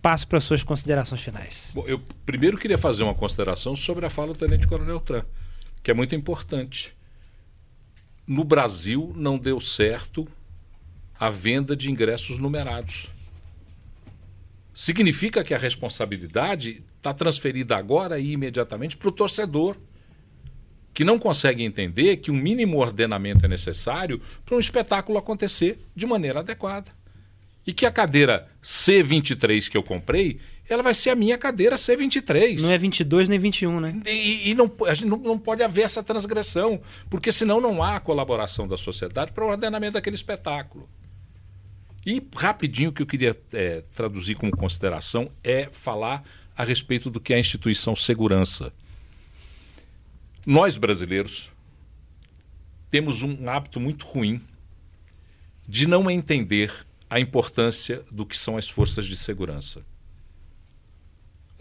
Passo 0.00 0.26
para 0.26 0.38
as 0.38 0.44
suas 0.44 0.64
considerações 0.64 1.20
finais. 1.20 1.70
Bom, 1.74 1.84
eu 1.86 2.00
primeiro 2.24 2.56
queria 2.56 2.78
fazer 2.78 3.04
uma 3.04 3.14
consideração 3.14 3.76
sobre 3.76 4.06
a 4.06 4.10
fala 4.10 4.32
do 4.32 4.38
Tenente 4.38 4.66
Coronel 4.66 4.98
Tran, 4.98 5.22
que 5.82 5.90
é 5.90 5.94
muito 5.94 6.14
importante 6.16 6.92
no 8.32 8.44
Brasil 8.44 9.12
não 9.14 9.36
deu 9.36 9.60
certo 9.60 10.26
a 11.20 11.28
venda 11.28 11.76
de 11.76 11.90
ingressos 11.90 12.38
numerados. 12.38 13.08
Significa 14.74 15.44
que 15.44 15.52
a 15.52 15.58
responsabilidade 15.58 16.82
está 16.96 17.12
transferida 17.12 17.76
agora 17.76 18.18
e 18.18 18.32
imediatamente 18.32 18.96
para 18.96 19.10
o 19.10 19.12
torcedor, 19.12 19.76
que 20.94 21.04
não 21.04 21.18
consegue 21.18 21.62
entender 21.62 22.16
que 22.16 22.30
um 22.30 22.34
mínimo 22.34 22.78
ordenamento 22.78 23.44
é 23.44 23.48
necessário 23.48 24.18
para 24.46 24.56
um 24.56 24.60
espetáculo 24.60 25.18
acontecer 25.18 25.78
de 25.94 26.06
maneira 26.06 26.40
adequada. 26.40 26.90
E 27.66 27.72
que 27.72 27.84
a 27.84 27.92
cadeira 27.92 28.48
C23 28.62 29.68
que 29.68 29.76
eu 29.76 29.82
comprei 29.82 30.40
ela 30.72 30.82
vai 30.82 30.94
ser 30.94 31.10
a 31.10 31.16
minha 31.16 31.36
cadeira 31.36 31.76
C23. 31.76 32.60
Não 32.60 32.70
é 32.70 32.78
22 32.78 33.28
nem 33.28 33.38
21, 33.38 33.80
né? 33.80 34.00
E, 34.06 34.50
e 34.50 34.54
não, 34.54 34.70
a 34.86 34.94
gente 34.94 35.08
não, 35.08 35.18
não, 35.18 35.38
pode 35.38 35.62
haver 35.62 35.82
essa 35.82 36.02
transgressão, 36.02 36.80
porque 37.10 37.30
senão 37.30 37.60
não 37.60 37.82
há 37.82 38.00
colaboração 38.00 38.66
da 38.66 38.78
sociedade 38.78 39.32
para 39.32 39.44
o 39.44 39.48
ordenamento 39.48 39.94
daquele 39.94 40.16
espetáculo. 40.16 40.88
E 42.04 42.22
rapidinho 42.34 42.90
o 42.90 42.92
que 42.92 43.02
eu 43.02 43.06
queria 43.06 43.38
é, 43.52 43.82
traduzir 43.94 44.34
como 44.34 44.50
consideração 44.56 45.30
é 45.44 45.68
falar 45.70 46.24
a 46.56 46.64
respeito 46.64 47.10
do 47.10 47.20
que 47.20 47.32
é 47.32 47.36
a 47.36 47.40
instituição 47.40 47.94
segurança. 47.94 48.72
Nós 50.44 50.76
brasileiros 50.76 51.52
temos 52.90 53.22
um 53.22 53.48
hábito 53.48 53.78
muito 53.78 54.04
ruim 54.06 54.40
de 55.68 55.86
não 55.86 56.10
entender 56.10 56.72
a 57.08 57.20
importância 57.20 58.04
do 58.10 58.26
que 58.26 58.36
são 58.36 58.56
as 58.56 58.68
forças 58.68 59.06
de 59.06 59.16
segurança. 59.16 59.82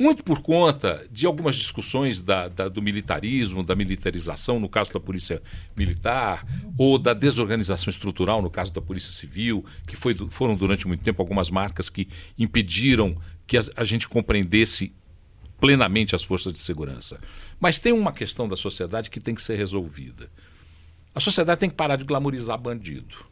Muito 0.02 0.24
por 0.24 0.42
conta 0.42 1.08
de 1.12 1.28
algumas 1.28 1.56
discussões 1.56 2.24
da, 2.24 2.48
da, 2.48 2.68
do 2.68 2.82
militarismo, 2.82 3.62
da 3.62 3.76
militarização, 3.76 4.60
no 4.60 4.68
caso 4.68 4.92
da 4.92 5.00
Polícia 5.00 5.44
Militar, 5.78 6.44
ou 6.76 6.98
da 6.98 7.14
desorganização 7.14 7.92
estrutural, 7.92 8.42
no 8.42 8.50
caso 8.50 8.74
da 8.74 8.82
Polícia 8.82 9.12
Civil, 9.12 9.64
que 9.86 9.96
foi, 9.96 10.18
foram 10.32 10.56
durante 10.56 10.88
muito 10.88 11.04
tempo 11.04 11.22
algumas 11.22 11.52
marcas 11.52 11.88
que 11.88 12.08
impediram 12.36 13.16
que 13.46 13.56
a, 13.56 13.62
a 13.76 13.84
gente 13.84 14.10
compreendesse 14.10 14.92
plenamente 15.60 16.16
as 16.16 16.24
forças 16.24 16.52
de 16.52 16.58
segurança. 16.58 17.20
Mas 17.60 17.78
tem 17.78 17.94
uma 17.94 18.12
questão 18.12 18.50
da 18.50 18.56
sociedade 18.56 19.08
que 19.08 19.20
tem 19.20 19.36
que 19.36 19.42
ser 19.44 19.56
resolvida. 19.56 20.32
A 21.14 21.20
sociedade 21.20 21.60
tem 21.60 21.70
que 21.70 21.76
parar 21.76 21.98
de 21.98 22.06
glamorizar 22.06 22.58
bandido. 22.58 23.24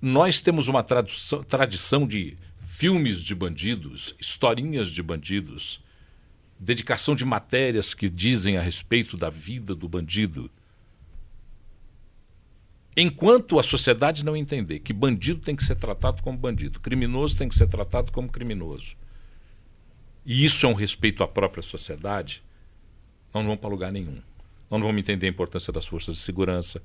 Nós 0.00 0.40
temos 0.40 0.68
uma 0.68 0.82
tradição 0.82 2.06
de 2.06 2.38
filmes 2.74 3.22
de 3.22 3.34
bandidos, 3.34 4.14
historinhas 4.18 4.88
de 4.88 5.02
bandidos, 5.02 5.78
dedicação 6.58 7.14
de 7.14 7.22
matérias 7.22 7.92
que 7.92 8.08
dizem 8.08 8.56
a 8.56 8.62
respeito 8.62 9.14
da 9.14 9.28
vida 9.28 9.74
do 9.74 9.86
bandido. 9.86 10.50
Enquanto 12.96 13.58
a 13.58 13.62
sociedade 13.62 14.24
não 14.24 14.34
entender 14.34 14.80
que 14.80 14.92
bandido 14.94 15.40
tem 15.40 15.54
que 15.54 15.62
ser 15.62 15.76
tratado 15.76 16.22
como 16.22 16.38
bandido, 16.38 16.80
criminoso 16.80 17.36
tem 17.36 17.46
que 17.46 17.54
ser 17.54 17.68
tratado 17.68 18.10
como 18.10 18.30
criminoso, 18.30 18.96
e 20.24 20.42
isso 20.42 20.64
é 20.64 20.68
um 20.68 20.74
respeito 20.74 21.22
à 21.22 21.28
própria 21.28 21.62
sociedade, 21.62 22.42
nós 23.34 23.42
não 23.42 23.50
vamos 23.50 23.60
para 23.60 23.70
lugar 23.70 23.92
nenhum. 23.92 24.18
Nós 24.70 24.80
não 24.80 24.86
vamos 24.86 25.00
entender 25.00 25.26
a 25.26 25.30
importância 25.30 25.72
das 25.72 25.86
forças 25.86 26.16
de 26.16 26.22
segurança, 26.22 26.82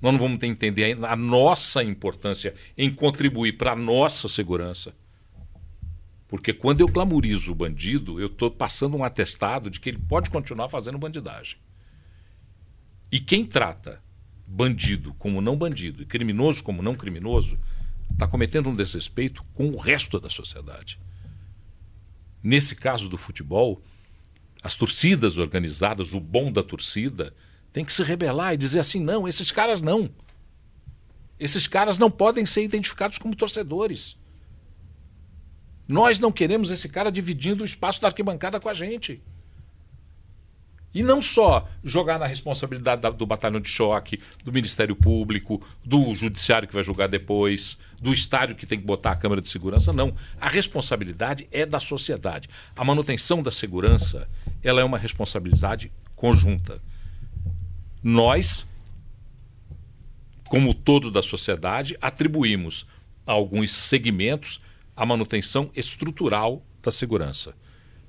nós 0.00 0.12
não 0.12 0.20
vamos 0.20 0.42
entender 0.42 1.02
a 1.02 1.16
nossa 1.16 1.82
importância 1.82 2.54
em 2.76 2.92
contribuir 2.92 3.54
para 3.54 3.72
a 3.72 3.76
nossa 3.76 4.28
segurança. 4.28 4.94
Porque 6.32 6.54
quando 6.54 6.80
eu 6.80 6.88
glamorizo 6.88 7.52
o 7.52 7.54
bandido, 7.54 8.18
eu 8.18 8.24
estou 8.24 8.50
passando 8.50 8.96
um 8.96 9.04
atestado 9.04 9.68
de 9.68 9.78
que 9.78 9.90
ele 9.90 9.98
pode 9.98 10.30
continuar 10.30 10.70
fazendo 10.70 10.96
bandidagem. 10.96 11.58
E 13.10 13.20
quem 13.20 13.44
trata 13.44 14.02
bandido 14.46 15.12
como 15.18 15.42
não 15.42 15.58
bandido 15.58 16.02
e 16.02 16.06
criminoso 16.06 16.64
como 16.64 16.82
não 16.82 16.94
criminoso 16.94 17.58
está 18.10 18.26
cometendo 18.26 18.70
um 18.70 18.74
desrespeito 18.74 19.44
com 19.52 19.68
o 19.68 19.76
resto 19.76 20.18
da 20.18 20.30
sociedade. 20.30 20.98
Nesse 22.42 22.74
caso 22.74 23.10
do 23.10 23.18
futebol, 23.18 23.82
as 24.62 24.74
torcidas 24.74 25.36
organizadas, 25.36 26.14
o 26.14 26.18
bom 26.18 26.50
da 26.50 26.62
torcida, 26.62 27.34
tem 27.74 27.84
que 27.84 27.92
se 27.92 28.02
rebelar 28.02 28.54
e 28.54 28.56
dizer 28.56 28.80
assim: 28.80 29.00
não, 29.00 29.28
esses 29.28 29.52
caras 29.52 29.82
não. 29.82 30.08
Esses 31.38 31.66
caras 31.66 31.98
não 31.98 32.10
podem 32.10 32.46
ser 32.46 32.64
identificados 32.64 33.18
como 33.18 33.36
torcedores. 33.36 34.16
Nós 35.92 36.18
não 36.18 36.32
queremos 36.32 36.70
esse 36.70 36.88
cara 36.88 37.12
dividindo 37.12 37.62
o 37.62 37.66
espaço 37.66 38.00
da 38.00 38.08
arquibancada 38.08 38.58
com 38.58 38.66
a 38.66 38.72
gente. 38.72 39.20
E 40.94 41.02
não 41.02 41.20
só 41.20 41.68
jogar 41.84 42.18
na 42.18 42.24
responsabilidade 42.24 43.02
da, 43.02 43.10
do 43.10 43.26
batalhão 43.26 43.60
de 43.60 43.68
choque, 43.68 44.18
do 44.42 44.50
Ministério 44.50 44.96
Público, 44.96 45.62
do 45.84 46.14
Judiciário 46.14 46.66
que 46.66 46.72
vai 46.72 46.82
julgar 46.82 47.08
depois, 47.08 47.76
do 48.00 48.10
estádio 48.10 48.56
que 48.56 48.64
tem 48.64 48.80
que 48.80 48.86
botar 48.86 49.10
a 49.10 49.16
câmera 49.16 49.42
de 49.42 49.50
segurança, 49.50 49.92
não. 49.92 50.14
A 50.40 50.48
responsabilidade 50.48 51.46
é 51.52 51.66
da 51.66 51.78
sociedade. 51.78 52.48
A 52.74 52.82
manutenção 52.82 53.42
da 53.42 53.50
segurança 53.50 54.26
ela 54.62 54.80
é 54.80 54.84
uma 54.84 54.96
responsabilidade 54.96 55.92
conjunta. 56.16 56.80
Nós, 58.02 58.66
como 60.48 60.72
todo 60.72 61.10
da 61.10 61.20
sociedade, 61.20 61.98
atribuímos 62.00 62.86
a 63.26 63.32
alguns 63.32 63.74
segmentos 63.74 64.58
a 64.96 65.06
manutenção 65.06 65.70
estrutural 65.74 66.64
da 66.82 66.90
segurança. 66.90 67.54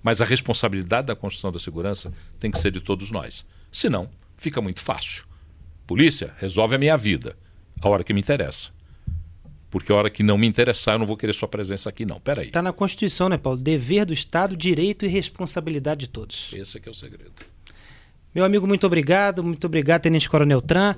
Mas 0.02 0.22
a 0.22 0.26
responsabilidade 0.26 1.08
da 1.08 1.16
construção 1.16 1.52
da 1.52 1.60
segurança 1.60 2.12
tem 2.40 2.52
que 2.52 2.60
ser 2.60 2.72
de 2.72 2.82
todos 2.82 3.10
nós. 3.10 3.46
Senão, 3.72 4.10
fica 4.38 4.62
muito 4.62 4.82
fácil. 4.82 5.26
Polícia, 5.88 6.34
resolve 6.38 6.76
a 6.76 6.78
minha 6.78 6.98
vida, 6.98 7.38
a 7.82 7.88
hora 7.88 8.04
que 8.04 8.14
me 8.14 8.20
interessa. 8.20 8.72
Porque 9.70 9.92
a 9.92 9.96
hora 9.96 10.10
que 10.10 10.22
não 10.22 10.38
me 10.38 10.46
interessar, 10.46 10.96
eu 10.96 11.00
não 11.00 11.06
vou 11.06 11.18
querer 11.18 11.34
sua 11.34 11.48
presença 11.48 11.90
aqui, 11.90 12.06
não. 12.06 12.20
Peraí. 12.20 12.48
Está 12.48 12.62
na 12.62 12.72
Constituição, 12.72 13.28
né, 13.28 13.38
Paulo? 13.38 13.58
Dever 13.58 14.06
do 14.06 14.14
Estado, 14.14 14.56
direito 14.56 15.04
e 15.06 15.08
responsabilidade 15.08 16.02
de 16.02 16.10
todos. 16.10 16.52
Esse 16.54 16.78
é 16.78 16.80
que 16.80 16.88
é 16.88 16.92
o 16.92 16.94
segredo. 16.94 17.34
Meu 18.36 18.44
amigo, 18.46 18.68
muito 18.68 18.86
obrigado. 18.86 19.44
Muito 19.44 19.66
obrigado, 19.66 20.02
Tenente 20.02 20.30
Coronel 20.30 20.62
Tran. 20.62 20.96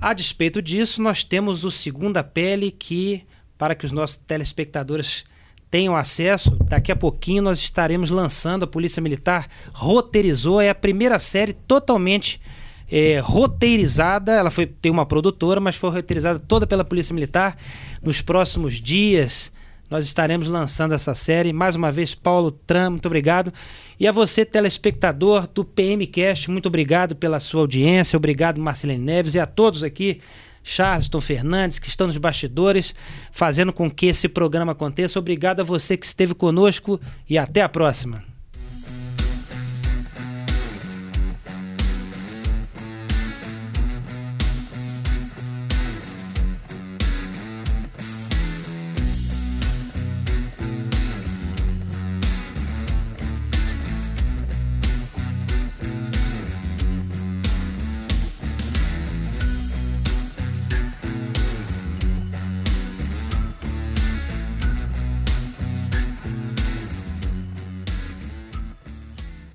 A 0.00 0.12
despeito 0.12 0.60
disso, 0.60 1.02
nós 1.02 1.24
temos 1.24 1.64
o 1.64 1.70
Segunda 1.70 2.22
Pele 2.22 2.70
que, 2.70 3.24
para 3.58 3.74
que 3.74 3.84
os 3.84 3.92
nossos 3.92 4.16
telespectadores 4.16 5.24
tenham 5.70 5.96
acesso. 5.96 6.56
Daqui 6.64 6.90
a 6.90 6.96
pouquinho 6.96 7.42
nós 7.42 7.58
estaremos 7.58 8.08
lançando. 8.08 8.62
A 8.62 8.66
Polícia 8.66 9.02
Militar 9.02 9.46
roteirizou. 9.72 10.60
É 10.60 10.70
a 10.70 10.74
primeira 10.74 11.18
série 11.18 11.52
totalmente 11.52 12.40
é, 12.90 13.18
roteirizada. 13.18 14.32
Ela 14.32 14.50
foi 14.50 14.66
tem 14.66 14.90
uma 14.90 15.04
produtora, 15.04 15.60
mas 15.60 15.76
foi 15.76 15.90
roteirizada 15.90 16.38
toda 16.38 16.66
pela 16.66 16.84
Polícia 16.84 17.12
Militar. 17.12 17.56
Nos 18.02 18.22
próximos 18.22 18.80
dias 18.80 19.52
nós 19.90 20.04
estaremos 20.04 20.46
lançando 20.48 20.94
essa 20.94 21.14
série. 21.14 21.52
Mais 21.52 21.74
uma 21.74 21.90
vez, 21.90 22.14
Paulo 22.14 22.50
Tram, 22.50 22.90
muito 22.90 23.06
obrigado. 23.06 23.52
E 23.98 24.06
a 24.06 24.12
você, 24.12 24.44
telespectador 24.44 25.48
do 25.48 25.64
PMcast, 25.64 26.50
muito 26.50 26.66
obrigado 26.66 27.16
pela 27.16 27.40
sua 27.40 27.62
audiência. 27.62 28.16
Obrigado, 28.16 28.60
Marcelene 28.60 29.02
Neves, 29.02 29.34
e 29.34 29.40
a 29.40 29.46
todos 29.46 29.82
aqui 29.82 30.20
Charleston 30.62 31.20
Fernandes, 31.20 31.78
que 31.78 31.88
estão 31.88 32.06
nos 32.06 32.16
bastidores, 32.16 32.94
fazendo 33.32 33.72
com 33.72 33.90
que 33.90 34.06
esse 34.06 34.28
programa 34.28 34.72
aconteça. 34.72 35.18
Obrigado 35.18 35.60
a 35.60 35.64
você 35.64 35.96
que 35.96 36.06
esteve 36.06 36.34
conosco 36.34 37.00
e 37.28 37.38
até 37.38 37.62
a 37.62 37.68
próxima. 37.68 38.22